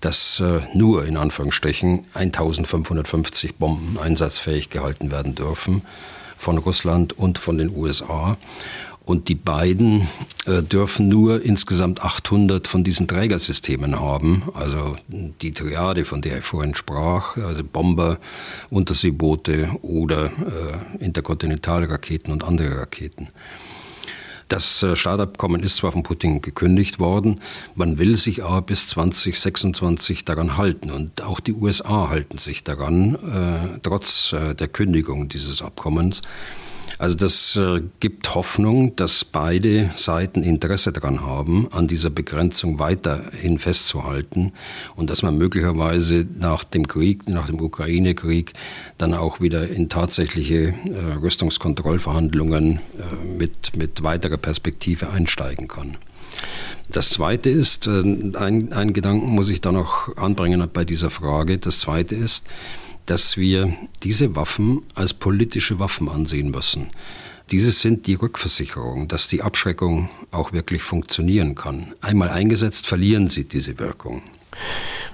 dass 0.00 0.40
äh, 0.40 0.60
nur 0.74 1.06
in 1.06 1.16
Anführungsstrichen 1.16 2.04
1550 2.14 3.56
Bomben 3.56 3.98
einsatzfähig 3.98 4.70
gehalten 4.70 5.10
werden 5.10 5.34
dürfen 5.34 5.82
von 6.36 6.58
Russland 6.58 7.16
und 7.18 7.38
von 7.38 7.58
den 7.58 7.74
USA. 7.74 8.36
Und 9.10 9.28
die 9.28 9.34
beiden 9.34 10.06
äh, 10.46 10.62
dürfen 10.62 11.08
nur 11.08 11.42
insgesamt 11.42 12.00
800 12.00 12.68
von 12.68 12.84
diesen 12.84 13.08
Trägersystemen 13.08 13.98
haben. 13.98 14.44
Also 14.54 14.94
die 15.08 15.50
Triade, 15.50 16.04
von 16.04 16.22
der 16.22 16.38
ich 16.38 16.44
vorhin 16.44 16.76
sprach, 16.76 17.36
also 17.36 17.64
Bomber, 17.64 18.18
Unterseeboote 18.70 19.70
oder 19.82 20.26
äh, 20.26 21.04
Interkontinentalraketen 21.04 22.32
und 22.32 22.44
andere 22.44 22.78
Raketen. 22.78 23.30
Das 24.46 24.80
äh, 24.84 24.94
Startabkommen 24.94 25.64
ist 25.64 25.78
zwar 25.78 25.90
von 25.90 26.04
Putin 26.04 26.40
gekündigt 26.40 27.00
worden, 27.00 27.40
man 27.74 27.98
will 27.98 28.16
sich 28.16 28.44
aber 28.44 28.62
bis 28.62 28.86
2026 28.86 30.24
daran 30.24 30.56
halten. 30.56 30.92
Und 30.92 31.24
auch 31.24 31.40
die 31.40 31.54
USA 31.54 32.10
halten 32.10 32.38
sich 32.38 32.62
daran, 32.62 33.16
äh, 33.16 33.80
trotz 33.82 34.32
äh, 34.34 34.54
der 34.54 34.68
Kündigung 34.68 35.28
dieses 35.28 35.62
Abkommens. 35.62 36.22
Also 37.00 37.16
das 37.16 37.56
äh, 37.56 37.80
gibt 38.00 38.34
Hoffnung, 38.34 38.94
dass 38.94 39.24
beide 39.24 39.88
Seiten 39.96 40.42
Interesse 40.42 40.92
daran 40.92 41.22
haben, 41.22 41.66
an 41.72 41.88
dieser 41.88 42.10
Begrenzung 42.10 42.78
weiterhin 42.78 43.58
festzuhalten 43.58 44.52
und 44.96 45.08
dass 45.08 45.22
man 45.22 45.38
möglicherweise 45.38 46.26
nach 46.38 46.62
dem 46.62 46.86
Krieg, 46.86 47.26
nach 47.26 47.46
dem 47.46 47.58
Ukraine-Krieg, 47.58 48.52
dann 48.98 49.14
auch 49.14 49.40
wieder 49.40 49.66
in 49.66 49.88
tatsächliche 49.88 50.74
äh, 50.74 51.14
Rüstungskontrollverhandlungen 51.22 52.76
äh, 52.76 52.80
mit, 53.38 53.74
mit 53.74 54.02
weiterer 54.02 54.36
Perspektive 54.36 55.08
einsteigen 55.08 55.68
kann. 55.68 55.96
Das 56.90 57.08
Zweite 57.08 57.48
ist, 57.48 57.88
ein, 57.88 58.72
ein 58.72 58.92
Gedanken 58.92 59.30
muss 59.30 59.48
ich 59.48 59.62
da 59.62 59.72
noch 59.72 60.16
anbringen 60.18 60.68
bei 60.70 60.84
dieser 60.84 61.08
Frage. 61.08 61.56
Das 61.56 61.78
Zweite 61.78 62.14
ist, 62.14 62.44
dass 63.10 63.36
wir 63.36 63.72
diese 64.04 64.36
Waffen 64.36 64.82
als 64.94 65.14
politische 65.14 65.80
Waffen 65.80 66.08
ansehen 66.08 66.52
müssen. 66.52 66.90
Diese 67.50 67.72
sind 67.72 68.06
die 68.06 68.14
Rückversicherung, 68.14 69.08
dass 69.08 69.26
die 69.26 69.42
Abschreckung 69.42 70.08
auch 70.30 70.52
wirklich 70.52 70.82
funktionieren 70.82 71.56
kann. 71.56 71.92
Einmal 72.00 72.28
eingesetzt, 72.28 72.86
verlieren 72.86 73.28
sie 73.28 73.48
diese 73.48 73.80
Wirkung. 73.80 74.22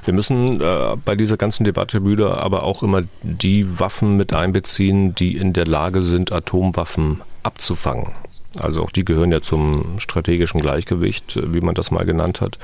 Wir 0.05 0.13
müssen 0.13 0.61
äh, 0.61 0.97
bei 1.03 1.17
dieser 1.17 1.39
ganzen 1.39 1.65
Debatte, 1.65 2.03
Bühler, 2.03 2.43
aber 2.43 2.65
auch 2.65 2.83
immer 2.83 3.05
die 3.23 3.81
Waffen 3.81 4.19
mit 4.19 4.35
einbeziehen, 4.35 5.15
die 5.15 5.35
in 5.35 5.55
der 5.55 5.67
Lage 5.67 6.03
sind, 6.03 6.33
Atomwaffen 6.33 7.23
abzufangen. 7.43 8.13
Also 8.59 8.83
auch 8.83 8.91
die 8.91 9.05
gehören 9.05 9.33
ja 9.33 9.41
zum 9.41 9.99
strategischen 9.99 10.61
Gleichgewicht, 10.61 11.39
wie 11.53 11.61
man 11.61 11.75
das 11.75 11.91
mal 11.91 12.05
genannt 12.05 12.43
hat. 12.43 12.59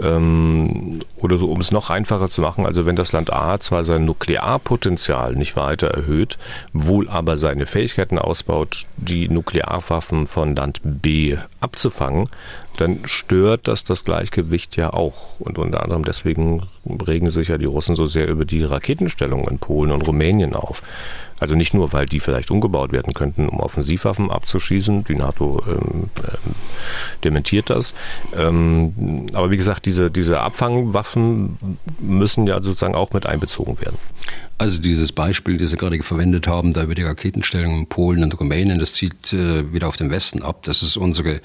Ähm, 0.00 1.00
oder 1.18 1.36
so, 1.36 1.50
um 1.50 1.60
es 1.60 1.72
noch 1.72 1.90
einfacher 1.90 2.30
zu 2.30 2.40
machen, 2.40 2.64
also 2.64 2.86
wenn 2.86 2.96
das 2.96 3.12
Land 3.12 3.32
A 3.32 3.60
zwar 3.60 3.84
sein 3.84 4.06
Nuklearpotenzial 4.06 5.34
nicht 5.34 5.56
weiter 5.56 5.88
erhöht, 5.88 6.38
wohl 6.72 7.08
aber 7.08 7.36
seine 7.36 7.66
Fähigkeiten 7.66 8.18
ausbaut, 8.18 8.84
die 8.96 9.28
Nuklearwaffen 9.28 10.26
von 10.26 10.56
Land 10.56 10.80
B 10.82 11.36
abzufangen, 11.60 12.28
dann 12.78 13.00
stört 13.04 13.68
das 13.68 13.84
das 13.84 14.04
Gleichgewicht 14.04 14.76
ja 14.76 14.92
auch. 14.92 15.38
Und 15.38 15.58
unter 15.58 15.82
anderem 15.82 16.04
deswegen 16.04 16.62
regen 17.06 17.30
sich 17.30 17.48
ja 17.48 17.58
die 17.58 17.66
Russen 17.66 17.94
so 17.94 18.06
sehr 18.06 18.28
über 18.28 18.46
die 18.46 18.64
Raketenstellung 18.64 19.46
in 19.48 19.58
Polen 19.58 19.92
und 19.92 20.06
Rumänien 20.06 20.54
auf. 20.54 20.82
Also 21.40 21.54
nicht 21.54 21.74
nur, 21.74 21.92
weil 21.92 22.06
die 22.06 22.20
vielleicht 22.20 22.50
umgebaut 22.50 22.92
werden 22.92 23.14
könnten, 23.14 23.48
um 23.48 23.60
Offensivwaffen 23.60 24.30
abzuschießen. 24.30 25.04
Die 25.04 25.14
NATO 25.14 25.62
ähm, 25.66 26.10
ähm, 26.18 26.54
dementiert 27.24 27.70
das. 27.70 27.94
Ähm, 28.36 29.26
aber 29.32 29.50
wie 29.50 29.56
gesagt, 29.56 29.86
diese, 29.86 30.10
diese 30.10 30.40
Abfangwaffen 30.40 31.56
müssen 31.98 32.46
ja 32.46 32.62
sozusagen 32.62 32.94
auch 32.94 33.12
mit 33.12 33.26
einbezogen 33.26 33.80
werden. 33.80 33.96
Also 34.58 34.80
dieses 34.80 35.12
Beispiel, 35.12 35.56
das 35.56 35.70
Sie 35.70 35.78
gerade 35.78 36.00
verwendet 36.02 36.46
haben, 36.46 36.74
da 36.74 36.82
über 36.82 36.94
die 36.94 37.02
Raketenstellung 37.02 37.78
in 37.78 37.86
Polen 37.86 38.22
und 38.22 38.38
Rumänien, 38.38 38.78
das 38.78 38.92
zieht 38.92 39.32
äh, 39.32 39.72
wieder 39.72 39.88
auf 39.88 39.96
den 39.96 40.10
Westen 40.10 40.42
ab. 40.42 40.64
Das 40.64 40.82
ist 40.82 40.98
unsere 40.98 41.40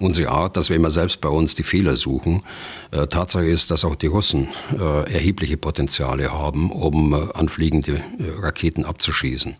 unsere 0.00 0.30
Art, 0.30 0.56
dass 0.56 0.68
wir 0.68 0.76
immer 0.76 0.90
selbst 0.90 1.20
bei 1.20 1.28
uns 1.28 1.54
die 1.54 1.62
Fehler 1.62 1.96
suchen. 1.96 2.42
Äh, 2.90 3.06
Tatsache 3.06 3.46
ist, 3.46 3.70
dass 3.70 3.84
auch 3.84 3.94
die 3.94 4.06
Russen 4.06 4.48
äh, 4.78 5.12
erhebliche 5.12 5.56
Potenziale 5.56 6.32
haben, 6.32 6.70
um 6.70 7.14
äh, 7.14 7.32
anfliegende 7.34 7.96
äh, 7.96 8.02
Raketen 8.40 8.84
abzuschießen. 8.84 9.56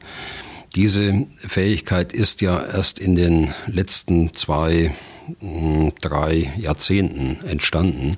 Diese 0.75 1.27
Fähigkeit 1.39 2.13
ist 2.13 2.41
ja 2.41 2.63
erst 2.63 2.99
in 2.99 3.17
den 3.17 3.55
letzten 3.67 4.35
zwei, 4.35 4.93
hm, 5.41 5.93
drei 6.03 6.53
Jahrzehnten 6.59 7.45
entstanden. 7.47 8.17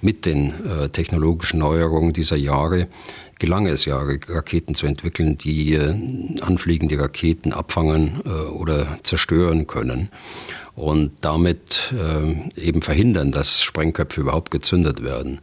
Mit 0.00 0.24
den 0.24 0.66
äh, 0.66 0.88
technologischen 0.88 1.58
Neuerungen 1.58 2.12
dieser 2.12 2.36
Jahre 2.36 2.88
gelang 3.40 3.66
es 3.66 3.84
ja, 3.84 3.98
Raketen 3.98 4.76
zu 4.76 4.86
entwickeln, 4.86 5.36
die 5.36 5.74
äh, 5.74 5.94
anfliegende 6.40 7.00
Raketen 7.00 7.52
abfangen 7.52 8.20
oder 8.20 8.98
zerstören 9.02 9.66
können 9.66 10.10
und 10.80 11.12
damit 11.20 11.92
äh, 11.92 12.60
eben 12.60 12.82
verhindern, 12.82 13.32
dass 13.32 13.62
Sprengköpfe 13.62 14.22
überhaupt 14.22 14.50
gezündet 14.50 15.02
werden. 15.02 15.40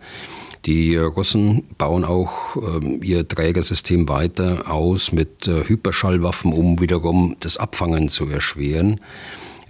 Die 0.65 0.97
Russen 0.97 1.63
bauen 1.77 2.03
auch 2.03 2.57
äh, 2.57 2.97
ihr 3.05 3.27
Trägersystem 3.27 4.09
weiter 4.09 4.69
aus 4.69 5.11
mit 5.11 5.47
äh, 5.47 5.63
Hyperschallwaffen, 5.67 6.51
um 6.51 6.81
wiederum 6.81 7.37
das 7.39 7.57
Abfangen 7.57 8.09
zu 8.09 8.27
erschweren 8.27 8.99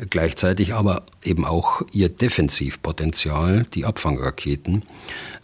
gleichzeitig 0.10 0.74
aber 0.74 1.04
eben 1.24 1.46
auch 1.46 1.82
ihr 1.92 2.10
Defensivpotenzial, 2.10 3.64
die 3.74 3.86
Abfangraketen. 3.86 4.84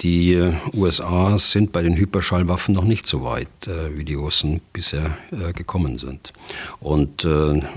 Die 0.02 0.34
äh, 0.34 0.54
USA 0.74 1.38
sind 1.38 1.72
bei 1.72 1.82
den 1.82 1.96
Hyperschallwaffen 1.96 2.74
noch 2.74 2.84
nicht 2.84 3.08
so 3.08 3.24
weit, 3.24 3.48
äh, 3.68 3.98
wie 3.98 4.04
die 4.04 4.14
Russen 4.14 4.62
bisher 4.72 5.18
äh, 5.32 5.54
gekommen 5.54 5.98
sind. 5.98 6.34
Und 6.80 7.24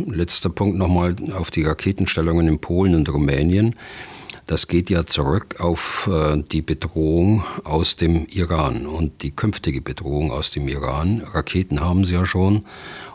letzter 0.07 0.49
Punkt 0.51 0.77
nochmal 0.77 1.15
auf 1.33 1.51
die 1.51 1.65
Raketenstellungen 1.65 2.49
in 2.49 2.59
Polen 2.59 2.95
und 2.95 3.09
Rumänien. 3.09 3.75
Das 4.47 4.69
geht 4.69 4.91
ja 4.91 5.05
zurück 5.07 5.57
auf 5.59 6.09
äh, 6.11 6.41
die 6.41 6.63
Bedrohung 6.63 7.45
aus 7.65 7.97
dem 7.97 8.27
Iran 8.27 8.87
und 8.87 9.23
die 9.23 9.33
künftige 9.33 9.81
Bedrohung 9.81 10.31
aus 10.31 10.53
dem 10.53 10.69
Iran. 10.69 11.23
Raketen 11.33 11.81
haben 11.81 12.05
sie 12.05 12.15
ja 12.15 12.25
schon 12.25 12.65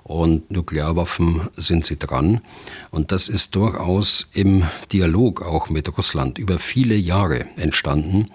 und 0.04 0.52
Nuklearwaffen 0.52 1.48
sind 1.56 1.86
sie 1.86 1.98
dran. 1.98 2.42
Und 2.90 3.14
das 3.14 3.30
ist 3.30 3.56
durchaus 3.56 4.28
im 4.34 4.64
Dialog 4.92 5.42
auch 5.42 5.70
mit 5.70 5.98
Russland 5.98 6.38
über 6.38 6.60
viele 6.60 6.96
Jahre 6.96 7.46
entstanden. 7.56 8.26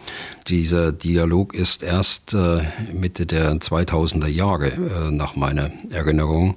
Dieser 0.49 0.91
Dialog 0.91 1.55
ist 1.55 1.83
erst 1.83 2.33
äh, 2.33 2.63
Mitte 2.95 3.27
der 3.27 3.53
2000er 3.57 4.27
Jahre 4.27 4.69
äh, 4.71 5.11
nach 5.11 5.37
meiner 5.37 5.71
Erinnerung 5.91 6.57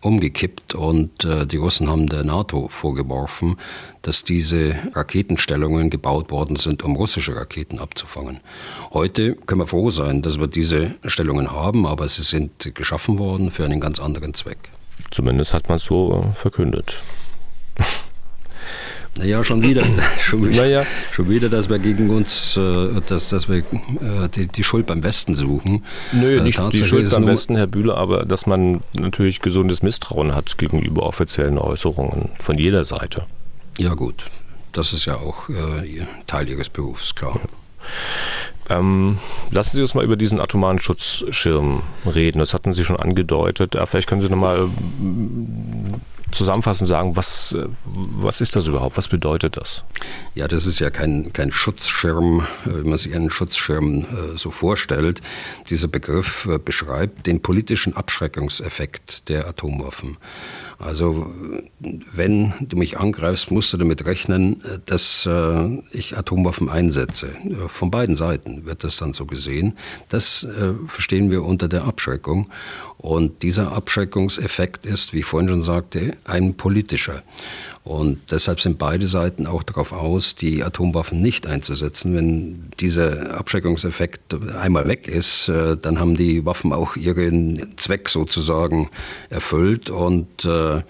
umgekippt 0.00 0.74
und 0.74 1.24
äh, 1.24 1.46
die 1.46 1.56
Russen 1.56 1.88
haben 1.88 2.08
der 2.08 2.24
NATO 2.24 2.68
vorgeworfen, 2.68 3.56
dass 4.02 4.24
diese 4.24 4.76
Raketenstellungen 4.94 5.90
gebaut 5.90 6.30
worden 6.30 6.56
sind, 6.56 6.82
um 6.82 6.96
russische 6.96 7.36
Raketen 7.36 7.78
abzufangen. 7.78 8.40
Heute 8.92 9.34
können 9.34 9.60
wir 9.60 9.66
froh 9.66 9.90
sein, 9.90 10.22
dass 10.22 10.38
wir 10.38 10.46
diese 10.46 10.94
Stellungen 11.04 11.52
haben, 11.52 11.86
aber 11.86 12.08
sie 12.08 12.22
sind 12.22 12.74
geschaffen 12.74 13.18
worden 13.18 13.50
für 13.50 13.64
einen 13.64 13.80
ganz 13.80 13.98
anderen 13.98 14.34
Zweck. 14.34 14.70
Zumindest 15.10 15.54
hat 15.54 15.68
man 15.68 15.76
es 15.76 15.84
so 15.84 16.22
äh, 16.22 16.36
verkündet. 16.36 17.02
Naja, 19.18 19.42
schon 19.42 19.62
wieder, 19.62 19.84
schon 20.20 20.48
wieder, 20.48 20.62
naja. 20.62 20.86
schon 21.12 21.28
wieder, 21.28 21.48
dass 21.48 21.68
wir 21.68 21.78
gegen 21.78 22.10
uns, 22.10 22.56
äh, 22.56 23.00
dass, 23.08 23.28
dass 23.28 23.48
wir 23.48 23.58
äh, 23.58 24.28
die, 24.34 24.46
die 24.46 24.64
Schuld 24.64 24.86
beim 24.86 25.02
Westen 25.02 25.34
suchen. 25.34 25.84
Nö, 26.12 26.40
nicht 26.40 26.60
die 26.72 26.84
Schuld 26.84 27.10
beim 27.10 27.26
Westen, 27.26 27.56
Herr 27.56 27.66
Bühler, 27.66 27.96
aber 27.96 28.24
dass 28.24 28.46
man 28.46 28.80
natürlich 28.94 29.40
gesundes 29.40 29.82
Misstrauen 29.82 30.34
hat 30.34 30.56
gegenüber 30.58 31.02
offiziellen 31.02 31.58
Äußerungen 31.58 32.30
von 32.38 32.58
jeder 32.58 32.84
Seite. 32.84 33.26
Ja 33.78 33.94
gut, 33.94 34.24
das 34.72 34.92
ist 34.92 35.04
ja 35.06 35.16
auch 35.16 35.48
äh, 35.48 36.06
Teil 36.26 36.48
Ihres 36.48 36.68
Berufs, 36.68 37.14
klar. 37.14 37.40
Ähm, 38.70 39.18
lassen 39.50 39.76
Sie 39.76 39.82
uns 39.82 39.94
mal 39.94 40.04
über 40.04 40.16
diesen 40.16 40.40
atomaren 40.40 40.78
Schutzschirm 40.78 41.82
reden. 42.06 42.38
Das 42.38 42.52
hatten 42.54 42.74
Sie 42.74 42.84
schon 42.84 42.96
angedeutet. 42.96 43.74
Ja, 43.74 43.86
vielleicht 43.86 44.08
können 44.08 44.20
Sie 44.20 44.28
nochmal 44.28 44.68
zusammenfassend 46.32 46.88
sagen, 46.88 47.16
was, 47.16 47.52
äh, 47.52 47.66
was 47.84 48.40
ist 48.40 48.56
das 48.56 48.66
überhaupt? 48.66 48.96
Was 48.96 49.08
bedeutet 49.08 49.56
das? 49.56 49.84
Ja, 50.34 50.48
das 50.48 50.66
ist 50.66 50.78
ja 50.78 50.90
kein, 50.90 51.32
kein 51.32 51.50
Schutzschirm, 51.50 52.46
äh, 52.64 52.84
wie 52.84 52.88
man 52.88 52.98
sich 52.98 53.14
einen 53.14 53.30
Schutzschirm 53.30 54.00
äh, 54.00 54.36
so 54.36 54.50
vorstellt. 54.50 55.20
Dieser 55.70 55.88
Begriff 55.88 56.48
beschreibt 56.64 57.26
den 57.26 57.40
politischen 57.40 57.96
Abschreckungseffekt 57.96 59.28
der 59.28 59.46
Atomwaffen. 59.46 60.16
Also 60.78 61.26
wenn 62.12 62.52
du 62.60 62.76
mich 62.76 63.00
angreifst, 63.00 63.50
musst 63.50 63.72
du 63.72 63.76
damit 63.76 64.04
rechnen, 64.04 64.62
dass 64.86 65.26
äh, 65.26 65.78
ich 65.90 66.16
Atomwaffen 66.16 66.68
einsetze. 66.68 67.30
Von 67.68 67.90
beiden 67.90 68.14
Seiten 68.14 68.64
wird 68.64 68.84
das 68.84 68.96
dann 68.96 69.12
so 69.12 69.26
gesehen. 69.26 69.76
Das 70.08 70.44
äh, 70.44 70.74
verstehen 70.86 71.32
wir 71.32 71.42
unter 71.42 71.68
der 71.68 71.84
Abschreckung. 71.84 72.48
Und 72.96 73.42
dieser 73.42 73.72
Abschreckungseffekt 73.72 74.84
ist, 74.84 75.12
wie 75.12 75.20
ich 75.20 75.24
vorhin 75.24 75.48
schon 75.48 75.62
sagte, 75.62 76.16
ein 76.24 76.54
politischer. 76.54 77.22
Und 77.88 78.20
deshalb 78.30 78.60
sind 78.60 78.76
beide 78.76 79.06
Seiten 79.06 79.46
auch 79.46 79.62
darauf 79.62 79.94
aus, 79.94 80.34
die 80.34 80.62
Atomwaffen 80.62 81.22
nicht 81.22 81.46
einzusetzen. 81.46 82.14
Wenn 82.14 82.68
dieser 82.80 83.38
Abschreckungseffekt 83.38 84.34
einmal 84.54 84.86
weg 84.86 85.08
ist, 85.08 85.48
äh, 85.48 85.74
dann 85.74 85.98
haben 85.98 86.14
die 86.14 86.44
Waffen 86.44 86.74
auch 86.74 86.96
ihren 86.96 87.78
Zweck 87.78 88.10
sozusagen 88.10 88.90
erfüllt. 89.30 89.88
Und 89.88 90.44
äh, 90.44 90.82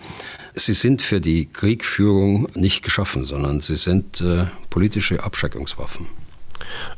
sie 0.56 0.72
sind 0.72 1.00
für 1.00 1.20
die 1.20 1.46
Kriegführung 1.46 2.48
nicht 2.56 2.82
geschaffen, 2.82 3.24
sondern 3.24 3.60
sie 3.60 3.76
sind 3.76 4.20
äh, 4.20 4.46
politische 4.68 5.22
Abschreckungswaffen. 5.22 6.17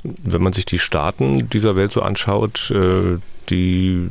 Wenn 0.03 0.43
man 0.43 0.53
sich 0.53 0.65
die 0.65 0.79
Staaten 0.79 1.49
dieser 1.51 1.77
Welt 1.77 1.93
so 1.93 2.03
anschaut, 2.03 2.71
äh, 2.71 3.19
die 3.51 4.09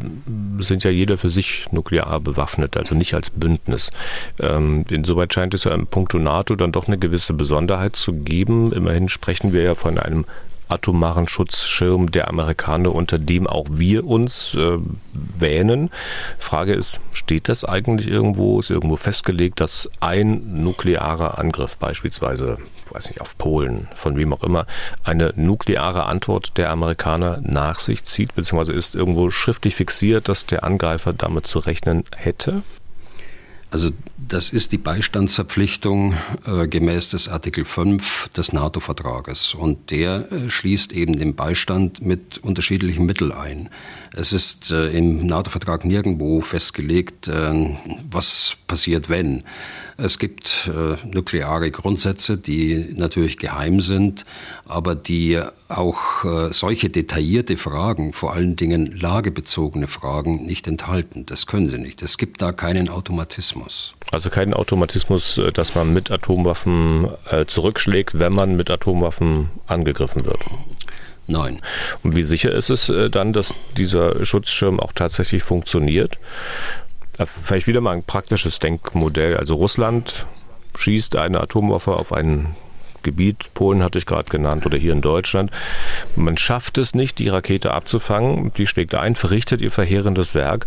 sind 0.59 0.83
ja 0.83 0.91
jeder 0.91 1.17
für 1.17 1.29
sich 1.29 1.67
nuklear 1.71 2.19
bewaffnet, 2.19 2.75
also 2.77 2.93
nicht 2.95 3.13
als 3.13 3.29
Bündnis. 3.29 3.91
Ähm, 4.39 4.85
insoweit 4.89 5.33
scheint 5.33 5.53
es 5.53 5.63
ja 5.63 5.73
im 5.73 5.87
Punkto 5.87 6.19
NATO 6.19 6.55
dann 6.55 6.71
doch 6.71 6.87
eine 6.87 6.97
gewisse 6.97 7.33
Besonderheit 7.33 7.95
zu 7.95 8.13
geben. 8.13 8.73
Immerhin 8.73 9.07
sprechen 9.07 9.53
wir 9.53 9.61
ja 9.61 9.75
von 9.75 9.97
einem 9.97 10.25
atomaren 10.67 11.27
Schutzschirm 11.27 12.11
der 12.11 12.27
Amerikaner, 12.27 12.93
unter 12.93 13.17
dem 13.17 13.47
auch 13.47 13.65
wir 13.69 14.05
uns 14.05 14.53
äh, 14.53 14.77
wähnen. 15.13 15.89
Frage 16.37 16.73
ist, 16.73 16.99
steht 17.11 17.49
das 17.49 17.65
eigentlich 17.65 18.07
irgendwo? 18.07 18.59
Ist 18.59 18.69
irgendwo 18.69 18.95
festgelegt, 18.95 19.61
dass 19.61 19.89
ein 19.99 20.61
nuklearer 20.61 21.39
Angriff 21.39 21.77
beispielsweise 21.77 22.59
weiß 22.93 23.09
nicht, 23.09 23.21
auf 23.21 23.37
Polen, 23.37 23.87
von 23.95 24.17
wem 24.17 24.33
auch 24.33 24.43
immer, 24.43 24.65
eine 25.03 25.33
nukleare 25.35 26.05
Antwort 26.05 26.57
der 26.57 26.69
Amerikaner 26.69 27.39
nach 27.43 27.79
sich 27.79 28.03
zieht, 28.05 28.35
beziehungsweise 28.35 28.73
ist 28.73 28.95
irgendwo 28.95 29.31
schriftlich 29.31 29.75
fixiert, 29.75 30.29
dass 30.29 30.45
der 30.45 30.63
Angreifer 30.63 31.13
damit 31.13 31.47
zu 31.47 31.59
rechnen 31.59 32.03
hätte? 32.15 32.63
Also 33.71 33.91
das 34.17 34.49
ist 34.49 34.71
die 34.71 34.79
Beistandsverpflichtung 34.79 36.15
äh, 36.45 36.67
gemäß 36.67 37.09
des 37.09 37.29
Artikel 37.29 37.65
5 37.65 38.29
des 38.29 38.51
NATO-Vertrages 38.51 39.53
und 39.53 39.91
der 39.91 40.31
äh, 40.31 40.49
schließt 40.49 40.91
eben 40.91 41.17
den 41.17 41.35
Beistand 41.35 42.01
mit 42.01 42.39
unterschiedlichen 42.39 43.05
Mitteln 43.05 43.31
ein. 43.31 43.69
Es 44.15 44.33
ist 44.33 44.71
äh, 44.71 44.89
im 44.89 45.27
NATO-Vertrag 45.27 45.85
nirgendwo 45.85 46.41
festgelegt, 46.41 47.27
äh, 47.27 47.77
was 48.09 48.57
passiert, 48.67 49.09
wenn. 49.09 49.43
Es 49.97 50.17
gibt 50.17 50.69
äh, 50.73 50.95
nukleare 51.05 51.71
Grundsätze, 51.71 52.37
die 52.37 52.93
natürlich 52.95 53.37
geheim 53.37 53.81
sind, 53.81 54.25
aber 54.65 54.95
die 54.95 55.41
auch 55.67 56.23
äh, 56.23 56.53
solche 56.53 56.89
detaillierte 56.89 57.57
Fragen, 57.57 58.13
vor 58.13 58.33
allen 58.33 58.55
Dingen 58.55 58.97
lagebezogene 58.97 59.87
Fragen, 59.87 60.45
nicht 60.45 60.67
enthalten. 60.67 61.25
Das 61.25 61.45
können 61.45 61.67
sie 61.67 61.77
nicht. 61.77 62.01
Es 62.01 62.17
gibt 62.17 62.41
da 62.41 62.51
keinen 62.51 62.89
Automatismus. 62.89 63.93
Also 64.11 64.29
keinen 64.29 64.53
Automatismus, 64.53 65.37
äh, 65.37 65.51
dass 65.51 65.75
man 65.75 65.93
mit 65.93 66.09
Atomwaffen 66.09 67.09
äh, 67.29 67.45
zurückschlägt, 67.45 68.17
wenn 68.17 68.33
man 68.33 68.55
mit 68.55 68.69
Atomwaffen 68.69 69.49
angegriffen 69.67 70.25
wird. 70.25 70.39
Nein. 71.29 71.61
Und 72.03 72.15
wie 72.15 72.23
sicher 72.23 72.51
ist 72.51 72.69
es 72.69 72.89
äh, 72.89 73.09
dann, 73.09 73.33
dass 73.33 73.53
dieser 73.77 74.25
Schutzschirm 74.25 74.79
auch 74.79 74.93
tatsächlich 74.93 75.43
funktioniert? 75.43 76.17
Vielleicht 77.43 77.67
wieder 77.67 77.81
mal 77.81 77.91
ein 77.91 78.03
praktisches 78.03 78.59
Denkmodell. 78.59 79.37
Also 79.37 79.53
Russland 79.55 80.25
schießt 80.75 81.17
eine 81.17 81.41
Atomwaffe 81.41 81.91
auf 81.93 82.13
einen 82.13 82.55
Gebiet, 83.03 83.53
Polen 83.53 83.83
hatte 83.83 83.97
ich 83.97 84.05
gerade 84.05 84.29
genannt, 84.29 84.65
oder 84.65 84.77
hier 84.77 84.93
in 84.93 85.01
Deutschland. 85.01 85.51
Man 86.15 86.37
schafft 86.37 86.77
es 86.77 86.95
nicht, 86.95 87.19
die 87.19 87.29
Rakete 87.29 87.71
abzufangen. 87.71 88.51
Die 88.57 88.67
schlägt 88.67 88.95
ein, 88.95 89.15
verrichtet 89.15 89.61
ihr 89.61 89.71
verheerendes 89.71 90.35
Werk. 90.35 90.65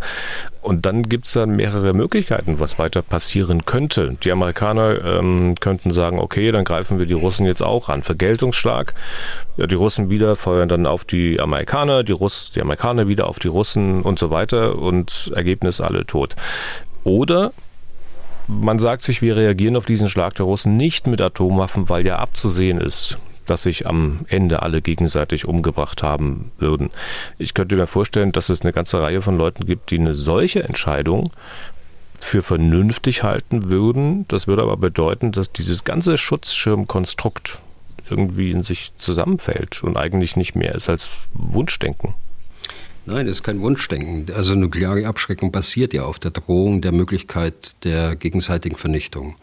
Und 0.61 0.85
dann 0.85 1.03
gibt 1.03 1.27
es 1.27 1.33
dann 1.33 1.55
mehrere 1.55 1.93
Möglichkeiten, 1.93 2.59
was 2.59 2.79
weiter 2.79 3.01
passieren 3.01 3.65
könnte. 3.65 4.17
Die 4.23 4.31
Amerikaner 4.31 5.03
ähm, 5.03 5.55
könnten 5.59 5.91
sagen, 5.91 6.19
okay, 6.19 6.51
dann 6.51 6.63
greifen 6.63 6.99
wir 6.99 7.05
die 7.05 7.13
Russen 7.13 7.45
jetzt 7.45 7.61
auch 7.61 7.89
an. 7.89 8.03
Vergeltungsschlag. 8.03 8.93
Ja, 9.57 9.67
die 9.67 9.75
Russen 9.75 10.09
wieder 10.09 10.35
feuern 10.35 10.69
dann 10.69 10.85
auf 10.85 11.03
die 11.03 11.39
Amerikaner, 11.39 12.03
die, 12.03 12.13
Russ, 12.13 12.51
die 12.55 12.61
Amerikaner 12.61 13.07
wieder 13.07 13.27
auf 13.27 13.39
die 13.39 13.49
Russen 13.49 14.01
und 14.01 14.19
so 14.19 14.29
weiter. 14.29 14.77
Und 14.77 15.31
Ergebnis 15.35 15.81
alle 15.81 16.05
tot. 16.05 16.35
Oder 17.03 17.51
man 18.47 18.79
sagt 18.79 19.03
sich, 19.03 19.21
wir 19.21 19.35
reagieren 19.35 19.75
auf 19.75 19.85
diesen 19.85 20.09
Schlag 20.09 20.35
der 20.35 20.45
Russen 20.45 20.77
nicht 20.77 21.07
mit 21.07 21.21
Atomwaffen, 21.21 21.89
weil 21.89 22.05
ja 22.05 22.17
abzusehen 22.17 22.79
ist, 22.79 23.17
dass 23.45 23.63
sich 23.63 23.87
am 23.87 24.25
Ende 24.27 24.61
alle 24.61 24.81
gegenseitig 24.81 25.45
umgebracht 25.45 26.03
haben 26.03 26.51
würden. 26.57 26.89
Ich 27.37 27.53
könnte 27.53 27.75
mir 27.75 27.87
vorstellen, 27.87 28.31
dass 28.31 28.49
es 28.49 28.61
eine 28.61 28.73
ganze 28.73 29.01
Reihe 29.01 29.21
von 29.21 29.37
Leuten 29.37 29.65
gibt, 29.65 29.91
die 29.91 29.99
eine 29.99 30.13
solche 30.13 30.63
Entscheidung 30.63 31.31
für 32.19 32.41
vernünftig 32.41 33.23
halten 33.23 33.69
würden. 33.69 34.25
Das 34.29 34.47
würde 34.47 34.63
aber 34.63 34.77
bedeuten, 34.77 35.31
dass 35.31 35.51
dieses 35.51 35.83
ganze 35.83 36.17
Schutzschirmkonstrukt 36.17 37.59
irgendwie 38.09 38.51
in 38.51 38.63
sich 38.63 38.93
zusammenfällt 38.97 39.83
und 39.83 39.97
eigentlich 39.97 40.35
nicht 40.35 40.55
mehr 40.55 40.75
ist 40.75 40.89
als 40.89 41.09
Wunschdenken. 41.33 42.13
Nein, 43.05 43.27
das 43.27 43.37
ist 43.37 43.43
kein 43.43 43.59
Wunschdenken. 43.59 44.33
Also 44.33 44.55
nukleare 44.55 45.05
Abschreckung 45.07 45.51
basiert 45.51 45.93
ja 45.93 46.03
auf 46.03 46.19
der 46.19 46.31
Drohung 46.31 46.81
der 46.81 46.93
Möglichkeit 46.93 47.75
der 47.83 48.15
gegenseitigen 48.15 48.77
Vernichtung. 48.77 49.35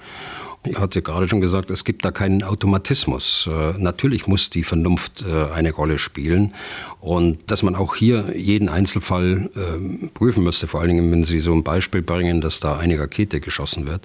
Ich 0.63 0.79
hatte 0.79 1.01
gerade 1.01 1.27
schon 1.27 1.41
gesagt, 1.41 1.71
es 1.71 1.85
gibt 1.85 2.05
da 2.05 2.11
keinen 2.11 2.43
Automatismus. 2.43 3.49
Äh, 3.51 3.79
natürlich 3.79 4.27
muss 4.27 4.51
die 4.51 4.63
Vernunft 4.63 5.25
äh, 5.27 5.51
eine 5.55 5.73
Rolle 5.73 5.97
spielen 5.97 6.53
und 7.01 7.39
dass 7.51 7.63
man 7.63 7.75
auch 7.75 7.95
hier 7.95 8.37
jeden 8.37 8.69
Einzelfall 8.69 9.49
äh, 9.57 10.09
prüfen 10.09 10.45
müsste, 10.45 10.67
vor 10.67 10.81
allen 10.81 10.91
Dingen, 10.91 11.11
wenn 11.11 11.25
Sie 11.25 11.39
so 11.39 11.55
ein 11.55 11.65
Beispiel 11.65 12.03
bringen, 12.03 12.43
dass 12.43 12.61
da 12.61 12.77
eine 12.77 13.01
Rakete 13.01 13.41
geschossen 13.41 13.87
wird. 13.87 14.03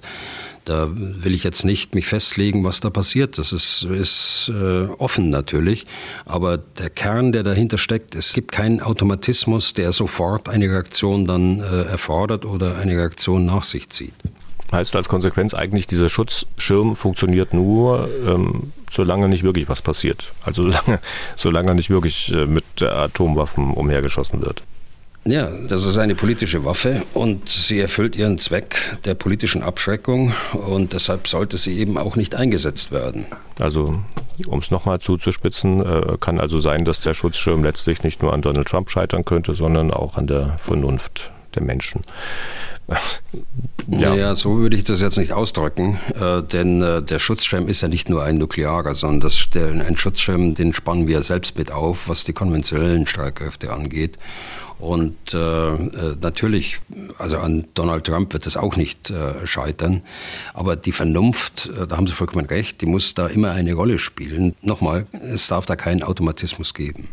Da 0.64 0.88
will 0.90 1.34
ich 1.34 1.44
jetzt 1.44 1.66
nicht 1.66 1.94
mich 1.94 2.06
festlegen, 2.06 2.64
was 2.64 2.80
da 2.80 2.88
passiert. 2.88 3.36
Das 3.36 3.52
ist, 3.52 3.84
ist 3.84 4.50
äh, 4.50 4.86
offen 4.96 5.28
natürlich. 5.28 5.84
Aber 6.24 6.56
der 6.56 6.88
Kern, 6.88 7.32
der 7.32 7.42
dahinter 7.42 7.76
steckt, 7.76 8.14
es 8.14 8.32
gibt 8.32 8.50
keinen 8.50 8.80
Automatismus, 8.80 9.74
der 9.74 9.92
sofort 9.92 10.48
eine 10.48 10.70
Reaktion 10.70 11.26
dann 11.26 11.60
erfordert 11.60 12.46
oder 12.46 12.78
eine 12.78 12.96
Reaktion 12.96 13.44
nach 13.44 13.62
sich 13.62 13.90
zieht. 13.90 14.14
Heißt 14.72 14.96
als 14.96 15.08
Konsequenz 15.08 15.54
eigentlich, 15.54 15.86
dieser 15.86 16.08
Schutzschirm 16.08 16.96
funktioniert 16.96 17.54
nur, 17.54 18.08
ähm, 18.26 18.72
solange 18.90 19.28
nicht 19.28 19.44
wirklich 19.44 19.68
was 19.68 19.82
passiert. 19.82 20.32
Also 20.42 20.64
solange, 20.70 21.00
solange 21.36 21.74
nicht 21.74 21.90
wirklich 21.90 22.32
äh, 22.32 22.46
mit 22.46 22.82
Atomwaffen 22.82 23.72
umhergeschossen 23.72 24.42
wird. 24.42 24.62
Ja, 25.26 25.50
das 25.50 25.84
ist 25.84 25.98
eine 25.98 26.14
politische 26.14 26.64
Waffe 26.64 27.02
und 27.12 27.48
sie 27.48 27.80
erfüllt 27.80 28.14
ihren 28.14 28.38
Zweck 28.38 28.96
der 29.04 29.14
politischen 29.14 29.64
Abschreckung 29.64 30.32
und 30.52 30.92
deshalb 30.92 31.26
sollte 31.26 31.56
sie 31.56 31.78
eben 31.78 31.98
auch 31.98 32.14
nicht 32.14 32.36
eingesetzt 32.36 32.92
werden. 32.92 33.26
Also, 33.58 33.98
um 34.46 34.60
es 34.60 34.70
nochmal 34.70 35.00
zuzuspitzen, 35.00 35.84
äh, 35.84 36.16
kann 36.20 36.38
also 36.38 36.60
sein, 36.60 36.84
dass 36.84 37.00
der 37.00 37.12
Schutzschirm 37.12 37.64
letztlich 37.64 38.04
nicht 38.04 38.22
nur 38.22 38.32
an 38.32 38.42
Donald 38.42 38.68
Trump 38.68 38.88
scheitern 38.88 39.24
könnte, 39.24 39.54
sondern 39.54 39.90
auch 39.90 40.16
an 40.16 40.28
der 40.28 40.58
Vernunft 40.58 41.32
der 41.56 41.62
Menschen. 41.64 42.02
Ja. 43.88 44.10
Naja, 44.10 44.34
so 44.34 44.58
würde 44.58 44.76
ich 44.76 44.84
das 44.84 45.00
jetzt 45.00 45.16
nicht 45.16 45.32
ausdrücken, 45.32 45.98
äh, 46.20 46.42
denn 46.42 46.82
äh, 46.82 47.02
der 47.02 47.18
Schutzschirm 47.18 47.68
ist 47.68 47.82
ja 47.82 47.88
nicht 47.88 48.08
nur 48.08 48.22
ein 48.22 48.38
nuklearer, 48.38 48.94
sondern 48.94 49.20
das, 49.20 49.48
der, 49.50 49.68
ein 49.68 49.96
Schutzschirm, 49.96 50.54
den 50.54 50.72
spannen 50.72 51.06
wir 51.06 51.22
selbst 51.22 51.56
mit 51.56 51.70
auf, 51.70 52.08
was 52.08 52.24
die 52.24 52.32
konventionellen 52.32 53.06
Streitkräfte 53.06 53.72
angeht. 53.72 54.18
Und 54.78 55.32
äh, 55.32 55.38
äh, 55.38 56.16
natürlich, 56.20 56.80
also 57.16 57.38
an 57.38 57.64
Donald 57.74 58.04
Trump 58.04 58.32
wird 58.34 58.46
es 58.46 58.56
auch 58.58 58.76
nicht 58.76 59.08
äh, 59.08 59.46
scheitern. 59.46 60.02
Aber 60.52 60.76
die 60.76 60.92
Vernunft, 60.92 61.70
äh, 61.70 61.86
da 61.86 61.96
haben 61.96 62.06
Sie 62.06 62.12
vollkommen 62.12 62.44
recht, 62.44 62.82
die 62.82 62.86
muss 62.86 63.14
da 63.14 63.26
immer 63.26 63.52
eine 63.52 63.72
Rolle 63.72 63.98
spielen. 63.98 64.54
Nochmal, 64.60 65.06
es 65.12 65.48
darf 65.48 65.64
da 65.64 65.76
keinen 65.76 66.02
Automatismus 66.02 66.74
geben. 66.74 67.08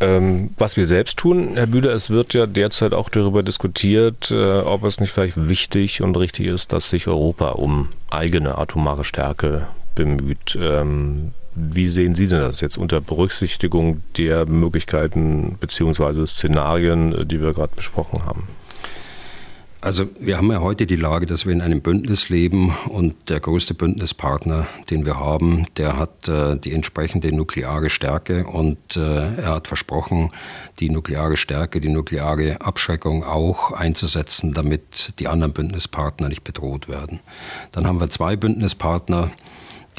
Ähm, 0.00 0.50
was 0.56 0.76
wir 0.76 0.86
selbst 0.86 1.18
tun, 1.18 1.50
Herr 1.54 1.66
Bühler, 1.66 1.92
es 1.92 2.08
wird 2.08 2.32
ja 2.32 2.46
derzeit 2.46 2.94
auch 2.94 3.08
darüber 3.08 3.42
diskutiert, 3.42 4.30
äh, 4.30 4.60
ob 4.60 4.84
es 4.84 5.00
nicht 5.00 5.12
vielleicht 5.12 5.48
wichtig 5.48 6.02
und 6.02 6.16
richtig 6.16 6.46
ist, 6.46 6.72
dass 6.72 6.90
sich 6.90 7.08
Europa 7.08 7.50
um 7.50 7.88
eigene 8.10 8.58
atomare 8.58 9.04
Stärke 9.04 9.66
bemüht. 9.96 10.56
Ähm, 10.60 11.32
wie 11.54 11.88
sehen 11.88 12.14
Sie 12.14 12.28
denn 12.28 12.38
das 12.38 12.60
jetzt 12.60 12.78
unter 12.78 13.00
Berücksichtigung 13.00 14.02
der 14.16 14.46
Möglichkeiten 14.46 15.56
bzw. 15.58 16.24
Szenarien, 16.26 17.26
die 17.26 17.40
wir 17.40 17.52
gerade 17.52 17.74
besprochen 17.74 18.24
haben? 18.24 18.46
Also 19.80 20.08
wir 20.18 20.36
haben 20.36 20.50
ja 20.50 20.60
heute 20.60 20.86
die 20.86 20.96
Lage, 20.96 21.24
dass 21.24 21.46
wir 21.46 21.52
in 21.52 21.62
einem 21.62 21.80
Bündnis 21.80 22.28
leben 22.28 22.74
und 22.88 23.14
der 23.28 23.38
größte 23.38 23.74
Bündnispartner, 23.74 24.66
den 24.90 25.06
wir 25.06 25.20
haben, 25.20 25.66
der 25.76 25.96
hat 25.96 26.28
äh, 26.28 26.56
die 26.56 26.72
entsprechende 26.72 27.32
nukleare 27.32 27.88
Stärke 27.88 28.44
und 28.44 28.96
äh, 28.96 29.36
er 29.36 29.54
hat 29.54 29.68
versprochen, 29.68 30.30
die 30.80 30.90
nukleare 30.90 31.36
Stärke, 31.36 31.80
die 31.80 31.90
nukleare 31.90 32.60
Abschreckung 32.60 33.22
auch 33.22 33.70
einzusetzen, 33.70 34.52
damit 34.52 35.12
die 35.20 35.28
anderen 35.28 35.52
Bündnispartner 35.52 36.28
nicht 36.28 36.42
bedroht 36.42 36.88
werden. 36.88 37.20
Dann 37.70 37.86
haben 37.86 38.00
wir 38.00 38.10
zwei 38.10 38.34
Bündnispartner, 38.34 39.30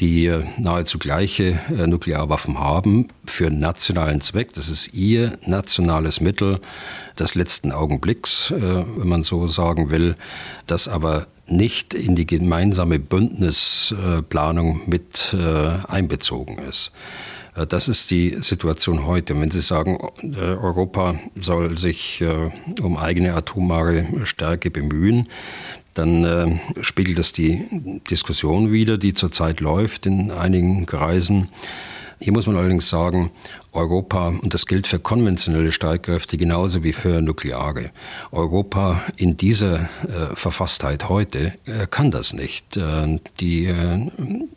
die 0.00 0.26
äh, 0.26 0.44
nahezu 0.58 0.98
gleiche 0.98 1.60
äh, 1.68 1.86
Nuklearwaffen 1.86 2.58
haben 2.58 3.08
für 3.26 3.50
nationalen 3.50 4.20
Zweck. 4.20 4.54
Das 4.54 4.68
ist 4.68 4.94
ihr 4.94 5.38
nationales 5.46 6.20
Mittel 6.20 6.60
des 7.18 7.34
letzten 7.34 7.70
Augenblicks, 7.70 8.50
äh, 8.50 8.60
wenn 8.60 9.08
man 9.08 9.22
so 9.22 9.46
sagen 9.46 9.90
will, 9.90 10.16
das 10.66 10.88
aber 10.88 11.26
nicht 11.46 11.94
in 11.94 12.16
die 12.16 12.26
gemeinsame 12.26 13.00
Bündnisplanung 13.00 14.82
mit 14.86 15.34
einbezogen 15.88 16.58
ist. 16.58 16.92
Das 17.68 17.88
ist 17.88 18.12
die 18.12 18.36
Situation 18.40 19.04
heute. 19.04 19.38
Wenn 19.40 19.50
Sie 19.50 19.60
sagen, 19.60 19.98
Europa 20.38 21.16
soll 21.40 21.76
sich 21.76 22.22
um 22.80 22.96
eigene 22.96 23.34
atomare 23.34 24.06
Stärke 24.22 24.70
bemühen, 24.70 25.28
dann 25.94 26.24
äh, 26.24 26.82
spiegelt 26.82 27.18
das 27.18 27.32
die 27.32 27.66
Diskussion 28.10 28.72
wider, 28.72 28.98
die 28.98 29.14
zurzeit 29.14 29.60
läuft 29.60 30.06
in 30.06 30.30
einigen 30.30 30.86
Kreisen. 30.86 31.48
Hier 32.22 32.34
muss 32.34 32.46
man 32.46 32.56
allerdings 32.56 32.88
sagen, 32.90 33.30
Europa, 33.72 34.28
und 34.28 34.52
das 34.52 34.66
gilt 34.66 34.86
für 34.86 34.98
konventionelle 34.98 35.72
Streitkräfte 35.72 36.36
genauso 36.36 36.82
wie 36.84 36.92
für 36.92 37.22
nukleare, 37.22 37.92
Europa 38.30 39.02
in 39.16 39.38
dieser 39.38 39.80
äh, 39.80 40.34
Verfasstheit 40.34 41.08
heute 41.08 41.54
äh, 41.64 41.86
kann 41.90 42.10
das 42.10 42.34
nicht. 42.34 42.76
Äh, 42.76 43.20
die 43.38 43.64
äh, 43.64 43.94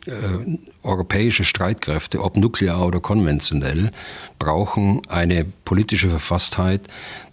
äh, 0.06 0.58
europäische 0.84 1.44
Streitkräfte, 1.44 2.22
ob 2.22 2.36
nuklear 2.36 2.86
oder 2.86 3.00
konventionell, 3.00 3.90
brauchen 4.38 5.02
eine 5.08 5.44
politische 5.64 6.10
Verfasstheit, 6.10 6.82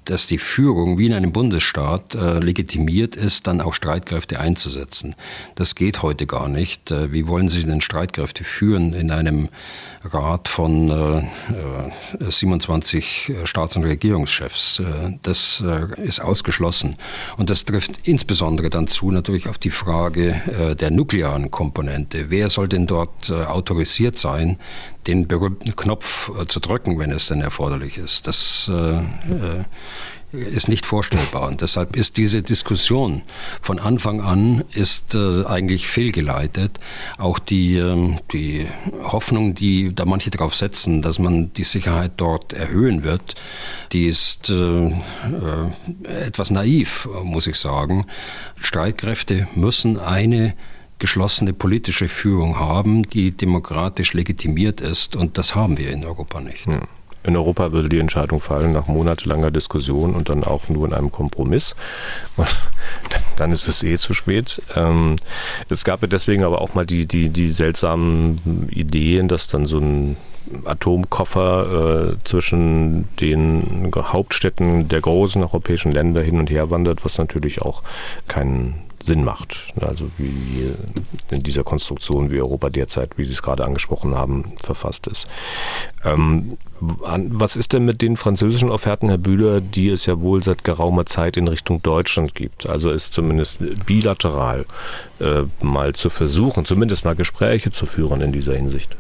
dass 0.06 0.26
die 0.26 0.40
Führung 0.40 0.98
wie 0.98 1.06
in 1.06 1.14
einem 1.14 1.32
Bundesstaat 1.32 2.16
äh, 2.16 2.40
legitimiert 2.40 3.16
ist, 3.16 3.46
dann 3.46 3.62
auch 3.62 3.74
Streitkräfte 3.74 4.40
einzusetzen. 4.40 5.16
Das 5.56 5.76
geht 5.76 6.02
heute 6.02 6.26
gar 6.26 6.48
nicht. 6.48 6.90
Äh, 6.90 7.12
wie 7.12 7.28
wollen 7.28 7.50
Sie 7.50 7.64
denn 7.64 7.82
Streitkräfte 7.82 8.44
führen 8.44 8.94
in 8.94 9.12
einem 9.12 9.50
Rat 10.04 10.48
von 10.48 10.90
äh, 10.90 12.32
27 12.32 13.30
äh, 13.30 13.46
Staats- 13.46 13.76
und 13.76 13.84
Regierungschefs? 13.84 14.80
Äh, 14.80 15.20
das 15.22 15.64
äh, 15.66 16.02
ist 16.02 16.20
ausgeschlossen. 16.20 16.96
Und 17.38 17.52
das 17.52 17.66
trifft 17.66 17.92
insbesondere 18.04 18.72
dann 18.72 18.88
zu 18.88 19.12
natürlich 19.12 19.48
auf 19.48 19.60
die 19.60 19.70
Frage 19.70 20.42
der 20.80 20.92
nuklearen 20.92 21.52
Komponente. 21.52 22.30
Wer 22.30 22.50
soll 22.50 22.68
denn 22.68 22.88
dort 22.88 23.32
autorisiert 23.50 24.18
sein, 24.18 24.58
den 25.08 25.28
berühmten 25.28 25.76
Knopf 25.76 26.32
zu 26.48 26.60
drücken, 26.60 27.00
wenn 27.00 27.12
es 27.12 27.28
denn 27.28 27.42
erforderlich 27.42 27.98
ist? 27.98 28.28
Das 28.28 28.70
ist 30.32 30.68
nicht 30.68 30.86
vorstellbar. 30.86 31.48
Und 31.48 31.62
deshalb 31.62 31.96
ist 31.96 32.18
diese 32.18 32.42
Diskussion 32.42 33.22
von 33.62 33.80
Anfang 33.80 34.22
an 34.22 34.64
ist 34.74 35.16
äh, 35.16 35.46
eigentlich 35.46 35.88
fehlgeleitet. 35.88 36.80
Auch 37.18 37.40
die, 37.40 37.76
äh, 37.76 38.18
die 38.32 38.68
Hoffnung, 39.04 39.56
die 39.56 39.94
da 39.94 40.06
manche 40.06 40.30
darauf 40.30 40.56
setzen, 40.56 41.02
dass 41.02 41.20
man 41.20 41.52
die 41.54 41.64
Sicherheit 41.64 42.14
dort 42.18 42.54
erhöhen 42.54 43.04
wird, 43.04 43.36
die 43.92 44.06
ist 44.06 44.50
äh, 44.50 44.88
äh 44.88 44.92
etwas 46.08 46.52
naiv, 46.52 47.08
muss 47.24 47.48
ich 47.48 47.58
sagen. 47.58 48.06
Streitkräfte 48.60 49.48
müssen 49.56 50.00
eine 50.00 50.54
geschlossene 51.02 51.52
politische 51.52 52.08
Führung 52.08 52.60
haben, 52.60 53.04
die 53.04 53.32
demokratisch 53.32 54.14
legitimiert 54.14 54.82
ist. 54.82 55.16
Und 55.16 55.40
das 55.40 55.56
haben 55.56 55.78
wir 55.78 55.90
in 55.92 56.06
Europa 56.06 56.40
nicht. 56.40 56.68
Ja. 56.68 56.82
In 57.24 57.36
Europa 57.36 57.72
würde 57.72 57.90
die 57.90 58.00
Entscheidung 58.00 58.40
fallen 58.40 58.72
nach 58.72 58.88
monatelanger 58.88 59.52
Diskussion 59.52 60.14
und 60.14 60.30
dann 60.30 60.44
auch 60.44 60.70
nur 60.70 60.88
in 60.88 60.94
einem 60.94 61.12
Kompromiss. 61.12 61.76
dann 63.38 63.52
ist 63.52 63.68
es 63.68 63.84
eh 63.84 63.98
zu 63.98 64.14
spät. 64.14 64.62
Ähm, 64.76 65.18
es 65.70 65.84
gab 65.84 66.02
ja 66.04 66.08
deswegen 66.08 66.44
aber 66.44 66.62
auch 66.62 66.76
mal 66.76 66.86
die, 66.86 67.08
die, 67.08 67.30
die 67.30 67.52
seltsamen 67.52 68.70
Ideen, 68.72 69.28
dass 69.28 69.48
dann 69.48 69.66
so 69.66 69.80
ein 69.80 70.18
Atomkoffer 70.66 72.14
äh, 72.14 72.24
zwischen 72.24 73.08
den 73.20 73.92
Hauptstädten 73.96 74.88
der 74.88 75.02
großen 75.02 75.42
europäischen 75.42 75.92
Länder 75.92 76.22
hin 76.22 76.40
und 76.40 76.50
her 76.50 76.70
wandert, 76.70 77.06
was 77.06 77.18
natürlich 77.18 77.62
auch 77.62 77.84
keinen 78.28 78.91
Sinn 79.04 79.24
macht. 79.24 79.74
Also 79.80 80.10
wie 80.18 80.72
in 81.30 81.44
dieser 81.44 81.64
Konstruktion, 81.64 82.32
wie 82.32 82.42
Europa 82.42 82.70
derzeit, 82.70 83.18
wie 83.18 83.24
Sie 83.24 83.34
es 83.34 83.42
gerade 83.42 83.66
angesprochen 83.66 84.16
haben, 84.16 84.54
verfasst 84.58 85.08
ist. 85.08 85.28
Ähm, 86.04 86.58
was 86.80 87.56
ist 87.56 87.74
denn 87.74 87.86
mit 87.86 88.02
den 88.02 88.18
französischen 88.18 88.70
Offerten, 88.70 89.10
Herr 89.10 89.18
Bühler, 89.18 89.62
die 89.62 89.90
es 89.90 90.06
ja 90.06 90.20
wohl 90.22 90.44
seit 90.44 90.64
geraumer 90.64 91.06
Zeit 91.06 91.38
in 91.38 91.48
Richtung 91.48 91.82
Deutschland 91.82 92.36
gibt? 92.36 92.68
Also 92.68 92.92
ist 92.92 93.14
zumindest 93.14 93.60
bilateral 93.86 94.66
äh, 95.20 95.44
mal 95.62 95.94
zu 95.94 96.10
versuchen, 96.10 96.66
zumindest 96.66 97.06
mal 97.06 97.16
Gespräche 97.16 97.72
zu 97.72 97.86
führen 97.86 98.22
in 98.22 98.32
dieser 98.32 98.56
Hinsicht. 98.56 98.98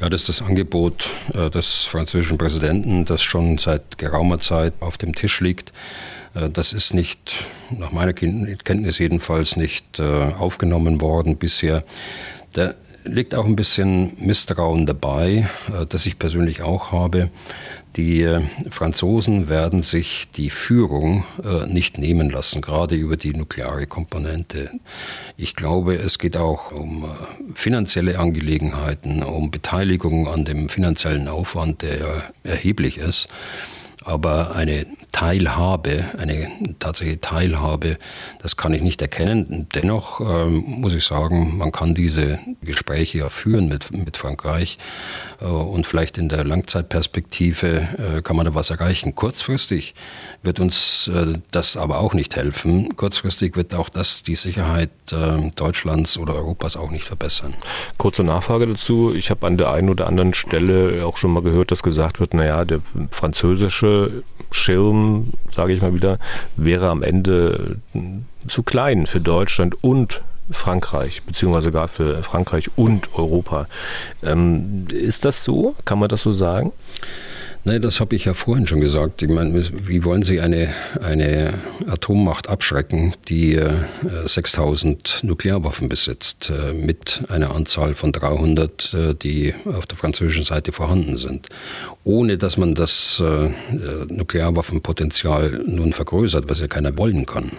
Ja, 0.00 0.10
das 0.10 0.22
ist 0.22 0.28
das 0.28 0.42
Angebot 0.42 1.08
äh, 1.32 1.48
des 1.48 1.84
französischen 1.84 2.36
Präsidenten, 2.36 3.06
das 3.06 3.22
schon 3.22 3.56
seit 3.56 3.96
geraumer 3.96 4.38
Zeit 4.38 4.74
auf 4.80 4.98
dem 4.98 5.14
Tisch 5.14 5.40
liegt. 5.40 5.72
Äh, 6.36 6.50
das 6.50 6.72
ist 6.72 6.94
nicht, 6.94 7.46
nach 7.70 7.92
meiner 7.92 8.12
Kenntnis 8.12 8.98
jedenfalls, 8.98 9.56
nicht 9.56 9.98
äh, 9.98 10.02
aufgenommen 10.02 11.00
worden 11.00 11.36
bisher. 11.36 11.84
Da 12.52 12.74
liegt 13.04 13.34
auch 13.34 13.46
ein 13.46 13.56
bisschen 13.56 14.12
Misstrauen 14.18 14.86
dabei, 14.86 15.48
äh, 15.68 15.86
das 15.88 16.06
ich 16.06 16.18
persönlich 16.18 16.62
auch 16.62 16.92
habe. 16.92 17.30
Die 17.96 18.28
Franzosen 18.68 19.48
werden 19.48 19.80
sich 19.80 20.30
die 20.30 20.50
Führung 20.50 21.24
nicht 21.66 21.96
nehmen 21.96 22.28
lassen, 22.28 22.60
gerade 22.60 22.94
über 22.94 23.16
die 23.16 23.32
nukleare 23.32 23.86
Komponente. 23.86 24.70
Ich 25.38 25.56
glaube, 25.56 25.94
es 25.94 26.18
geht 26.18 26.36
auch 26.36 26.72
um 26.72 27.06
finanzielle 27.54 28.18
Angelegenheiten, 28.18 29.22
um 29.22 29.50
Beteiligung 29.50 30.28
an 30.28 30.44
dem 30.44 30.68
finanziellen 30.68 31.26
Aufwand, 31.26 31.80
der 31.80 32.24
erheblich 32.44 32.98
ist. 32.98 33.28
Aber 34.04 34.54
eine 34.54 34.84
Teilhabe, 35.12 36.04
eine 36.18 36.48
tatsächliche 36.78 37.20
Teilhabe, 37.20 37.98
das 38.40 38.56
kann 38.56 38.74
ich 38.74 38.82
nicht 38.82 39.00
erkennen. 39.00 39.66
Dennoch 39.74 40.20
ähm, 40.20 40.64
muss 40.66 40.94
ich 40.94 41.04
sagen, 41.04 41.56
man 41.56 41.72
kann 41.72 41.94
diese 41.94 42.38
Gespräche 42.62 43.18
ja 43.18 43.28
führen 43.28 43.68
mit, 43.68 43.90
mit 43.92 44.16
Frankreich 44.16 44.78
äh, 45.40 45.46
und 45.46 45.86
vielleicht 45.86 46.18
in 46.18 46.28
der 46.28 46.44
Langzeitperspektive 46.44 48.16
äh, 48.18 48.22
kann 48.22 48.36
man 48.36 48.46
da 48.46 48.54
was 48.54 48.70
erreichen. 48.70 49.14
Kurzfristig 49.14 49.94
wird 50.42 50.60
uns 50.60 51.08
äh, 51.08 51.38
das 51.50 51.76
aber 51.76 52.00
auch 52.00 52.14
nicht 52.14 52.36
helfen. 52.36 52.96
Kurzfristig 52.96 53.56
wird 53.56 53.74
auch 53.74 53.88
das 53.88 54.22
die 54.22 54.36
Sicherheit 54.36 54.90
äh, 55.12 55.50
Deutschlands 55.54 56.18
oder 56.18 56.34
Europas 56.34 56.76
auch 56.76 56.90
nicht 56.90 57.04
verbessern. 57.04 57.54
Kurze 57.98 58.22
Nachfrage 58.22 58.66
dazu. 58.66 59.14
Ich 59.14 59.30
habe 59.30 59.46
an 59.46 59.56
der 59.56 59.70
einen 59.70 59.88
oder 59.88 60.06
anderen 60.06 60.34
Stelle 60.34 61.06
auch 61.06 61.16
schon 61.16 61.32
mal 61.32 61.42
gehört, 61.42 61.70
dass 61.70 61.82
gesagt 61.82 62.20
wird, 62.20 62.34
naja, 62.34 62.64
der 62.64 62.80
französische 63.10 64.22
Schirm, 64.50 64.95
sage 65.50 65.72
ich 65.72 65.82
mal 65.82 65.94
wieder, 65.94 66.18
wäre 66.56 66.88
am 66.88 67.02
Ende 67.02 67.76
zu 68.46 68.62
klein 68.62 69.06
für 69.06 69.20
Deutschland 69.20 69.82
und 69.82 70.22
Frankreich, 70.50 71.22
beziehungsweise 71.22 71.72
gar 71.72 71.88
für 71.88 72.22
Frankreich 72.22 72.70
und 72.76 73.14
Europa. 73.14 73.66
Ähm, 74.22 74.86
ist 74.92 75.24
das 75.24 75.42
so? 75.42 75.74
Kann 75.84 75.98
man 75.98 76.08
das 76.08 76.22
so 76.22 76.32
sagen? 76.32 76.72
Nein, 77.66 77.82
das 77.82 77.98
habe 77.98 78.14
ich 78.14 78.26
ja 78.26 78.32
vorhin 78.32 78.68
schon 78.68 78.80
gesagt. 78.80 79.22
Ich 79.22 79.28
meine, 79.28 79.52
wie 79.88 80.04
wollen 80.04 80.22
Sie 80.22 80.40
eine, 80.40 80.72
eine 81.02 81.54
Atommacht 81.88 82.48
abschrecken, 82.48 83.14
die 83.26 83.56
äh, 83.56 83.74
6000 84.24 85.22
Nuklearwaffen 85.24 85.88
besitzt, 85.88 86.50
äh, 86.50 86.72
mit 86.72 87.24
einer 87.28 87.52
Anzahl 87.52 87.94
von 87.94 88.12
300, 88.12 88.94
äh, 88.94 89.14
die 89.16 89.52
auf 89.64 89.84
der 89.84 89.98
französischen 89.98 90.44
Seite 90.44 90.70
vorhanden 90.70 91.16
sind, 91.16 91.48
ohne 92.04 92.38
dass 92.38 92.56
man 92.56 92.76
das 92.76 93.20
äh, 93.20 93.50
Nuklearwaffenpotenzial 94.14 95.64
nun 95.66 95.92
vergrößert, 95.92 96.48
was 96.48 96.60
ja 96.60 96.68
keiner 96.68 96.96
wollen 96.96 97.26
kann. 97.26 97.50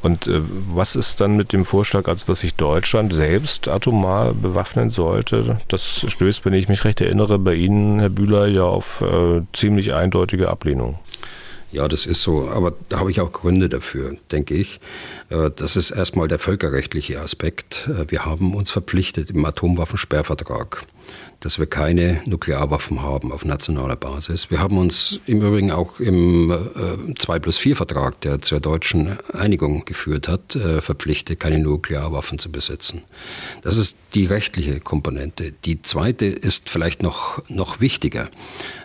Und 0.00 0.28
äh, 0.28 0.42
was 0.72 0.94
ist 0.94 1.20
dann 1.20 1.36
mit 1.36 1.52
dem 1.52 1.64
Vorschlag, 1.64 2.06
also 2.06 2.24
dass 2.24 2.38
sich 2.38 2.54
Deutschland 2.54 3.12
selbst 3.12 3.66
atomar 3.66 4.32
bewaffnen 4.32 4.90
sollte? 4.90 5.58
Das 5.66 6.06
stößt, 6.06 6.44
wenn 6.44 6.54
ich 6.54 6.68
mich 6.68 6.84
recht 6.84 7.00
erinnere, 7.00 7.40
bei 7.40 7.54
Ihnen, 7.54 7.98
Herr 7.98 8.10
Bühler, 8.10 8.46
ja 8.46 8.62
auf 8.62 9.02
ziemlich 9.52 9.92
eindeutige 9.92 10.48
Ablehnung. 10.48 10.98
Ja, 11.72 11.86
das 11.86 12.06
ist 12.06 12.22
so. 12.22 12.48
Aber 12.48 12.72
da 12.88 12.98
habe 12.98 13.10
ich 13.10 13.20
auch 13.20 13.32
Gründe 13.32 13.68
dafür, 13.68 14.16
denke 14.32 14.54
ich. 14.54 14.80
Äh, 15.28 15.50
das 15.54 15.76
ist 15.76 15.90
erstmal 15.90 16.26
der 16.28 16.38
völkerrechtliche 16.38 17.20
Aspekt. 17.20 17.88
Äh, 17.88 18.10
wir 18.10 18.24
haben 18.24 18.54
uns 18.54 18.70
verpflichtet 18.70 19.30
im 19.30 19.44
Atomwaffensperrvertrag 19.44 20.84
dass 21.40 21.58
wir 21.58 21.66
keine 21.66 22.20
Nuklearwaffen 22.26 23.02
haben 23.02 23.32
auf 23.32 23.44
nationaler 23.44 23.96
Basis. 23.96 24.50
Wir 24.50 24.60
haben 24.60 24.76
uns 24.76 25.20
im 25.26 25.40
Übrigen 25.40 25.70
auch 25.70 25.98
im 25.98 26.50
äh, 26.50 27.14
2 27.18 27.38
plus 27.38 27.58
4 27.58 27.76
Vertrag, 27.76 28.20
der 28.20 28.42
zur 28.42 28.60
deutschen 28.60 29.18
Einigung 29.32 29.84
geführt 29.86 30.28
hat, 30.28 30.54
äh, 30.54 30.80
verpflichtet, 30.82 31.40
keine 31.40 31.58
Nuklearwaffen 31.58 32.38
zu 32.38 32.52
besitzen. 32.52 33.02
Das 33.62 33.78
ist 33.78 33.96
die 34.14 34.26
rechtliche 34.26 34.80
Komponente. 34.80 35.52
Die 35.64 35.82
zweite 35.82 36.26
ist 36.26 36.68
vielleicht 36.68 37.02
noch, 37.02 37.42
noch 37.48 37.80
wichtiger. 37.80 38.28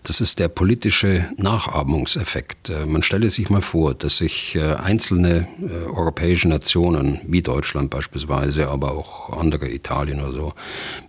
Das 0.04 0.22
ist 0.22 0.40
der 0.40 0.48
politische 0.48 1.26
Nachahmungseffekt. 1.38 2.70
Äh, 2.70 2.86
man 2.86 3.04
stelle 3.04 3.30
sich 3.30 3.50
mal 3.50 3.62
vor, 3.62 3.96
dass 3.96 4.20
sich 4.20 4.56
äh, 4.56 4.76
einzelne 4.76 5.48
äh, 5.62 5.90
europäische 5.90 6.48
Nationen, 6.48 7.20
wie 7.28 7.42
Deutschland 7.42 7.90
beispielsweise, 7.90 8.68
aber 8.70 8.92
auch 8.92 9.32
andere, 9.38 9.70
Italien 9.70 10.22
oder 10.22 10.32
so, 10.32 10.54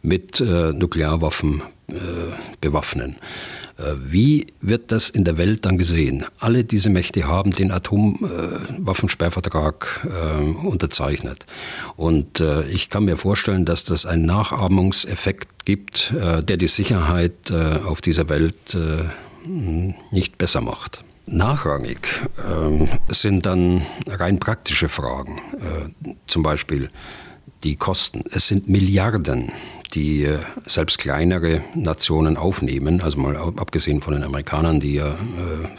mit 0.03 0.41
Nuklearwaffen 1.07 1.63
bewaffnen. 2.61 3.17
Wie 3.99 4.47
wird 4.61 4.91
das 4.91 5.09
in 5.11 5.23
der 5.25 5.39
Welt 5.39 5.65
dann 5.65 5.79
gesehen? 5.79 6.25
Alle 6.41 6.65
diese 6.65 6.91
Mächte 6.91 7.29
haben 7.29 7.53
den 7.53 7.71
Atomwaffensperrvertrag 7.71 10.05
unterzeichnet. 10.65 11.47
Und 11.97 12.43
ich 12.71 12.91
kann 12.91 13.05
mir 13.05 13.17
vorstellen, 13.17 13.65
dass 13.65 13.85
das 13.85 14.05
einen 14.05 14.27
Nachahmungseffekt 14.27 15.65
gibt, 15.65 16.13
der 16.13 16.57
die 16.57 16.67
Sicherheit 16.67 17.53
auf 17.53 18.01
dieser 18.01 18.29
Welt 18.29 18.77
nicht 20.11 20.39
besser 20.39 20.61
macht. 20.61 20.99
Nachrangig 21.29 21.99
äh, 22.37 22.87
sind 23.13 23.47
dann 23.47 23.85
rein 24.07 24.39
praktische 24.39 24.89
Fragen, 24.89 25.41
äh, 25.59 26.13
zum 26.29 26.45
Beispiel 26.45 26.89
die 27.65 27.75
Kosten. 27.75 28.23
Es 28.31 28.47
sind 28.47 28.69
Milliarden, 28.69 29.51
die 29.97 30.25
äh, 30.25 30.39
selbst 30.67 30.99
kleinere 30.99 31.63
Nationen 31.75 32.37
aufnehmen, 32.37 33.01
also 33.01 33.19
mal 33.19 33.37
abgesehen 33.37 34.03
von 34.03 34.15
den 34.15 34.23
Amerikanern, 34.23 34.79
die 34.79 34.95
ja 34.95 35.09
äh, 35.09 35.15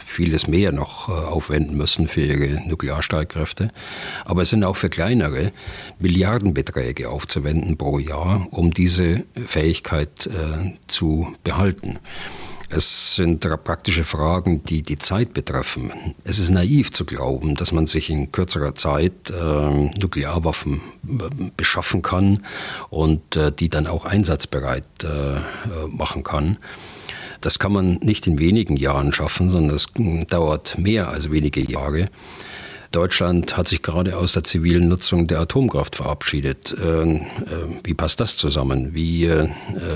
vieles 0.04 0.48
mehr 0.48 0.72
noch 0.72 1.08
äh, 1.08 1.12
aufwenden 1.12 1.76
müssen 1.76 2.08
für 2.08 2.22
ihre 2.22 2.68
Nuklearstreitkräfte. 2.68 3.70
Aber 4.24 4.42
es 4.42 4.50
sind 4.50 4.64
auch 4.64 4.76
für 4.76 4.90
kleinere 4.90 5.52
Milliardenbeträge 6.00 7.08
aufzuwenden 7.08 7.78
pro 7.78 7.98
Jahr, 7.98 8.48
um 8.50 8.72
diese 8.72 9.24
Fähigkeit 9.46 10.26
äh, 10.26 10.74
zu 10.88 11.34
behalten. 11.44 11.98
Es 12.70 13.14
sind 13.14 13.40
praktische 13.64 14.04
Fragen, 14.04 14.62
die 14.64 14.82
die 14.82 14.98
Zeit 14.98 15.32
betreffen. 15.32 15.90
Es 16.24 16.38
ist 16.38 16.50
naiv 16.50 16.92
zu 16.92 17.06
glauben, 17.06 17.54
dass 17.54 17.72
man 17.72 17.86
sich 17.86 18.10
in 18.10 18.30
kürzerer 18.30 18.74
Zeit 18.74 19.30
äh, 19.30 19.98
Nuklearwaffen 19.98 20.82
beschaffen 21.56 22.02
kann 22.02 22.44
und 22.90 23.36
äh, 23.36 23.50
die 23.52 23.70
dann 23.70 23.86
auch 23.86 24.04
einsatzbereit 24.04 24.84
äh, 25.02 25.36
äh, 25.36 25.40
machen 25.88 26.24
kann. 26.24 26.58
Das 27.40 27.58
kann 27.58 27.72
man 27.72 27.94
nicht 28.02 28.26
in 28.26 28.38
wenigen 28.38 28.76
Jahren 28.76 29.12
schaffen, 29.12 29.50
sondern 29.50 29.74
es 29.74 29.86
dauert 30.28 30.78
mehr 30.78 31.08
als 31.08 31.30
wenige 31.30 31.62
Jahre. 31.62 32.10
Deutschland 32.90 33.58
hat 33.58 33.68
sich 33.68 33.82
gerade 33.82 34.16
aus 34.16 34.32
der 34.32 34.44
zivilen 34.44 34.88
Nutzung 34.88 35.26
der 35.26 35.40
Atomkraft 35.40 35.96
verabschiedet. 35.96 36.74
Ähm, 36.82 37.16
äh, 37.44 37.84
wie 37.84 37.92
passt 37.92 38.18
das 38.18 38.38
zusammen? 38.38 38.94
Wie 38.94 39.26
äh, 39.26 39.48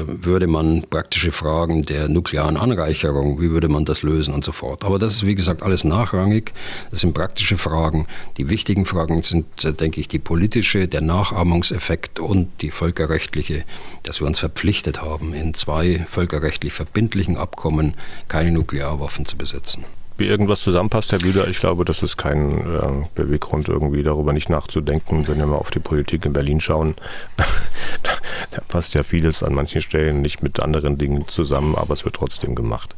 würde 0.07 0.47
man 0.47 0.83
praktische 0.83 1.33
Fragen 1.33 1.87
der 1.87 2.09
nuklearen 2.09 2.59
Anreicherung, 2.59 3.41
wie 3.41 3.51
würde 3.51 3.69
man 3.69 3.87
das 3.87 4.03
lösen 4.03 4.35
und 4.35 4.45
so 4.45 4.53
fort? 4.53 4.85
Aber 4.85 4.99
das 4.99 5.15
ist, 5.15 5.27
wie 5.27 5.35
gesagt, 5.35 5.63
alles 5.63 5.85
nachrangig. 5.85 6.53
Das 6.91 7.01
sind 7.01 7.15
praktische 7.15 7.57
Fragen. 7.57 8.07
Die 8.37 8.51
wichtigen 8.51 8.85
Fragen 8.85 9.23
sind, 9.23 9.65
äh, 9.65 9.73
denke 9.73 9.99
ich, 9.99 10.09
die 10.09 10.19
politische, 10.19 10.87
der 10.87 11.01
Nachahmungseffekt 11.01 12.21
und 12.21 12.51
die 12.61 12.71
völkerrechtliche, 12.71 13.65
dass 14.03 14.21
wir 14.21 14.27
uns 14.27 14.39
verpflichtet 14.39 15.01
haben, 15.01 15.33
in 15.33 15.55
zwei 15.55 16.07
völkerrechtlich 16.11 16.75
verbindlichen 16.75 17.39
Abkommen 17.39 17.95
keine 18.29 18.53
Nuklearwaffen 18.53 19.25
zu 19.25 19.39
besitzen 19.39 19.85
wie 20.19 20.27
irgendwas 20.27 20.61
zusammenpasst, 20.61 21.13
Herr 21.13 21.19
Bühler. 21.19 21.49
Ich 21.49 21.61
glaube, 21.61 21.85
das 21.85 22.03
ist 22.03 22.17
kein 22.17 22.59
äh, 22.59 23.07
Beweggrund, 23.15 23.69
irgendwie 23.69 24.03
darüber 24.03 24.33
nicht 24.33 24.51
nachzudenken, 24.51 25.27
wenn 25.29 25.39
wir 25.39 25.47
mal 25.47 25.57
auf 25.57 25.71
die 25.71 25.81
Politik 25.81 26.25
in 26.25 26.33
Berlin 26.33 26.61
schauen. 26.61 26.95
da, 27.37 28.13
da 28.51 28.61
passt 28.69 28.95
ja 28.95 29.03
vieles 29.03 29.43
an 29.43 29.55
manchen 29.55 29.81
Stellen 29.81 30.21
nicht 30.21 30.43
mit 30.43 30.61
anderen 30.61 30.99
Dingen 30.99 31.29
zusammen, 31.29 31.75
aber 31.77 31.95
es 31.95 32.05
wird 32.05 32.17
trotzdem 32.17 32.55
gemacht. 32.55 32.95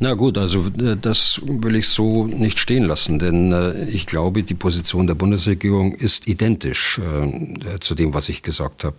Na 0.00 0.14
gut, 0.14 0.38
also 0.38 0.66
äh, 0.80 0.96
das 1.00 1.40
will 1.44 1.76
ich 1.76 1.88
so 1.88 2.26
nicht 2.26 2.58
stehen 2.58 2.82
lassen, 2.84 3.20
denn 3.20 3.52
äh, 3.52 3.84
ich 3.84 4.06
glaube, 4.06 4.42
die 4.42 4.54
Position 4.54 5.06
der 5.06 5.14
Bundesregierung 5.14 5.94
ist 5.94 6.26
identisch 6.26 6.98
äh, 6.98 7.78
zu 7.78 7.94
dem, 7.94 8.12
was 8.12 8.28
ich 8.28 8.42
gesagt 8.42 8.82
habe. 8.82 8.96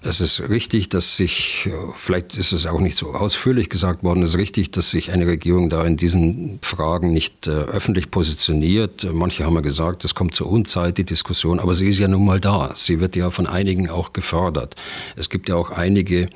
Es 0.00 0.20
ist 0.20 0.48
richtig, 0.48 0.90
dass 0.90 1.16
sich, 1.16 1.68
vielleicht 1.96 2.38
ist 2.38 2.52
es 2.52 2.66
auch 2.66 2.78
nicht 2.78 2.96
so 2.96 3.14
ausführlich 3.14 3.68
gesagt 3.68 4.04
worden, 4.04 4.22
es 4.22 4.30
ist 4.30 4.38
richtig, 4.38 4.70
dass 4.70 4.92
sich 4.92 5.10
eine 5.10 5.26
Regierung 5.26 5.70
da 5.70 5.84
in 5.84 5.96
diesen 5.96 6.60
Fragen 6.62 7.12
nicht 7.12 7.48
öffentlich 7.48 8.12
positioniert. 8.12 9.12
Manche 9.12 9.44
haben 9.44 9.54
ja 9.54 9.60
gesagt, 9.60 10.04
es 10.04 10.14
kommt 10.14 10.36
zur 10.36 10.48
Unzeit, 10.50 10.98
die 10.98 11.04
Diskussion, 11.04 11.58
aber 11.58 11.74
sie 11.74 11.88
ist 11.88 11.98
ja 11.98 12.06
nun 12.06 12.24
mal 12.24 12.40
da. 12.40 12.70
Sie 12.74 13.00
wird 13.00 13.16
ja 13.16 13.32
von 13.32 13.48
einigen 13.48 13.90
auch 13.90 14.12
gefördert. 14.12 14.76
Es 15.16 15.30
gibt 15.30 15.48
ja 15.48 15.56
auch 15.56 15.72
einige 15.72 16.28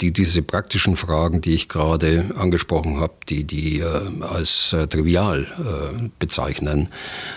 die 0.00 0.12
diese 0.12 0.42
praktischen 0.42 0.96
Fragen, 0.96 1.42
die 1.42 1.54
ich 1.54 1.68
gerade 1.68 2.30
angesprochen 2.36 3.00
habe, 3.00 3.12
die 3.28 3.44
die 3.44 3.80
äh, 3.80 4.22
als 4.22 4.72
äh, 4.72 4.86
trivial 4.86 5.46
bezeichnen. 6.18 6.88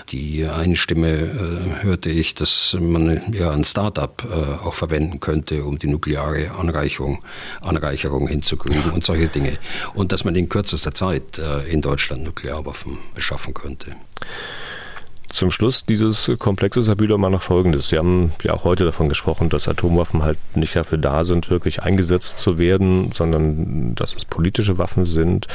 Die 0.10 0.46
eine 0.46 0.76
Stimme 0.76 1.80
hörte 1.82 2.10
ich, 2.10 2.34
dass 2.34 2.78
man 2.80 3.34
ja 3.34 3.52
ein 3.52 3.64
Start-up 3.64 4.26
auch 4.64 4.74
verwenden 4.74 5.20
könnte, 5.20 5.64
um 5.64 5.78
die 5.78 5.88
nukleare 5.88 6.52
Anreicherung, 6.52 7.24
Anreicherung 7.62 8.28
hinzukriegen 8.28 8.92
und 8.92 9.06
solche 9.06 9.28
Dinge. 9.28 9.58
Und 9.94 10.12
dass 10.12 10.24
man 10.24 10.36
in 10.36 10.50
kürzester 10.50 10.94
Zeit 10.94 11.42
in 11.70 11.82
Deutschland 11.82 12.24
Nuklearwaffen 12.24 12.98
beschaffen 13.16 13.54
könnte. 13.54 13.96
Zum 15.32 15.50
Schluss 15.50 15.86
dieses 15.86 16.30
Komplexes, 16.40 16.88
Herr 16.88 17.18
mal 17.18 17.30
noch 17.30 17.42
Folgendes. 17.42 17.90
Sie 17.90 17.98
haben 17.98 18.34
ja 18.44 18.54
auch 18.54 18.66
heute 18.66 18.84
davon 18.84 19.08
gesprochen, 19.08 19.50
dass 19.50 19.68
Atomwaffen 19.68 20.24
halt 20.24 20.38
nicht 20.56 20.76
dafür 20.76 20.98
da 20.98 21.24
sind, 21.24 21.50
wirklich 21.50 21.84
eingesetzt 21.84 22.40
zu 22.40 22.60
werden, 22.60 23.12
sondern 23.14 23.96
dass 23.96 24.14
es 24.14 24.26
politische 24.26 24.78
Waffen 24.78 25.06
sind. 25.06 25.48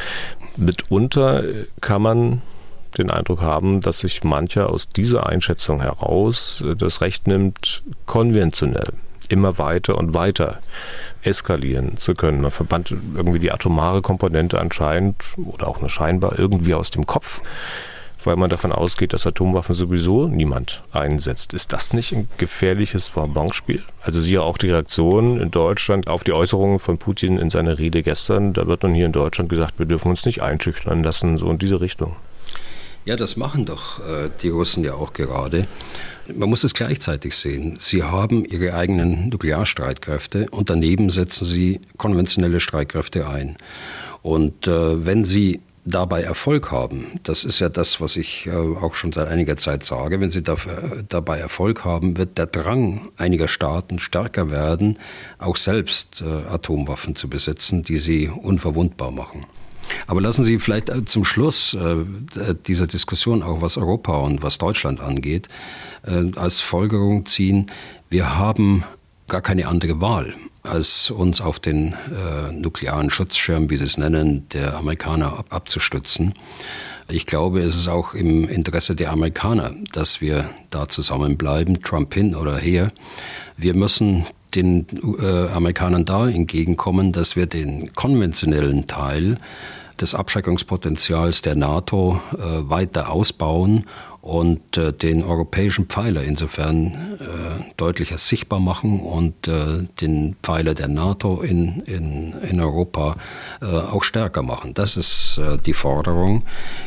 Mitunter 0.57 1.45
kann 1.83 2.01
man 2.01 2.43
den 2.97 3.11
Eindruck 3.11 3.43
haben, 3.43 3.81
dass 3.81 4.01
sich 4.01 4.25
mancher 4.25 4.71
aus 4.71 4.89
dieser 4.89 5.27
Einschätzung 5.27 5.83
heraus 5.83 6.65
das 6.79 7.03
Recht 7.03 7.27
nimmt, 7.27 7.83
konventionell 8.07 8.95
immer 9.29 9.59
weiter 9.59 9.99
und 9.99 10.15
weiter 10.15 10.61
eskalieren 11.23 11.97
zu 11.97 12.15
können. 12.15 12.41
Man 12.41 12.51
verbannt 12.51 12.95
irgendwie 13.15 13.41
die 13.41 13.53
atomare 13.53 14.01
Komponente 14.01 14.59
anscheinend 14.59 15.17
oder 15.37 15.69
auch 15.69 15.81
nur 15.81 15.91
scheinbar 15.91 16.39
irgendwie 16.39 16.75
aus 16.75 16.91
dem 16.91 17.07
Kopf 17.07 17.43
weil 18.27 18.37
man 18.37 18.51
davon 18.51 18.73
ausgeht, 18.73 19.13
dass 19.13 19.27
Atomwaffen 19.27 19.75
sowieso 19.75 20.27
niemand 20.27 20.83
einsetzt. 20.93 21.55
Ist 21.55 21.73
das 21.73 21.93
nicht 21.93 22.13
ein 22.13 22.29
gefährliches 22.39 23.11
Bonbonspiel? 23.11 23.83
Also 24.03 24.21
siehe 24.21 24.43
auch 24.43 24.59
die 24.59 24.71
Reaktion 24.71 25.41
in 25.41 25.51
Deutschland 25.51 26.09
auf 26.09 26.25
die 26.25 26.33
Äußerungen 26.33 26.79
von 26.79 26.99
Putin 26.99 27.39
in 27.39 27.51
seiner 27.51 27.79
Rede 27.79 28.03
gestern. 28.03 28.53
Da 28.53 28.67
wird 28.67 28.83
nun 28.83 28.95
hier 28.95 29.07
in 29.07 29.13
Deutschland 29.13 29.49
gesagt, 29.49 29.79
wir 29.79 29.87
dürfen 29.87 30.09
uns 30.09 30.27
nicht 30.27 30.43
einschüchtern 30.43 31.03
lassen, 31.03 31.39
so 31.39 31.51
in 31.51 31.59
diese 31.59 31.81
Richtung. 31.81 32.17
Ja, 33.05 33.15
das 33.15 33.37
machen 33.37 33.67
doch 33.67 34.01
äh, 34.01 34.29
die 34.43 34.49
Russen 34.49 34.83
ja 34.83 34.95
auch 34.95 35.13
gerade. 35.13 35.69
Man 36.35 36.49
muss 36.49 36.65
es 36.65 36.75
gleichzeitig 36.75 37.37
sehen. 37.37 37.75
Sie 37.79 38.03
haben 38.03 38.45
ihre 38.45 38.75
eigenen 38.75 39.29
Nuklearstreitkräfte 39.29 40.49
und 40.51 40.71
daneben 40.71 41.11
setzen 41.11 41.45
sie 41.45 41.81
konventionelle 41.97 42.59
Streitkräfte 42.59 43.29
ein. 43.29 43.57
Und 44.23 44.67
äh, 44.67 45.07
wenn 45.07 45.25
sie 45.25 45.61
dabei 45.87 46.23
Erfolg 46.23 46.73
haben, 46.73 47.21
das 47.23 47.45
ist 47.45 47.61
ja 47.61 47.69
das, 47.69 48.01
was 48.01 48.17
ich 48.17 48.47
äh, 48.47 48.51
auch 48.51 48.95
schon 48.95 49.13
seit 49.13 49.29
einiger 49.29 49.57
Zeit 49.57 49.85
sage, 49.85 50.21
wenn 50.21 50.33
sie 50.33 50.43
dafür, 50.43 51.05
dabei 51.09 51.39
Erfolg 51.39 51.85
haben, 51.85 52.19
wird 52.19 52.37
der 52.39 52.47
Drang 52.47 53.09
einiger 53.17 53.47
Staaten 53.47 54.01
stärker 54.01 54.51
werden, 54.51 54.99
auch 55.39 55.57
selbst 55.57 56.23
äh, 56.23 56.53
Atomwaffen 56.53 57.15
zu 57.15 57.31
besitzen, 57.31 57.85
die 57.85 57.99
sie 57.99 58.29
unverwundbar 58.29 59.13
machen. 59.13 59.47
Aber 60.09 60.21
lassen 60.21 60.45
Sie 60.45 60.59
vielleicht 60.59 60.91
äh, 60.91 61.05
zum 61.05 61.25
Schluss 61.25 61.77
dieser 62.67 62.87
Diskussion, 62.89 63.45
auch 63.45 63.63
was 63.63 63.77
Europa 63.77 64.17
und 64.17 64.43
was 64.43 64.59
Deutschland 64.59 65.01
angeht, 65.01 65.49
als 66.35 66.61
Folgerung 66.61 67.27
ziehen, 67.27 67.67
wir 68.11 68.37
haben 68.37 68.85
gar 69.29 69.43
keine 69.43 69.69
andere 69.69 70.01
Wahl 70.01 70.35
als 70.67 71.11
uns 71.11 71.41
auf 71.41 71.59
den 71.59 71.93
äh, 71.93 72.53
nuklearen 72.53 73.11
Schutzschirm, 73.11 73.71
wie 73.71 73.77
Sie 73.77 73.85
es 73.85 73.99
nennen, 73.99 74.49
der 74.51 74.77
Amerikaner 74.77 75.39
ab 75.39 75.47
abzustützen. 75.51 76.35
Ich 77.09 77.27
glaube, 77.27 77.61
es 77.61 77.77
ist 77.77 77.89
auch 77.89 78.15
im 78.15 78.49
Interesse 78.49 78.97
der 78.97 79.13
Amerikaner, 79.13 79.75
dass 79.93 80.21
wir 80.21 80.51
da 80.71 80.89
zusammenbleiben, 80.89 81.81
Trump 81.81 82.13
hin 82.15 82.35
oder 82.35 82.57
her. 82.59 82.93
Wir 83.57 83.75
müssen 83.75 84.27
den 84.55 84.87
äh, 85.21 85.49
Amerikanern 85.49 86.05
da 86.05 86.29
entgegenkommen, 86.29 87.13
dass 87.13 87.37
wir 87.37 87.47
den 87.47 87.93
konventionellen 87.95 88.87
Teil 88.87 89.39
des 90.01 90.15
Abschreckungspotenzials 90.15 91.43
der 91.43 91.55
NATO 91.55 92.21
äh, 92.35 92.69
weiter 92.69 93.11
ausbauen 93.11 93.85
und 94.27 94.77
äh, 94.77 94.93
den 94.93 95.23
europäischen 95.23 95.87
Pfeiler 95.87 96.25
insofern 96.25 97.17
äh, 97.21 97.73
deutlicher 97.77 98.19
sichtbar 98.19 98.59
machen 98.59 98.99
und 99.01 99.47
äh, 99.47 99.87
den 100.01 100.35
Pfeiler 100.43 100.75
der 100.75 100.89
NATO 100.89 101.43
in, 101.43 101.83
in, 101.83 102.33
in 102.33 102.61
Europa 102.61 103.17
äh, 103.63 103.67
auch 103.67 104.03
stärker 104.03 104.43
machen. 104.43 104.75
Das 104.75 104.97
ist 104.97 105.39
äh, 105.39 105.59
die 105.59 105.75
Forderung, 105.75 106.43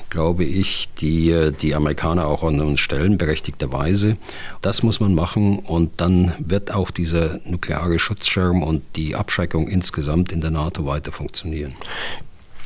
glaube 0.10 0.44
ich, 0.44 0.90
die 1.00 1.32
äh, 1.32 1.54
die 1.54 1.76
Amerikaner 1.76 2.28
auch 2.28 2.44
an 2.44 2.60
uns 2.60 2.82
stellen, 2.82 3.18
berechtigterweise. 3.18 4.18
Das 4.62 4.84
muss 4.84 5.00
man 5.00 5.16
machen 5.16 5.60
und 5.60 6.02
dann 6.02 6.34
wird 6.40 6.74
auch 6.74 6.92
dieser 6.92 7.40
nukleare 7.46 8.00
Schutzschirm 8.00 8.64
und 8.64 8.82
die 8.98 9.16
Abschreckung 9.16 9.70
insgesamt 9.70 10.34
in 10.34 10.42
der 10.42 10.52
NATO 10.52 10.86
weiter 10.86 11.14
funktionieren. 11.14 11.74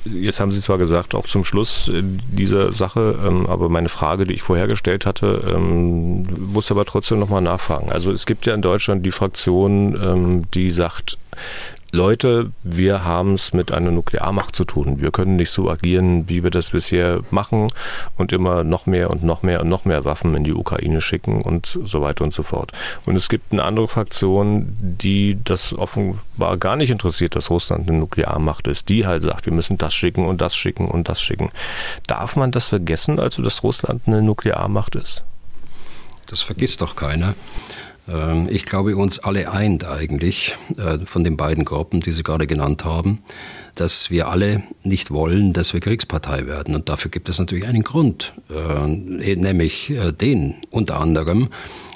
Jetzt 0.05 0.39
haben 0.39 0.51
Sie 0.51 0.61
zwar 0.61 0.77
gesagt, 0.77 1.15
auch 1.15 1.27
zum 1.27 1.43
Schluss 1.43 1.87
äh, 1.89 2.03
dieser 2.03 2.71
Sache, 2.71 3.19
ähm, 3.25 3.45
aber 3.47 3.69
meine 3.69 3.89
Frage, 3.89 4.25
die 4.25 4.33
ich 4.33 4.41
vorher 4.41 4.67
gestellt 4.67 5.05
hatte, 5.05 5.53
ähm, 5.55 6.23
muss 6.39 6.71
aber 6.71 6.85
trotzdem 6.85 7.19
nochmal 7.19 7.41
nachfragen. 7.41 7.91
Also 7.91 8.11
es 8.11 8.25
gibt 8.25 8.45
ja 8.45 8.53
in 8.53 8.61
Deutschland 8.61 9.05
die 9.05 9.11
Fraktion, 9.11 9.99
ähm, 10.01 10.51
die 10.51 10.71
sagt, 10.71 11.17
Leute, 11.95 12.51
wir 12.63 13.05
haben 13.05 13.35
es 13.35 13.53
mit 13.53 13.71
einer 13.71 13.91
Nuklearmacht 13.91 14.55
zu 14.55 14.63
tun. 14.63 14.99
Wir 14.99 15.11
können 15.11 15.35
nicht 15.35 15.51
so 15.51 15.69
agieren, 15.69 16.27
wie 16.27 16.41
wir 16.41 16.49
das 16.49 16.71
bisher 16.71 17.19
machen 17.29 17.67
und 18.17 18.33
immer 18.33 18.63
noch 18.63 18.87
mehr 18.87 19.11
und 19.11 19.23
noch 19.23 19.43
mehr 19.43 19.61
und 19.61 19.69
noch 19.69 19.85
mehr 19.85 20.03
Waffen 20.03 20.33
in 20.33 20.43
die 20.43 20.55
Ukraine 20.55 21.01
schicken 21.01 21.43
und 21.43 21.79
so 21.83 22.01
weiter 22.01 22.23
und 22.23 22.33
so 22.33 22.41
fort. 22.41 22.71
Und 23.05 23.15
es 23.15 23.29
gibt 23.29 23.51
eine 23.51 23.63
andere 23.63 23.87
Fraktion, 23.87 24.75
die 24.79 25.37
das 25.43 25.71
offenbar 25.71 26.57
gar 26.57 26.77
nicht 26.77 26.89
interessiert, 26.89 27.35
dass 27.35 27.51
Russland 27.51 27.87
eine 27.87 27.99
Nuklearmacht 27.99 28.67
ist, 28.67 28.89
die 28.89 29.05
halt 29.05 29.21
sagt, 29.21 29.45
wir 29.45 29.53
müssen 29.53 29.77
das 29.77 29.93
schicken 29.93 30.25
und 30.25 30.41
das 30.41 30.55
schicken 30.55 30.87
und 30.87 31.09
das 31.09 31.21
schicken. 31.21 31.51
Darf 32.07 32.35
man 32.35 32.49
das 32.49 32.69
vergessen, 32.69 33.19
also 33.19 33.43
dass 33.43 33.61
Russland 33.61 34.01
eine 34.07 34.23
Nuklearmacht 34.23 34.95
ist? 34.95 35.25
Das 36.25 36.41
vergisst 36.41 36.81
doch 36.81 36.95
keiner. 36.95 37.35
Ähm, 38.07 38.47
ich 38.49 38.65
glaube, 38.65 38.95
uns 38.95 39.19
alle 39.19 39.51
eint 39.51 39.85
eigentlich 39.85 40.55
äh, 40.77 40.99
von 41.05 41.23
den 41.23 41.37
beiden 41.37 41.65
Gruppen, 41.65 42.01
die 42.01 42.11
Sie 42.11 42.23
gerade 42.23 42.47
genannt 42.47 42.85
haben, 42.85 43.19
dass 43.75 44.11
wir 44.11 44.27
alle 44.27 44.63
nicht 44.83 45.11
wollen, 45.11 45.53
dass 45.53 45.73
wir 45.73 45.79
Kriegspartei 45.79 46.45
werden. 46.45 46.75
Und 46.75 46.89
dafür 46.89 47.09
gibt 47.09 47.29
es 47.29 47.39
natürlich 47.39 47.65
einen 47.65 47.83
Grund, 47.83 48.33
äh, 48.49 49.35
nämlich 49.35 49.89
äh, 49.89 50.11
den 50.11 50.55
unter 50.69 50.99
anderem, 50.99 51.49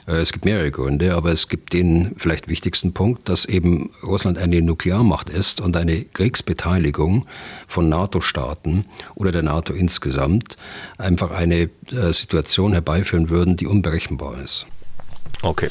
es 0.09 0.31
gibt 0.31 0.45
mehrere 0.45 0.71
Gründe, 0.71 1.15
aber 1.15 1.33
es 1.33 1.49
gibt 1.49 1.73
den 1.73 2.15
vielleicht 2.17 2.47
wichtigsten 2.47 2.93
Punkt, 2.93 3.27
dass 3.27 3.43
eben 3.43 3.89
Russland 4.01 4.37
eine 4.37 4.61
Nuklearmacht 4.61 5.29
ist 5.29 5.59
und 5.59 5.75
eine 5.75 6.05
Kriegsbeteiligung 6.05 7.25
von 7.67 7.89
NATO-Staaten 7.89 8.85
oder 9.15 9.33
der 9.33 9.43
NATO 9.43 9.73
insgesamt 9.73 10.55
einfach 10.97 11.31
eine 11.31 11.69
Situation 11.89 12.71
herbeiführen 12.71 13.29
würden, 13.29 13.57
die 13.57 13.67
unberechenbar 13.67 14.41
ist. 14.41 14.65
Okay. 15.41 15.69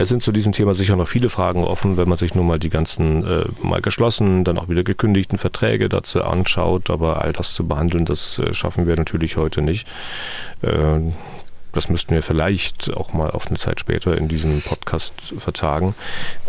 Es 0.00 0.08
sind 0.08 0.22
zu 0.22 0.30
diesem 0.30 0.52
Thema 0.52 0.74
sicher 0.74 0.94
noch 0.94 1.08
viele 1.08 1.28
Fragen 1.28 1.64
offen, 1.64 1.96
wenn 1.96 2.08
man 2.08 2.16
sich 2.16 2.32
nun 2.36 2.46
mal 2.46 2.60
die 2.60 2.70
ganzen 2.70 3.26
äh, 3.26 3.44
mal 3.62 3.80
geschlossenen, 3.80 4.44
dann 4.44 4.56
auch 4.56 4.68
wieder 4.68 4.84
gekündigten 4.84 5.38
Verträge 5.38 5.88
dazu 5.88 6.22
anschaut. 6.22 6.88
Aber 6.88 7.20
all 7.20 7.32
das 7.32 7.52
zu 7.52 7.66
behandeln, 7.66 8.04
das 8.04 8.38
äh, 8.38 8.54
schaffen 8.54 8.86
wir 8.86 8.94
natürlich 8.94 9.36
heute 9.36 9.60
nicht. 9.60 9.88
Äh, 10.62 11.00
das 11.72 11.88
müssten 11.88 12.14
wir 12.14 12.22
vielleicht 12.22 12.94
auch 12.94 13.12
mal 13.12 13.30
auf 13.32 13.48
eine 13.48 13.58
Zeit 13.58 13.80
später 13.80 14.16
in 14.16 14.28
diesem 14.28 14.62
Podcast 14.62 15.14
vertagen. 15.36 15.96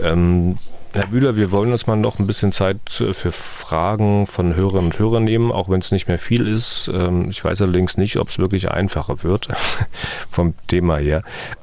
Ähm, 0.01 0.59
Herr 0.91 1.05
Bühler, 1.05 1.35
wir 1.35 1.51
wollen 1.51 1.71
uns 1.71 1.85
mal 1.85 1.95
noch 1.95 2.17
ein 2.17 2.25
bisschen 2.25 2.51
Zeit 2.51 2.77
für 2.89 3.31
Fragen 3.31 4.25
von 4.25 4.55
Hörerinnen 4.55 4.85
und 4.85 4.97
Hörern 4.97 5.23
nehmen, 5.23 5.51
auch 5.51 5.69
wenn 5.69 5.81
es 5.81 5.91
nicht 5.91 6.07
mehr 6.07 6.17
viel 6.17 6.47
ist. 6.47 6.89
Ähm, 6.91 7.29
ich 7.29 7.45
weiß 7.45 7.61
allerdings 7.61 7.97
nicht, 7.97 8.17
ob 8.17 8.29
es 8.29 8.39
wirklich 8.39 8.71
einfacher 8.71 9.21
wird 9.21 9.49
vom 10.31 10.55
Thema 10.67 10.97
her. 10.97 11.21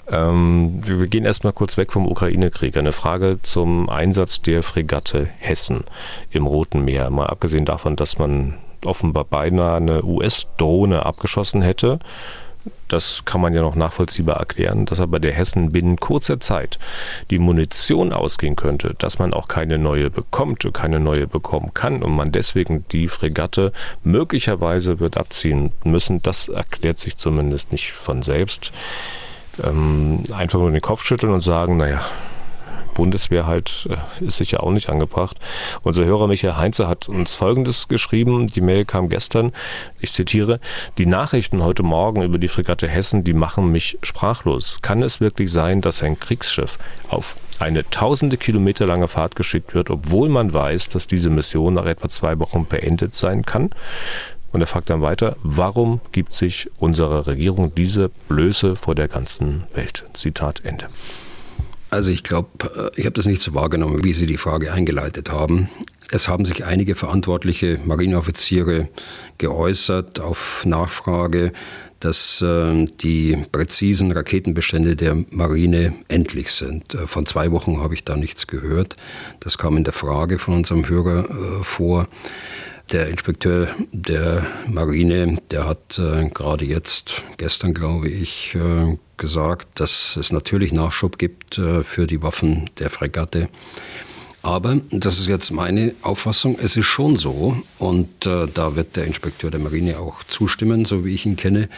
Ähm, 0.09 0.81
wir 0.85 1.09
gehen 1.09 1.25
erstmal 1.25 1.53
kurz 1.53 1.77
weg 1.77 1.91
vom 1.91 2.07
Ukraine-Krieg. 2.07 2.77
Eine 2.77 2.93
Frage 2.93 3.41
zum 3.43 3.89
Einsatz 3.89 4.43
der 4.43 4.63
Fregatte 4.63 5.29
Hessen 5.39 5.83
im 6.31 6.47
Roten 6.47 6.85
Meer. 6.85 7.11
Mal 7.11 7.27
abgesehen 7.27 7.65
davon, 7.65 7.97
dass 7.97 8.19
man 8.19 8.55
offenbar 8.85 9.25
beinahe 9.25 9.77
eine 9.77 10.05
US-Drohne 10.05 11.05
abgeschossen 11.05 11.63
hätte 11.63 11.99
das 12.89 13.23
kann 13.25 13.41
man 13.41 13.55
ja 13.55 13.63
noch 13.63 13.75
nachvollziehbar 13.75 14.37
erklären, 14.37 14.87
dass 14.87 15.01
aber 15.01 15.19
der 15.19 15.33
Hessen 15.33 15.73
binnen 15.73 15.97
kurzer 15.97 16.41
Zeit 16.41 16.79
die 17.31 17.39
Munition 17.39 18.13
ausgehen 18.13 18.57
könnte, 18.57 18.95
dass 18.99 19.19
man 19.19 19.35
auch 19.35 19.49
keine 19.49 19.79
neue 19.79 20.11
bekommt, 20.11 20.69
keine 20.73 21.01
neue 21.01 21.27
bekommen 21.27 21.73
kann 21.75 22.03
und 22.03 22.15
man 22.15 22.33
deswegen 22.33 22.85
die 22.93 23.09
Fregatte 23.09 23.73
möglicherweise 24.05 25.01
wird 25.01 25.17
abziehen 25.17 25.73
müssen, 25.85 26.23
das 26.23 26.49
erklärt 26.49 26.99
sich 26.99 27.17
zumindest 27.17 27.73
nicht 27.73 27.93
von 27.93 28.23
selbst. 28.23 28.73
Ähm, 29.63 30.23
einfach 30.33 30.59
nur 30.59 30.71
den 30.71 30.81
Kopf 30.81 31.03
schütteln 31.03 31.33
und 31.33 31.41
sagen, 31.41 31.77
naja, 31.79 32.05
Bundeswehr 32.97 33.47
halt 33.47 33.89
äh, 33.91 34.25
ist 34.27 34.39
sicher 34.39 34.63
auch 34.63 34.73
nicht 34.73 34.89
angebracht. 34.89 35.37
Unser 35.83 36.05
Hörer 36.05 36.27
Michael 36.27 36.57
Heinze 36.57 36.89
hat 36.89 37.09
uns 37.09 37.35
Folgendes 37.35 37.89
geschrieben. 37.89 38.47
Die 38.47 38.63
Mail 38.63 38.85
kam 38.85 39.09
gestern. 39.09 39.53
Ich 40.01 40.13
zitiere. 40.13 40.61
Die 40.99 41.07
Nachrichten 41.07 41.63
heute 41.63 41.83
Morgen 41.83 42.23
über 42.23 42.39
die 42.39 42.49
Fregatte 42.49 42.89
Hessen, 42.89 43.23
die 43.23 43.35
machen 43.35 43.71
mich 43.71 43.99
sprachlos. 44.03 44.79
Kann 44.81 45.03
es 45.03 45.21
wirklich 45.21 45.53
sein, 45.53 45.83
dass 45.83 46.03
ein 46.03 46.19
Kriegsschiff 46.19 46.79
auf 47.09 47.37
eine 47.59 47.89
tausende 47.91 48.39
Kilometer 48.39 48.87
lange 48.87 49.09
Fahrt 49.09 49.37
geschickt 49.37 49.75
wird, 49.75 49.91
obwohl 49.91 50.29
man 50.29 50.53
weiß, 50.53 50.89
dass 50.89 51.07
diese 51.07 51.31
Mission 51.31 51.75
nach 51.75 51.87
etwa 51.87 52.09
zwei 52.09 52.39
Wochen 52.39 52.67
beendet 52.67 53.15
sein 53.15 53.45
kann? 53.45 53.71
Und 54.53 54.63
er 54.63 54.67
fragt 54.67 54.89
dann 54.89 55.03
weiter, 55.03 55.37
warum 55.43 56.01
gibt 56.13 56.33
sich 56.33 56.71
unsere 56.79 57.27
Regierung 57.27 57.75
diese 57.75 58.09
Blöße 58.29 58.75
vor 58.75 58.95
der 58.95 59.09
ganzen 59.09 59.65
Welt? 59.75 60.09
Zitat 60.15 60.65
Ende. 60.65 60.87
Also 61.97 62.11
ich 62.11 62.23
glaube, 62.23 62.51
äh, 62.95 63.01
ich 63.01 63.07
habe 63.07 63.15
das 63.15 63.25
nicht 63.25 63.41
so 63.41 63.55
wahrgenommen, 63.55 64.05
wie 64.05 64.13
Sie 64.13 64.27
die 64.27 64.37
Frage 64.37 64.71
eingeleitet 64.71 65.33
haben. 65.33 65.71
Es 66.11 66.29
haben 66.29 66.45
sich 66.45 66.67
einige 66.67 66.95
verantwortliche 66.95 67.81
Marineoffiziere 67.87 68.89
geäußert 69.39 70.21
auf 70.21 70.67
Nachfrage, 70.67 71.55
dass 72.01 72.43
äh, 72.43 72.85
die 73.01 73.39
präzisen 73.51 74.13
Raketenbestände 74.13 74.95
der 74.95 75.25
Marine 75.31 75.95
endlich 76.09 76.53
sind. 76.53 76.95
Äh, 76.95 77.07
von 77.07 77.25
zwei 77.25 77.51
Wochen 77.51 77.81
habe 77.81 77.95
ich 77.95 78.05
da 78.05 78.15
nichts 78.15 78.47
gehört. 78.47 78.97
Das 79.41 79.57
kam 79.57 79.79
in 79.79 79.85
der 79.85 79.95
Frage 79.95 80.39
von 80.39 80.53
unserem 80.53 80.87
Hörer 80.87 81.31
äh, 81.31 81.65
vor. 81.65 82.09
Der 82.93 83.09
Inspekteur 83.09 83.69
der 83.91 84.47
Marine, 84.69 85.39
der 85.51 85.67
hat 85.67 85.99
äh, 85.99 86.29
gerade 86.29 86.67
jetzt, 86.67 87.23
gestern 87.39 87.73
glaube 87.73 88.11
ich, 88.11 88.55
gesagt, 89.17 89.81
dass 89.81 90.17
es 90.17 90.33
natürlich 90.33 90.73
Nachschub 90.73 91.19
gibt 91.19 91.59
äh, 91.59 91.83
für 91.83 92.07
die 92.07 92.23
Waffen 92.23 92.71
der 92.79 92.91
Fregatte. 92.91 93.49
Aber, 94.43 94.81
das 94.93 95.19
ist 95.19 95.27
jetzt 95.27 95.51
meine 95.51 95.95
Auffassung, 96.03 96.57
es 96.63 96.77
ist 96.77 96.87
schon 96.87 97.17
so, 97.17 97.61
und 97.79 98.27
äh, 98.27 98.47
da 98.47 98.77
wird 98.77 98.95
der 98.95 99.05
Inspekteur 99.05 99.51
der 99.51 99.59
Marine 99.59 99.99
auch 99.99 100.23
zustimmen, 100.23 100.85
so 100.85 101.05
wie 101.05 101.15
ich 101.15 101.27
ihn 101.27 101.37
kenne, 101.37 101.69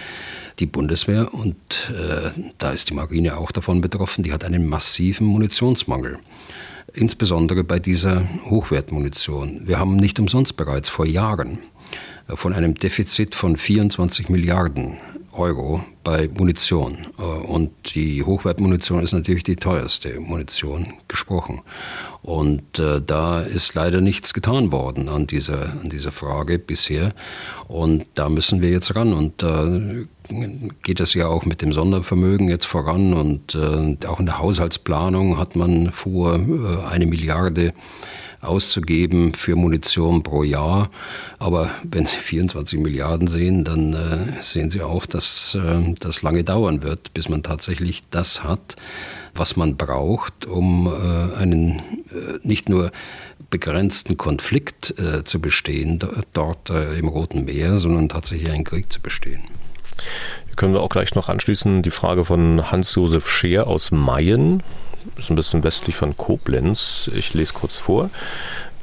die 0.58 0.66
Bundeswehr, 0.66 1.32
und 1.32 1.56
äh, 1.90 2.30
da 2.58 2.72
ist 2.72 2.90
die 2.90 2.94
Marine 2.94 3.38
auch 3.38 3.52
davon 3.52 3.80
betroffen, 3.80 4.22
die 4.22 4.32
hat 4.32 4.44
einen 4.44 4.68
massiven 4.68 5.26
Munitionsmangel 5.26 6.18
insbesondere 6.94 7.64
bei 7.64 7.78
dieser 7.78 8.24
Hochwertmunition. 8.46 9.62
Wir 9.66 9.78
haben 9.78 9.96
nicht 9.96 10.18
umsonst 10.18 10.56
bereits 10.56 10.88
vor 10.88 11.06
Jahren 11.06 11.58
äh, 12.28 12.36
von 12.36 12.52
einem 12.52 12.74
Defizit 12.74 13.34
von 13.34 13.56
24 13.56 14.28
Milliarden 14.28 14.98
Euro 15.38 15.82
bei 16.04 16.28
Munition. 16.28 16.98
Äh, 17.18 17.22
und 17.22 17.94
die 17.94 18.22
Hochwertmunition 18.22 19.02
ist 19.02 19.12
natürlich 19.12 19.44
die 19.44 19.56
teuerste 19.56 20.20
Munition 20.20 20.94
gesprochen. 21.08 21.62
Und 22.22 22.78
äh, 22.78 23.00
da 23.04 23.40
ist 23.40 23.74
leider 23.74 24.00
nichts 24.00 24.34
getan 24.34 24.72
worden 24.72 25.08
an 25.08 25.26
dieser, 25.26 25.72
an 25.82 25.90
dieser 25.90 26.12
Frage 26.12 26.58
bisher. 26.58 27.12
Und 27.66 28.06
da 28.14 28.28
müssen 28.28 28.62
wir 28.62 28.70
jetzt 28.70 28.94
ran. 28.96 29.12
Und 29.12 29.42
da 29.42 29.66
äh, 29.66 30.06
geht 30.82 31.00
es 31.00 31.14
ja 31.14 31.28
auch 31.28 31.44
mit 31.44 31.62
dem 31.62 31.72
Sondervermögen 31.72 32.48
jetzt 32.48 32.66
voran. 32.66 33.14
Und 33.14 33.56
auch 34.06 34.20
in 34.20 34.26
der 34.26 34.38
Haushaltsplanung 34.38 35.38
hat 35.38 35.56
man 35.56 35.92
vor, 35.92 36.38
eine 36.90 37.06
Milliarde 37.06 37.72
auszugeben 38.40 39.34
für 39.34 39.56
Munition 39.56 40.22
pro 40.22 40.42
Jahr. 40.42 40.90
Aber 41.38 41.70
wenn 41.82 42.06
Sie 42.06 42.18
24 42.18 42.78
Milliarden 42.78 43.26
sehen, 43.26 43.64
dann 43.64 43.94
äh, 43.94 44.42
sehen 44.42 44.70
Sie 44.70 44.82
auch, 44.82 45.06
dass 45.06 45.56
äh, 45.56 45.94
das 46.00 46.22
lange 46.22 46.44
dauern 46.44 46.82
wird, 46.82 47.12
bis 47.14 47.28
man 47.28 47.42
tatsächlich 47.42 48.02
das 48.10 48.44
hat, 48.44 48.76
was 49.34 49.56
man 49.56 49.76
braucht, 49.76 50.46
um 50.46 50.86
äh, 50.86 51.36
einen 51.36 51.78
äh, 52.10 52.38
nicht 52.42 52.68
nur 52.68 52.92
begrenzten 53.50 54.16
Konflikt 54.16 54.94
äh, 54.98 55.24
zu 55.24 55.40
bestehen 55.40 55.98
dort 56.32 56.70
äh, 56.70 56.98
im 56.98 57.08
Roten 57.08 57.44
Meer, 57.44 57.78
sondern 57.78 58.08
tatsächlich 58.08 58.50
einen 58.50 58.64
Krieg 58.64 58.92
zu 58.92 59.00
bestehen. 59.00 59.40
Können 60.56 60.74
wir 60.74 60.80
auch 60.80 60.88
gleich 60.88 61.14
noch 61.14 61.28
anschließen 61.28 61.82
die 61.82 61.90
Frage 61.90 62.24
von 62.24 62.70
Hans-Josef 62.70 63.28
Scheer 63.28 63.66
aus 63.68 63.90
Mayen 63.90 64.62
ist 65.16 65.30
ein 65.30 65.36
bisschen 65.36 65.64
westlich 65.64 65.96
von 65.96 66.16
Koblenz. 66.16 67.10
Ich 67.14 67.34
lese 67.34 67.52
kurz 67.52 67.76
vor. 67.76 68.10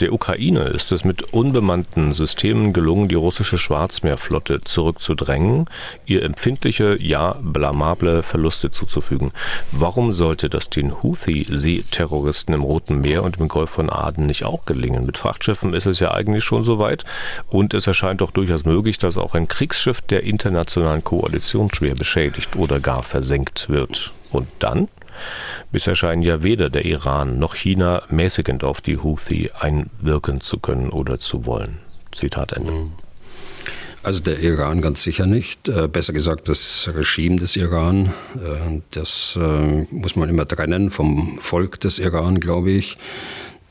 Der 0.01 0.11
Ukraine 0.11 0.63
ist 0.66 0.91
es 0.91 1.05
mit 1.05 1.34
unbemannten 1.34 2.11
Systemen 2.11 2.74
gelungen, 2.74 3.07
die 3.07 3.16
russische 3.16 3.57
Schwarzmeerflotte 3.57 4.59
zurückzudrängen, 4.59 5.70
ihr 6.05 6.24
empfindliche, 6.24 6.97
ja 7.01 7.38
blamable 7.41 8.22
Verluste 8.22 8.72
zuzufügen. 8.72 9.32
Warum 9.72 10.11
sollte 10.11 10.49
das 10.49 10.70
den 10.70 11.01
Houthi-Seeterroristen 11.01 12.53
im 12.53 12.63
Roten 12.63 12.99
Meer 12.99 13.24
und 13.24 13.38
im 13.38 13.47
Golf 13.47 13.70
von 13.70 13.89
Aden 13.89 14.26
nicht 14.26 14.43
auch 14.43 14.66
gelingen? 14.66 15.05
Mit 15.05 15.18
Frachtschiffen 15.18 15.74
ist 15.74 15.86
es 15.86 16.01
ja 16.01 16.11
eigentlich 16.11 16.43
schon 16.43 16.66
soweit 16.66 17.05
und 17.47 17.74
es 17.74 17.88
erscheint 17.88 18.20
doch 18.20 18.32
durchaus 18.32 18.66
möglich, 18.66 18.97
dass 18.97 19.18
auch 19.18 19.34
ein 19.34 19.47
Kriegsschiff 19.47 20.01
der 20.01 20.24
internationalen 20.24 21.05
Koalition 21.05 21.74
schwer 21.74 21.95
beschädigt 21.95 22.57
oder 22.57 22.82
gar 22.82 23.01
versenkt 23.01 23.70
wird. 23.70 24.11
Und 24.32 24.49
dann? 24.59 24.89
Bisher 25.72 25.95
scheinen 25.95 26.22
ja 26.22 26.43
weder 26.43 26.70
der 26.70 26.86
Iran 26.86 27.39
noch 27.39 27.55
China 27.55 28.03
mäßigend 28.09 28.63
auf 28.63 28.82
die 28.82 28.97
Houthi 28.97 29.51
einwirken 29.59 30.41
zu 30.41 30.59
können 30.59 30.89
oder 30.89 31.20
zu 31.20 31.45
wollen. 31.45 31.80
Zitat 32.11 32.53
Ende. 32.53 32.72
Mhm. 32.72 32.91
Also 34.05 34.20
der 34.20 34.39
Iran 34.39 34.82
ganz 34.82 35.01
sicher 35.01 35.26
nicht. 35.26 35.68
Äh, 35.68 35.88
besser 35.88 36.13
gesagt, 36.13 36.47
das 36.47 36.88
Regime 36.93 37.38
des 37.38 37.55
Iran. 37.55 38.13
Äh, 38.36 38.82
das 38.91 39.36
äh, 39.41 39.88
muss 39.89 40.16
man 40.16 40.30
immer 40.30 40.47
trennen 40.47 40.91
vom 40.91 41.39
Volk 41.41 41.80
des 41.80 41.97
Iran, 41.97 42.39
glaube 42.39 42.70
ich. 42.70 42.97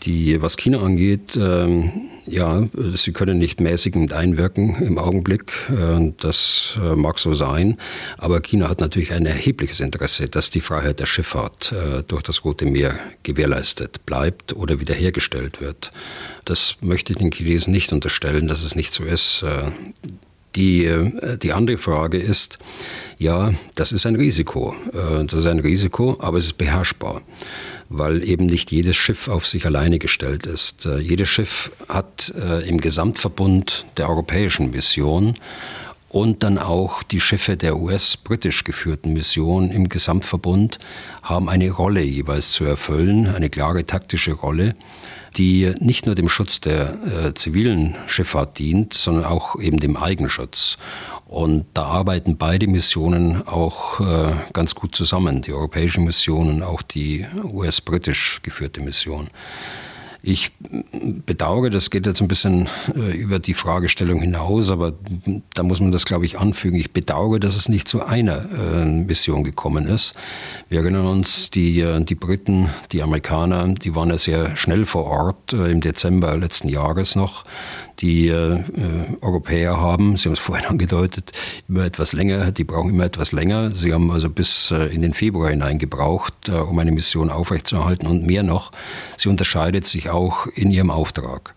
Die, 0.04 0.40
was 0.42 0.56
China 0.56 0.80
angeht, 0.80 1.36
ähm, 1.36 2.10
ja, 2.26 2.66
sie 2.94 3.12
können 3.12 3.38
nicht 3.38 3.60
mäßigend 3.60 4.12
einwirken 4.12 4.76
im 4.82 4.98
Augenblick. 4.98 5.52
Äh, 5.70 6.12
das 6.20 6.78
äh, 6.82 6.94
mag 6.94 7.18
so 7.18 7.32
sein. 7.32 7.78
Aber 8.18 8.40
China 8.40 8.68
hat 8.68 8.80
natürlich 8.80 9.12
ein 9.12 9.24
erhebliches 9.24 9.80
Interesse, 9.80 10.26
dass 10.26 10.50
die 10.50 10.60
Freiheit 10.60 11.00
der 11.00 11.06
Schifffahrt 11.06 11.72
äh, 11.72 12.02
durch 12.02 12.22
das 12.22 12.44
Rote 12.44 12.66
Meer 12.66 12.98
gewährleistet 13.22 14.04
bleibt 14.04 14.54
oder 14.54 14.80
wiederhergestellt 14.80 15.60
wird. 15.60 15.90
Das 16.44 16.76
möchte 16.80 17.12
ich 17.12 17.18
den 17.18 17.32
Chinesen 17.32 17.72
nicht 17.72 17.92
unterstellen, 17.92 18.46
dass 18.46 18.62
es 18.62 18.76
nicht 18.76 18.92
so 18.92 19.04
ist. 19.04 19.44
Die, 20.56 20.84
äh, 20.84 21.38
die 21.38 21.52
andere 21.52 21.78
Frage 21.78 22.18
ist, 22.18 22.58
ja, 23.18 23.52
das 23.74 23.92
ist 23.92 24.06
ein 24.06 24.16
Risiko. 24.16 24.74
Äh, 24.92 25.24
das 25.24 25.40
ist 25.40 25.46
ein 25.46 25.60
Risiko, 25.60 26.16
aber 26.20 26.38
es 26.38 26.46
ist 26.46 26.58
beherrschbar 26.58 27.22
weil 27.90 28.26
eben 28.26 28.46
nicht 28.46 28.72
jedes 28.72 28.96
Schiff 28.96 29.28
auf 29.28 29.46
sich 29.46 29.66
alleine 29.66 29.98
gestellt 29.98 30.46
ist. 30.46 30.86
Äh, 30.86 30.98
jedes 30.98 31.28
Schiff 31.28 31.70
hat 31.86 32.32
im 32.66 32.80
Gesamtverbund 32.80 33.84
der 33.98 34.08
europäischen 34.08 34.70
Mission 34.70 35.34
und 36.14 36.44
dann 36.44 36.58
auch 36.58 37.02
die 37.02 37.20
Schiffe 37.20 37.56
der 37.56 37.76
US-britisch 37.76 38.62
geführten 38.62 39.14
Mission 39.14 39.72
im 39.72 39.88
Gesamtverbund 39.88 40.78
haben 41.22 41.48
eine 41.48 41.70
Rolle 41.72 42.02
jeweils 42.02 42.52
zu 42.52 42.64
erfüllen, 42.64 43.26
eine 43.26 43.50
klare 43.50 43.84
taktische 43.84 44.32
Rolle, 44.32 44.76
die 45.36 45.74
nicht 45.80 46.06
nur 46.06 46.14
dem 46.14 46.28
Schutz 46.28 46.60
der 46.60 46.98
äh, 47.04 47.34
zivilen 47.34 47.96
Schifffahrt 48.06 48.58
dient, 48.58 48.94
sondern 48.94 49.24
auch 49.24 49.58
eben 49.60 49.78
dem 49.78 49.96
Eigenschutz. 49.96 50.78
Und 51.26 51.66
da 51.74 51.84
arbeiten 51.84 52.36
beide 52.36 52.66
Missionen 52.66 53.46
auch 53.46 54.00
äh, 54.00 54.34
ganz 54.52 54.74
gut 54.74 54.94
zusammen, 54.94 55.42
die 55.42 55.52
europäische 55.52 56.00
Mission 56.00 56.48
und 56.48 56.62
auch 56.62 56.82
die 56.82 57.26
US-britisch 57.42 58.40
geführte 58.42 58.80
Mission. 58.80 59.30
Ich 60.26 60.52
bedauere, 61.26 61.68
das 61.68 61.90
geht 61.90 62.06
jetzt 62.06 62.22
ein 62.22 62.28
bisschen 62.28 62.66
äh, 62.96 63.14
über 63.14 63.38
die 63.38 63.52
Fragestellung 63.52 64.22
hinaus, 64.22 64.70
aber 64.70 64.94
da 65.52 65.62
muss 65.62 65.80
man 65.80 65.92
das, 65.92 66.06
glaube 66.06 66.24
ich, 66.24 66.38
anfügen. 66.38 66.78
Ich 66.78 66.92
bedauere, 66.92 67.38
dass 67.38 67.56
es 67.56 67.68
nicht 67.68 67.88
zu 67.88 68.06
einer 68.06 68.46
äh, 68.50 68.86
Mission 68.86 69.44
gekommen 69.44 69.86
ist. 69.86 70.14
Wir 70.70 70.80
erinnern 70.80 71.06
uns, 71.06 71.50
die, 71.50 71.78
äh, 71.78 72.02
die 72.02 72.14
Briten, 72.14 72.70
die 72.92 73.02
Amerikaner, 73.02 73.68
die 73.68 73.94
waren 73.94 74.08
ja 74.08 74.16
sehr 74.16 74.56
schnell 74.56 74.86
vor 74.86 75.04
Ort, 75.04 75.52
im 75.52 75.82
Dezember 75.82 76.34
letzten 76.38 76.70
Jahres 76.70 77.16
noch. 77.16 77.44
Die 78.00 78.28
äh, 78.28 78.60
Europäer 79.20 79.76
haben, 79.80 80.16
Sie 80.16 80.24
haben 80.24 80.34
es 80.34 80.40
vorhin 80.40 80.66
angedeutet, 80.68 81.32
immer 81.68 81.84
etwas 81.84 82.12
länger, 82.12 82.52
die 82.52 82.64
brauchen 82.64 82.90
immer 82.90 83.04
etwas 83.04 83.32
länger. 83.32 83.70
Sie 83.70 83.92
haben 83.92 84.10
also 84.10 84.28
bis 84.28 84.70
äh, 84.70 84.86
in 84.86 85.02
den 85.02 85.14
Februar 85.14 85.50
hinein 85.50 85.78
gebraucht, 85.78 86.48
äh, 86.48 86.52
um 86.52 86.78
eine 86.78 86.92
Mission 86.92 87.30
aufrechtzuerhalten 87.30 88.06
und 88.06 88.26
mehr 88.26 88.42
noch. 88.42 88.72
Sie 89.16 89.28
unterscheidet 89.28 89.86
sich 89.86 90.10
auch 90.10 90.46
in 90.46 90.70
ihrem 90.70 90.90
Auftrag. 90.90 91.54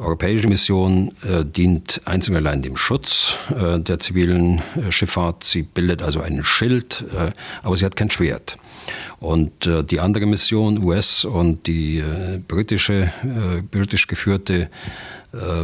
Die 0.00 0.06
europäische 0.06 0.48
Mission 0.48 1.12
äh, 1.22 1.44
dient 1.44 2.00
einzig 2.06 2.30
und 2.30 2.38
allein 2.38 2.62
dem 2.62 2.76
Schutz 2.78 3.36
äh, 3.54 3.78
der 3.78 3.98
zivilen 3.98 4.62
äh, 4.76 4.90
Schifffahrt. 4.90 5.44
Sie 5.44 5.62
bildet 5.62 6.00
also 6.00 6.22
einen 6.22 6.42
Schild, 6.42 7.04
äh, 7.14 7.32
aber 7.62 7.76
sie 7.76 7.84
hat 7.84 7.96
kein 7.96 8.08
Schwert. 8.08 8.56
Und 9.18 9.66
äh, 9.66 9.84
die 9.84 10.00
andere 10.00 10.24
Mission, 10.24 10.82
US 10.82 11.26
und 11.26 11.66
die 11.66 11.98
äh, 11.98 12.38
britische, 12.48 13.12
britisch 13.70 14.06
geführte 14.06 14.70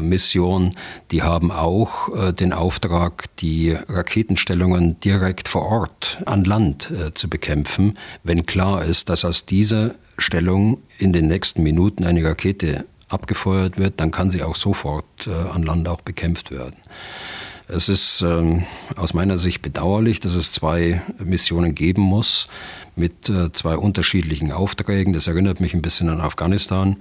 Mission, 0.01 0.77
die 1.11 1.23
haben 1.23 1.51
auch 1.51 2.33
den 2.35 2.53
Auftrag, 2.53 3.25
die 3.39 3.73
Raketenstellungen 3.73 5.01
direkt 5.01 5.49
vor 5.49 5.63
Ort 5.67 6.23
an 6.25 6.45
Land 6.45 6.93
zu 7.15 7.29
bekämpfen, 7.29 7.99
wenn 8.23 8.47
klar 8.47 8.85
ist, 8.85 9.09
dass 9.09 9.25
aus 9.25 9.45
dieser 9.45 9.95
Stellung 10.19 10.79
in 10.99 11.13
den 11.13 11.27
nächsten 11.27 11.63
Minuten 11.63 12.05
eine 12.05 12.25
Rakete 12.25 12.87
abgefeuert 13.09 13.79
wird, 13.79 14.01
dann 14.01 14.11
kann 14.11 14.31
sie 14.31 14.43
auch 14.43 14.57
sofort 14.57 15.27
äh, 15.27 15.31
an 15.31 15.63
Land 15.63 15.89
auch 15.89 16.01
bekämpft 16.01 16.51
werden. 16.51 16.77
Es 17.69 17.89
ist 17.89 18.23
ähm, 18.23 18.65
aus 18.95 19.13
meiner 19.13 19.37
Sicht 19.37 19.61
bedauerlich, 19.61 20.21
dass 20.21 20.35
es 20.35 20.53
zwei 20.53 21.03
Missionen 21.19 21.75
geben 21.75 22.03
muss 22.03 22.49
mit 22.95 23.29
äh, 23.29 23.53
zwei 23.53 23.77
unterschiedlichen 23.77 24.53
Aufträgen. 24.53 25.13
Das 25.13 25.27
erinnert 25.27 25.61
mich 25.61 25.75
ein 25.75 25.83
bisschen 25.83 26.09
an 26.09 26.21
Afghanistan 26.21 26.97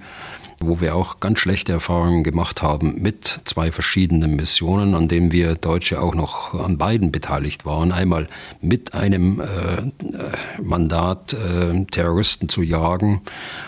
wo 0.60 0.80
wir 0.80 0.94
auch 0.94 1.20
ganz 1.20 1.40
schlechte 1.40 1.72
Erfahrungen 1.72 2.24
gemacht 2.24 2.62
haben 2.62 3.00
mit 3.00 3.40
zwei 3.44 3.70
verschiedenen 3.72 4.36
Missionen, 4.36 4.94
an 4.94 5.08
denen 5.08 5.32
wir 5.32 5.54
Deutsche 5.54 6.00
auch 6.00 6.14
noch 6.14 6.54
an 6.54 6.78
beiden 6.78 7.12
beteiligt 7.12 7.66
waren. 7.66 7.92
Einmal 7.92 8.28
mit 8.60 8.94
einem 8.94 9.40
äh, 9.40 10.62
Mandat, 10.62 11.34
äh, 11.34 11.84
Terroristen 11.90 12.48
zu 12.48 12.62
jagen, 12.62 13.22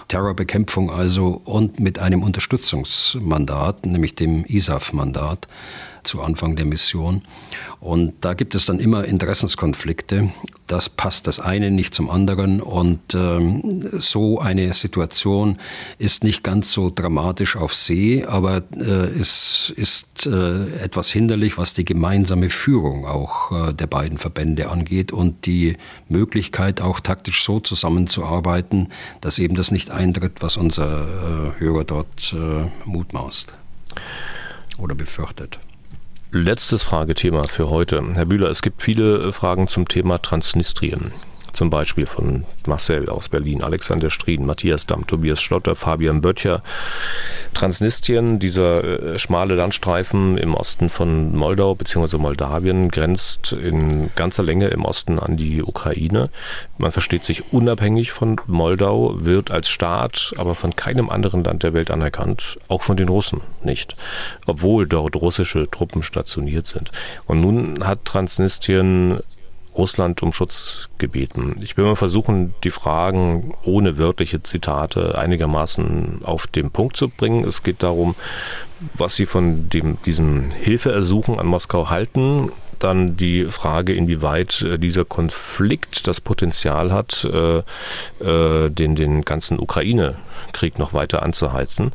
Terrorbekämpfung 0.09 0.91
also, 0.91 1.41
und 1.45 1.81
mit 1.81 1.99
einem 1.99 2.23
Unterstützungsmandat, 2.23 3.87
nämlich 3.87 4.15
dem 4.15 4.45
ISAF-Mandat 4.45 5.49
zu 6.09 6.23
Anfang 6.23 6.57
der 6.57 6.67
Mission. 6.67 7.23
Und 7.81 8.15
da 8.23 8.35
gibt 8.35 8.55
es 8.55 8.65
dann 8.65 8.81
immer 8.81 9.05
Interessenskonflikte. 9.05 10.31
Das 10.67 10.89
passt 10.89 11.27
das 11.27 11.39
eine 11.39 11.71
nicht 11.71 11.95
zum 11.95 12.11
anderen. 12.11 12.61
Und 12.61 13.15
ähm, 13.15 13.89
so 13.93 14.41
eine 14.41 14.73
Situation 14.75 15.59
ist 15.99 16.25
nicht 16.25 16.43
ganz 16.43 16.73
so 16.73 16.91
dramatisch 16.93 17.57
auf 17.57 17.75
See, 17.75 18.25
aber 18.25 18.63
äh, 18.77 19.19
es 19.19 19.73
ist 19.77 20.27
äh, 20.27 20.83
etwas 20.83 21.11
hinderlich, 21.11 21.57
was 21.57 21.73
die 21.73 21.85
gemeinsame 21.85 22.51
Führung 22.51 23.07
auch 23.07 23.53
äh, 23.69 23.73
der 23.73 23.87
beiden 23.87 24.19
Verbände 24.19 24.71
angeht 24.71 25.13
und 25.13 25.47
die 25.47 25.77
Möglichkeit 26.09 26.81
auch 26.81 27.01
taktisch 27.01 27.45
so 27.45 27.61
zusammenzuarbeiten, 27.61 28.89
dass 29.21 29.39
eben 29.39 29.55
das 29.55 29.71
nicht 29.71 29.91
eintritt, 29.91 30.41
was 30.41 30.57
unser 30.57 31.55
äh, 31.57 31.61
Hörer 31.61 31.85
dort 31.85 32.35
äh, 32.35 32.69
mutmaßt 32.85 33.55
oder 34.79 34.95
befürchtet. 34.95 35.59
Letztes 36.31 36.83
Fragethema 36.83 37.49
für 37.49 37.71
heute. 37.71 38.03
Herr 38.13 38.27
Bühler, 38.27 38.51
es 38.51 38.61
gibt 38.61 38.83
viele 38.83 39.33
Fragen 39.33 39.67
zum 39.67 39.89
Thema 39.89 40.19
Transnistrien. 40.19 41.13
Zum 41.53 41.71
Beispiel 41.71 42.07
von 42.07 42.45
Marcel 42.67 43.09
aus 43.09 43.29
Berlin, 43.29 43.63
Alexander 43.63 44.11
Strien, 44.11 44.47
Matthias 44.47 44.87
Damm, 44.87 45.07
Tobias 45.07 45.41
Schlotter, 45.41 45.75
Fabian 45.75 46.21
Böttcher. 46.21 46.63
Transnistrien, 47.55 48.39
dieser 48.39 48.85
äh, 48.85 49.19
schmale 49.19 49.55
Landstreifen 49.55 50.39
im 50.39 50.55
Osten 50.55 50.89
von 50.91 51.35
Moldau 51.37 51.75
bzw. 51.75 52.19
Moldawien, 52.19 52.91
grenzt 52.91 53.53
in 53.53 54.11
ganzer 54.15 54.43
Länge 54.43 54.69
im 54.69 54.85
Osten 54.85 55.19
an 55.19 55.37
die 55.37 55.63
Ukraine. 55.63 56.31
Man 56.77 56.91
versteht 56.91 57.25
sich 57.25 57.53
unabhängig 57.53 58.13
von 58.13 58.41
Moldau, 58.47 59.15
wird 59.17 59.51
als 59.51 59.69
Staat 59.69 60.35
aber 60.37 60.55
von 60.55 60.77
keinem 60.77 61.11
anderen 61.11 61.43
Land 61.45 61.63
der 61.63 61.73
Welt 61.73 61.91
anerkannt, 61.91 62.59
auch 62.69 62.83
von 62.83 62.97
den 62.97 63.09
Russen 63.09 63.41
nicht, 63.63 63.97
obwohl 64.47 64.87
dort 64.87 65.17
russische 65.17 65.71
Truppen 65.71 66.03
stationiert 66.03 66.67
sind. 66.67 66.93
Und 67.27 67.41
nun 67.41 67.87
hat 67.87 68.05
Transnistrien 68.05 69.21
Russland 69.79 70.23
um 70.23 70.33
Schutz 70.33 70.89
gebeten. 70.99 71.55
Ich 71.63 71.77
will 71.77 71.85
mal 71.85 71.97
versuchen, 71.97 72.53
die 72.65 72.71
Fragen 72.71 73.55
ohne 73.65 73.97
wörtliche 73.97 74.43
Zitate 74.43 75.17
einigermaßen 75.17 76.21
auf 76.25 76.47
den 76.47 76.71
Punkt 76.71 76.97
zu 76.97 77.09
bringen. 77.09 77.47
Es 77.47 77.63
geht 77.63 77.83
darum, 77.83 78.17
was 78.95 79.15
Sie 79.15 79.27
von 79.27 79.71
dem, 79.71 80.03
diesem 80.03 80.51
Hilfeersuchen 80.51 81.39
an 81.39 81.47
Moskau 81.47 81.89
halten. 81.89 82.51
Dann 82.79 83.17
die 83.17 83.47
Frage, 83.47 83.93
inwieweit 83.95 84.63
äh, 84.63 84.79
dieser 84.79 85.05
Konflikt 85.05 86.07
das 86.07 86.21
Potenzial 86.21 86.93
hat, 86.93 87.25
äh, 87.25 87.59
äh, 88.21 88.71
den, 88.71 88.95
den 88.95 89.23
ganzen 89.25 89.59
Ukraine-Krieg 89.59 90.79
noch 90.79 90.93
weiter 90.93 91.23
anzuheizen. 91.23 91.93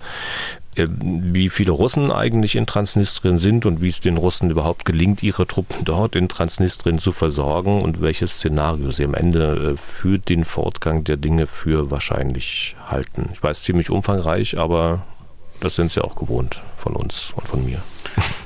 Äh, 0.75 0.87
wie 0.89 1.49
viele 1.49 1.71
Russen 1.71 2.11
eigentlich 2.11 2.55
in 2.55 2.65
Transnistrien 2.65 3.37
sind 3.37 3.65
und 3.65 3.81
wie 3.81 3.89
es 3.89 4.01
den 4.01 4.17
Russen 4.17 4.49
überhaupt 4.49 4.85
gelingt, 4.85 5.23
ihre 5.23 5.45
Truppen 5.45 5.85
dort 5.85 6.15
in 6.15 6.29
Transnistrien 6.29 6.99
zu 6.99 7.11
versorgen 7.11 7.81
und 7.81 8.01
welches 8.01 8.33
Szenario 8.33 8.91
sie 8.91 9.05
am 9.05 9.13
Ende 9.13 9.73
äh, 9.73 9.77
für 9.77 10.19
den 10.19 10.43
Fortgang 10.45 11.03
der 11.03 11.17
Dinge 11.17 11.47
für 11.47 11.91
wahrscheinlich 11.91 12.75
halten. 12.85 13.29
Ich 13.33 13.43
weiß 13.43 13.61
ziemlich 13.63 13.89
umfangreich, 13.89 14.59
aber 14.59 15.03
Das 15.59 15.75
sind 15.75 15.93
sie 15.93 16.03
auch 16.03 16.15
gewohnt 16.15 16.61
von 16.75 16.93
uns 16.93 17.31
und 17.37 17.47
von 17.47 17.65
mir. 17.65 17.81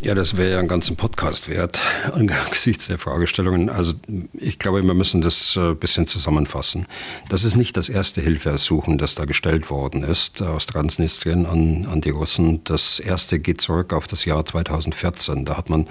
Ja, 0.00 0.14
das 0.14 0.36
wäre 0.36 0.52
ja 0.52 0.58
einen 0.60 0.68
ganzen 0.68 0.94
Podcast 0.94 1.48
wert 1.48 1.80
angesichts 2.12 2.86
der 2.86 3.00
Fragestellungen. 3.00 3.68
Also 3.68 3.94
ich 4.32 4.60
glaube, 4.60 4.84
wir 4.84 4.94
müssen 4.94 5.22
das 5.22 5.56
ein 5.56 5.72
äh, 5.72 5.74
bisschen 5.74 6.06
zusammenfassen. 6.06 6.86
Das 7.28 7.42
ist 7.42 7.56
nicht 7.56 7.76
das 7.76 7.88
erste 7.88 8.20
Hilfeersuchen, 8.20 8.98
das 8.98 9.16
da 9.16 9.24
gestellt 9.24 9.70
worden 9.70 10.04
ist 10.04 10.40
aus 10.40 10.66
Transnistrien 10.66 11.46
an, 11.46 11.88
an 11.90 12.00
die 12.00 12.10
Russen. 12.10 12.62
Das 12.62 13.00
erste 13.00 13.40
geht 13.40 13.60
zurück 13.60 13.92
auf 13.92 14.06
das 14.06 14.24
Jahr 14.24 14.44
2014. 14.44 15.44
Da 15.44 15.56
hat 15.56 15.68
man 15.68 15.88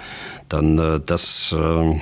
dann 0.48 0.78
äh, 0.78 1.00
das 1.04 1.52
äh, 1.52 2.00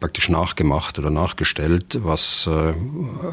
praktisch 0.00 0.28
nachgemacht 0.28 0.98
oder 0.98 1.10
nachgestellt, 1.10 1.98
was 2.02 2.46
äh, 2.46 2.74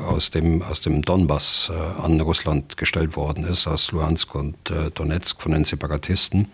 aus, 0.07 0.31
dem, 0.31 0.61
aus 0.61 0.79
dem 0.79 1.01
Donbass 1.01 1.69
äh, 1.69 2.01
an 2.01 2.21
Russland 2.21 2.77
gestellt 2.77 3.17
worden 3.17 3.43
ist, 3.43 3.67
aus 3.67 3.91
Luhansk 3.91 4.35
und 4.35 4.55
äh, 4.71 4.89
Donetsk 4.93 5.41
von 5.41 5.51
den 5.51 5.65
Separatisten. 5.65 6.47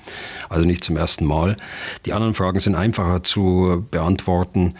Also 0.49 0.65
nicht 0.65 0.83
zum 0.83 0.97
ersten 0.97 1.25
Mal. 1.25 1.50
Die 2.05 2.13
anderen 2.13 2.33
Fragen 2.33 2.59
sind 2.59 2.75
einfacher 2.75 3.23
zu 3.23 3.85
beantworten, 3.91 4.75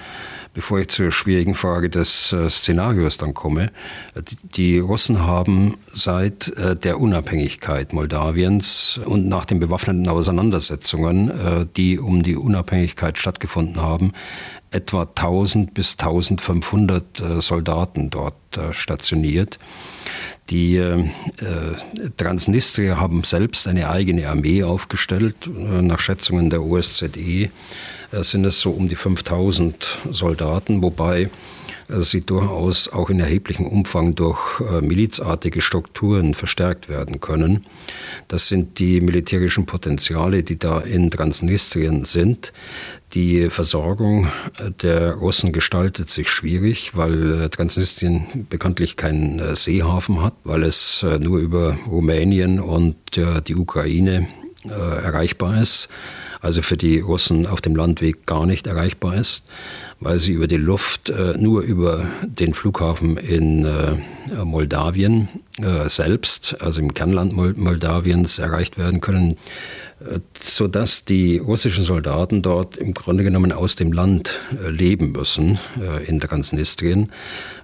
bevor 0.54 0.80
ich 0.80 0.90
zur 0.90 1.12
schwierigen 1.12 1.56
Frage 1.56 1.90
des 1.90 2.34
äh, 2.34 2.50
Szenarios 2.50 3.18
dann 3.18 3.34
komme. 3.34 3.72
Die 4.56 4.80
Russen 4.80 5.26
haben 5.26 5.78
seit 5.94 6.50
äh, 6.58 6.76
der 6.76 7.00
Unabhängigkeit 7.00 7.94
Moldawiens 7.94 9.00
und 9.06 9.28
nach 9.28 9.46
den 9.46 9.60
bewaffneten 9.60 10.08
Auseinandersetzungen, 10.08 11.30
äh, 11.30 11.66
die 11.78 12.00
um 12.00 12.24
die 12.24 12.36
Unabhängigkeit 12.36 13.18
stattgefunden 13.18 13.82
haben, 13.82 14.14
etwa 14.72 15.02
1000 15.02 15.74
bis 15.74 15.98
1500 16.00 17.22
Soldaten 17.40 18.10
dort 18.10 18.36
stationiert. 18.72 19.60
Die 20.50 20.76
äh, 20.76 21.06
Transnistrier 22.18 23.00
haben 23.00 23.24
selbst 23.24 23.68
eine 23.68 23.90
eigene 23.90 24.28
Armee 24.28 24.64
aufgestellt. 24.64 25.36
Äh, 25.48 25.82
nach 25.82 26.00
Schätzungen 26.00 26.50
der 26.50 26.64
OSZE 26.64 27.08
äh, 27.10 27.50
sind 28.22 28.46
es 28.46 28.60
so 28.60 28.72
um 28.72 28.90
die 28.90 28.96
5000 28.96 30.00
Soldaten, 30.12 30.82
wobei 30.82 31.24
äh, 31.24 31.30
sie 32.00 32.22
durchaus 32.22 32.88
auch 32.88 33.10
in 33.10 33.20
erheblichem 33.20 33.68
Umfang 33.68 34.16
durch 34.16 34.62
äh, 34.62 34.82
milizartige 34.82 35.62
Strukturen 35.62 36.34
verstärkt 36.34 36.90
werden 36.90 37.20
können. 37.20 37.66
Das 38.28 38.48
sind 38.48 38.80
die 38.80 39.02
militärischen 39.02 39.66
Potenziale, 39.66 40.44
die 40.44 40.58
da 40.58 40.80
in 40.80 41.12
Transnistrien 41.12 42.06
sind. 42.06 42.54
Die 43.14 43.50
Versorgung 43.50 44.28
äh, 44.58 44.72
der 44.72 45.14
Russen 45.14 45.52
gestaltet 45.52 46.10
sich 46.10 46.30
schwierig, 46.30 46.96
weil 46.96 47.44
äh, 47.44 47.50
Transnistrien 47.50 48.48
bekanntlich 48.50 48.96
keinen 48.96 49.56
Seehafen 49.56 50.22
hat, 50.22 50.34
weil 50.44 50.64
es 50.64 51.06
nur 51.20 51.40
über 51.40 51.78
Rumänien 51.88 52.60
und 52.60 52.96
die 53.16 53.56
Ukraine 53.56 54.28
erreichbar 54.64 55.62
ist, 55.62 55.90
also 56.42 56.62
für 56.62 56.78
die 56.78 57.00
Russen 57.00 57.46
auf 57.46 57.62
dem 57.62 57.76
Landweg 57.76 58.26
gar 58.26 58.46
nicht 58.46 58.68
erreichbar 58.68 59.16
ist, 59.16 59.46
weil 60.00 60.18
sie 60.20 60.34
über 60.34 60.48
die 60.48 60.58
Luft 60.58 61.14
nur 61.38 61.62
über 61.62 62.06
den 62.26 62.54
Flughafen 62.54 63.18
in 63.18 63.68
Moldawien 64.44 65.30
selbst, 65.86 66.60
also 66.60 66.82
im 66.82 66.94
Kernland 66.94 67.34
Moldawiens, 67.34 68.40
erreicht 68.40 68.80
werden 68.80 69.02
können 69.02 69.38
sodass 70.42 71.06
die 71.06 71.38
russischen 71.38 71.84
Soldaten 71.84 72.42
dort 72.42 72.78
im 72.78 72.94
Grunde 72.94 73.24
genommen 73.24 73.52
aus 73.52 73.76
dem 73.76 73.92
Land 73.92 74.40
äh, 74.64 74.70
leben 74.70 75.12
müssen 75.12 75.60
äh, 75.80 76.06
in 76.06 76.20
Transnistrien. 76.20 77.12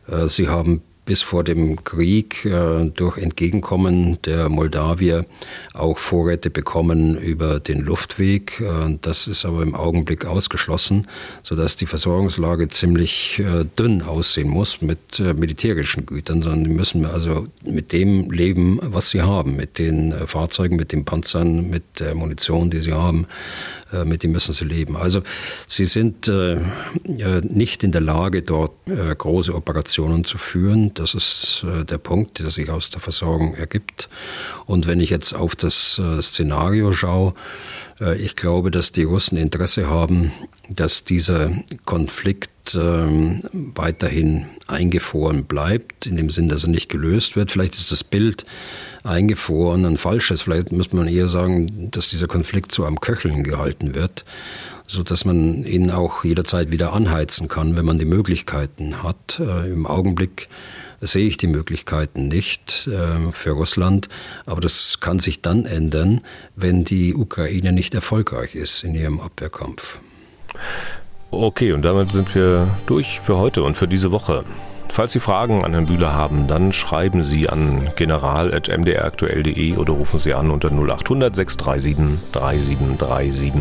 Äh, 0.08 0.28
sie 0.28 0.48
haben 0.48 0.82
bis 1.08 1.22
vor 1.22 1.44
dem 1.44 1.84
Krieg 1.86 2.46
äh, 2.46 2.86
durch 2.94 3.18
Entgegenkommen 3.18 4.22
der 4.24 4.50
Moldawier 4.50 5.26
auch 5.74 5.98
Vorräte 5.98 6.50
bekommen 6.50 7.18
über 7.18 7.62
den 7.62 7.80
Luftweg. 7.80 8.60
Äh, 8.60 8.98
das 9.02 9.26
ist 9.28 9.46
aber 9.46 9.64
im 9.64 9.74
Augenblick 9.74 10.26
ausgeschlossen, 10.26 11.08
sodass 11.44 11.78
die 11.78 11.86
Versorgungslage 11.86 12.68
ziemlich 12.68 13.40
äh, 13.40 13.66
dünn 13.80 14.02
aussehen 14.02 14.50
muss 14.50 14.82
mit 14.82 15.20
äh, 15.20 15.34
militärischen 15.34 16.06
Gütern, 16.06 16.42
sondern 16.42 16.66
die 16.66 16.76
müssen 16.76 17.06
also 17.06 17.48
mit 17.64 17.94
dem 17.94 18.30
leben, 18.30 18.80
was 18.84 19.10
sie 19.10 19.22
haben, 19.22 19.56
mit 19.56 19.80
den 19.80 20.12
äh, 20.12 20.28
Fahrzeugen, 20.28 20.76
mit 20.76 20.92
den 20.92 21.06
Panzern, 21.06 21.70
mit 21.70 22.02
der 22.02 22.16
Munition, 22.16 22.70
die 22.70 22.82
sie 22.82 22.94
haben. 22.94 23.28
Äh, 23.92 24.06
mit 24.06 24.24
dem 24.24 24.32
müssen 24.32 24.54
sie 24.54 24.66
leben. 24.66 24.98
Also 24.98 25.22
sie 25.66 25.86
sind 25.86 26.28
äh, 26.28 26.58
nicht 27.42 27.84
in 27.84 27.92
der 27.92 28.02
Lage, 28.02 28.42
dort 28.42 28.74
äh, 28.88 29.16
große 29.16 29.54
Operationen 29.54 30.26
zu 30.26 30.38
führen. 30.38 30.94
Das 30.94 31.14
ist 31.14 31.66
der 31.90 31.98
Punkt, 31.98 32.40
der 32.40 32.50
sich 32.50 32.70
aus 32.70 32.90
der 32.90 33.02
Versorgung 33.02 33.56
ergibt. 33.56 34.10
Und 34.66 34.88
wenn 34.88 35.00
ich 35.00 35.10
jetzt 35.10 35.34
auf 35.34 35.56
das 35.56 36.02
Szenario 36.20 36.92
schaue, 36.92 37.34
ich 38.00 38.36
glaube, 38.36 38.70
dass 38.72 38.92
die 38.92 39.04
Russen 39.04 39.38
Interesse 39.38 39.90
haben, 39.90 40.32
dass 40.70 41.04
dieser 41.04 41.52
Konflikt 41.86 42.52
ähm, 42.76 43.42
weiterhin 43.52 44.46
eingefroren 44.68 45.46
bleibt, 45.46 46.06
in 46.06 46.18
dem 46.18 46.30
Sinn, 46.30 46.50
dass 46.50 46.64
er 46.64 46.70
nicht 46.70 46.90
gelöst 46.90 47.36
wird. 47.36 47.52
Vielleicht 47.52 47.76
ist 47.76 47.92
das 47.92 48.04
Bild 48.04 48.46
eingefroren 49.04 49.86
ein 49.86 49.98
falsches. 49.98 50.44
Vielleicht 50.44 50.72
müsste 50.72 50.96
man 50.96 51.08
eher 51.08 51.28
sagen, 51.28 51.90
dass 51.92 52.10
dieser 52.10 52.28
Konflikt 52.28 52.72
so 52.72 52.86
am 52.86 53.00
Köcheln 53.00 53.44
gehalten 53.44 53.96
wird, 53.96 54.26
so 54.86 55.02
dass 55.02 55.26
man 55.26 55.66
ihn 55.66 55.90
auch 55.90 56.24
jederzeit 56.24 56.72
wieder 56.72 56.94
anheizen 56.94 57.48
kann, 57.48 57.76
wenn 57.76 57.86
man 57.86 58.00
die 58.00 58.06
Möglichkeiten 58.06 59.02
hat. 59.02 59.40
Äh, 59.40 59.72
Im 59.72 59.88
Augenblick 59.88 60.50
sehe 61.02 61.28
ich 61.28 61.38
die 61.38 61.48
Möglichkeiten 61.48 62.28
nicht 62.28 62.88
äh, 62.88 63.32
für 63.32 63.52
Russland, 63.52 64.10
aber 64.46 64.62
das 64.62 65.00
kann 65.00 65.20
sich 65.20 65.42
dann 65.42 65.66
ändern, 65.66 66.22
wenn 66.56 66.86
die 66.86 67.14
Ukraine 67.14 67.72
nicht 67.72 67.94
erfolgreich 67.94 68.56
ist 68.56 68.84
in 68.84 68.96
ihrem 68.96 69.20
Abwehrkampf. 69.20 70.00
Okay, 71.30 71.74
und 71.74 71.82
damit 71.82 72.12
sind 72.12 72.34
wir 72.36 72.68
durch 72.86 73.20
für 73.20 73.38
heute 73.38 73.64
und 73.64 73.76
für 73.76 73.88
diese 73.88 74.12
Woche. 74.12 74.46
Falls 74.90 75.12
Sie 75.12 75.20
Fragen 75.20 75.64
an 75.64 75.74
Herrn 75.74 75.86
Bühler 75.86 76.14
haben, 76.14 76.48
dann 76.48 76.72
schreiben 76.72 77.22
Sie 77.22 77.50
an 77.50 77.90
general.mdraktuell.de 77.96 79.78
oder 79.78 79.94
rufen 79.94 80.20
Sie 80.20 80.34
an 80.34 80.50
unter 80.50 80.70
0800 80.72 81.36
637 81.36 82.32
3737. 82.32 83.54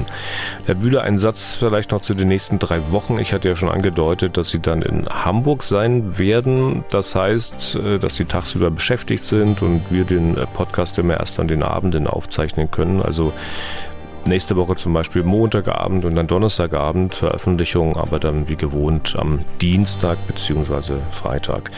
Herr 0.64 0.74
Bühler, 0.74 1.02
ein 1.02 1.18
Satz 1.18 1.56
vielleicht 1.56 1.92
noch 1.92 2.00
zu 2.00 2.14
den 2.14 2.28
nächsten 2.28 2.58
drei 2.58 2.90
Wochen. 2.90 3.18
Ich 3.18 3.32
hatte 3.32 3.48
ja 3.48 3.56
schon 3.56 3.68
angedeutet, 3.68 4.36
dass 4.36 4.50
Sie 4.50 4.60
dann 4.60 4.82
in 4.82 5.06
Hamburg 5.06 5.62
sein 5.62 6.18
werden. 6.18 6.84
Das 6.90 7.14
heißt, 7.14 7.76
äh, 7.76 7.98
dass 7.98 8.16
Sie 8.16 8.24
tagsüber 8.24 8.70
beschäftigt 8.70 9.24
sind 9.24 9.62
und 9.62 9.82
wir 9.90 10.04
den 10.04 10.36
äh, 10.36 10.46
Podcast 10.46 10.98
immer 10.98 11.18
erst 11.18 11.38
an 11.40 11.48
den 11.48 11.62
Abenden 11.62 12.06
aufzeichnen 12.06 12.70
können. 12.70 13.02
Also 13.02 13.32
nächste 14.26 14.56
Woche 14.56 14.76
zum 14.76 14.92
Beispiel 14.92 15.22
Montagabend 15.22 16.04
und 16.04 16.14
dann 16.14 16.26
Donnerstagabend 16.26 17.14
Veröffentlichung, 17.14 17.96
aber 17.96 18.18
dann 18.18 18.48
wie 18.48 18.56
gewohnt 18.56 19.14
am 19.18 19.44
Dienstag 19.60 20.18
bzw. 20.26 20.94
Freitag. 21.10 21.70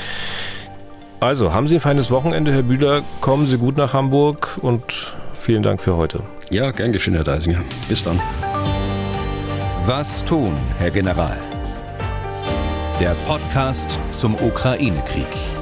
Also, 1.20 1.53
haben 1.53 1.66
Sie 1.66 1.76
ein 1.76 1.80
feines 1.80 2.11
Wochenende, 2.11 2.53
Herr 2.53 2.62
Bühler. 2.62 3.03
Kommen 3.20 3.46
Sie 3.46 3.59
gut 3.59 3.76
nach 3.76 3.92
Hamburg 3.92 4.59
und 4.62 5.14
vielen 5.34 5.62
Dank 5.62 5.82
für 5.82 5.96
heute. 5.96 6.20
Ja, 6.51 6.70
gern 6.70 6.92
geschehen, 6.92 7.14
Herr 7.14 7.24
Deisinger. 7.24 7.61
Bis 7.88 8.05
dann. 8.05 8.20
Was 9.86 10.24
tun, 10.24 10.53
Herr 10.78 10.90
General? 10.90 11.36
Der 13.01 13.14
Podcast 13.26 13.99
zum 14.11 14.34
Ukraine-Krieg. 14.34 15.57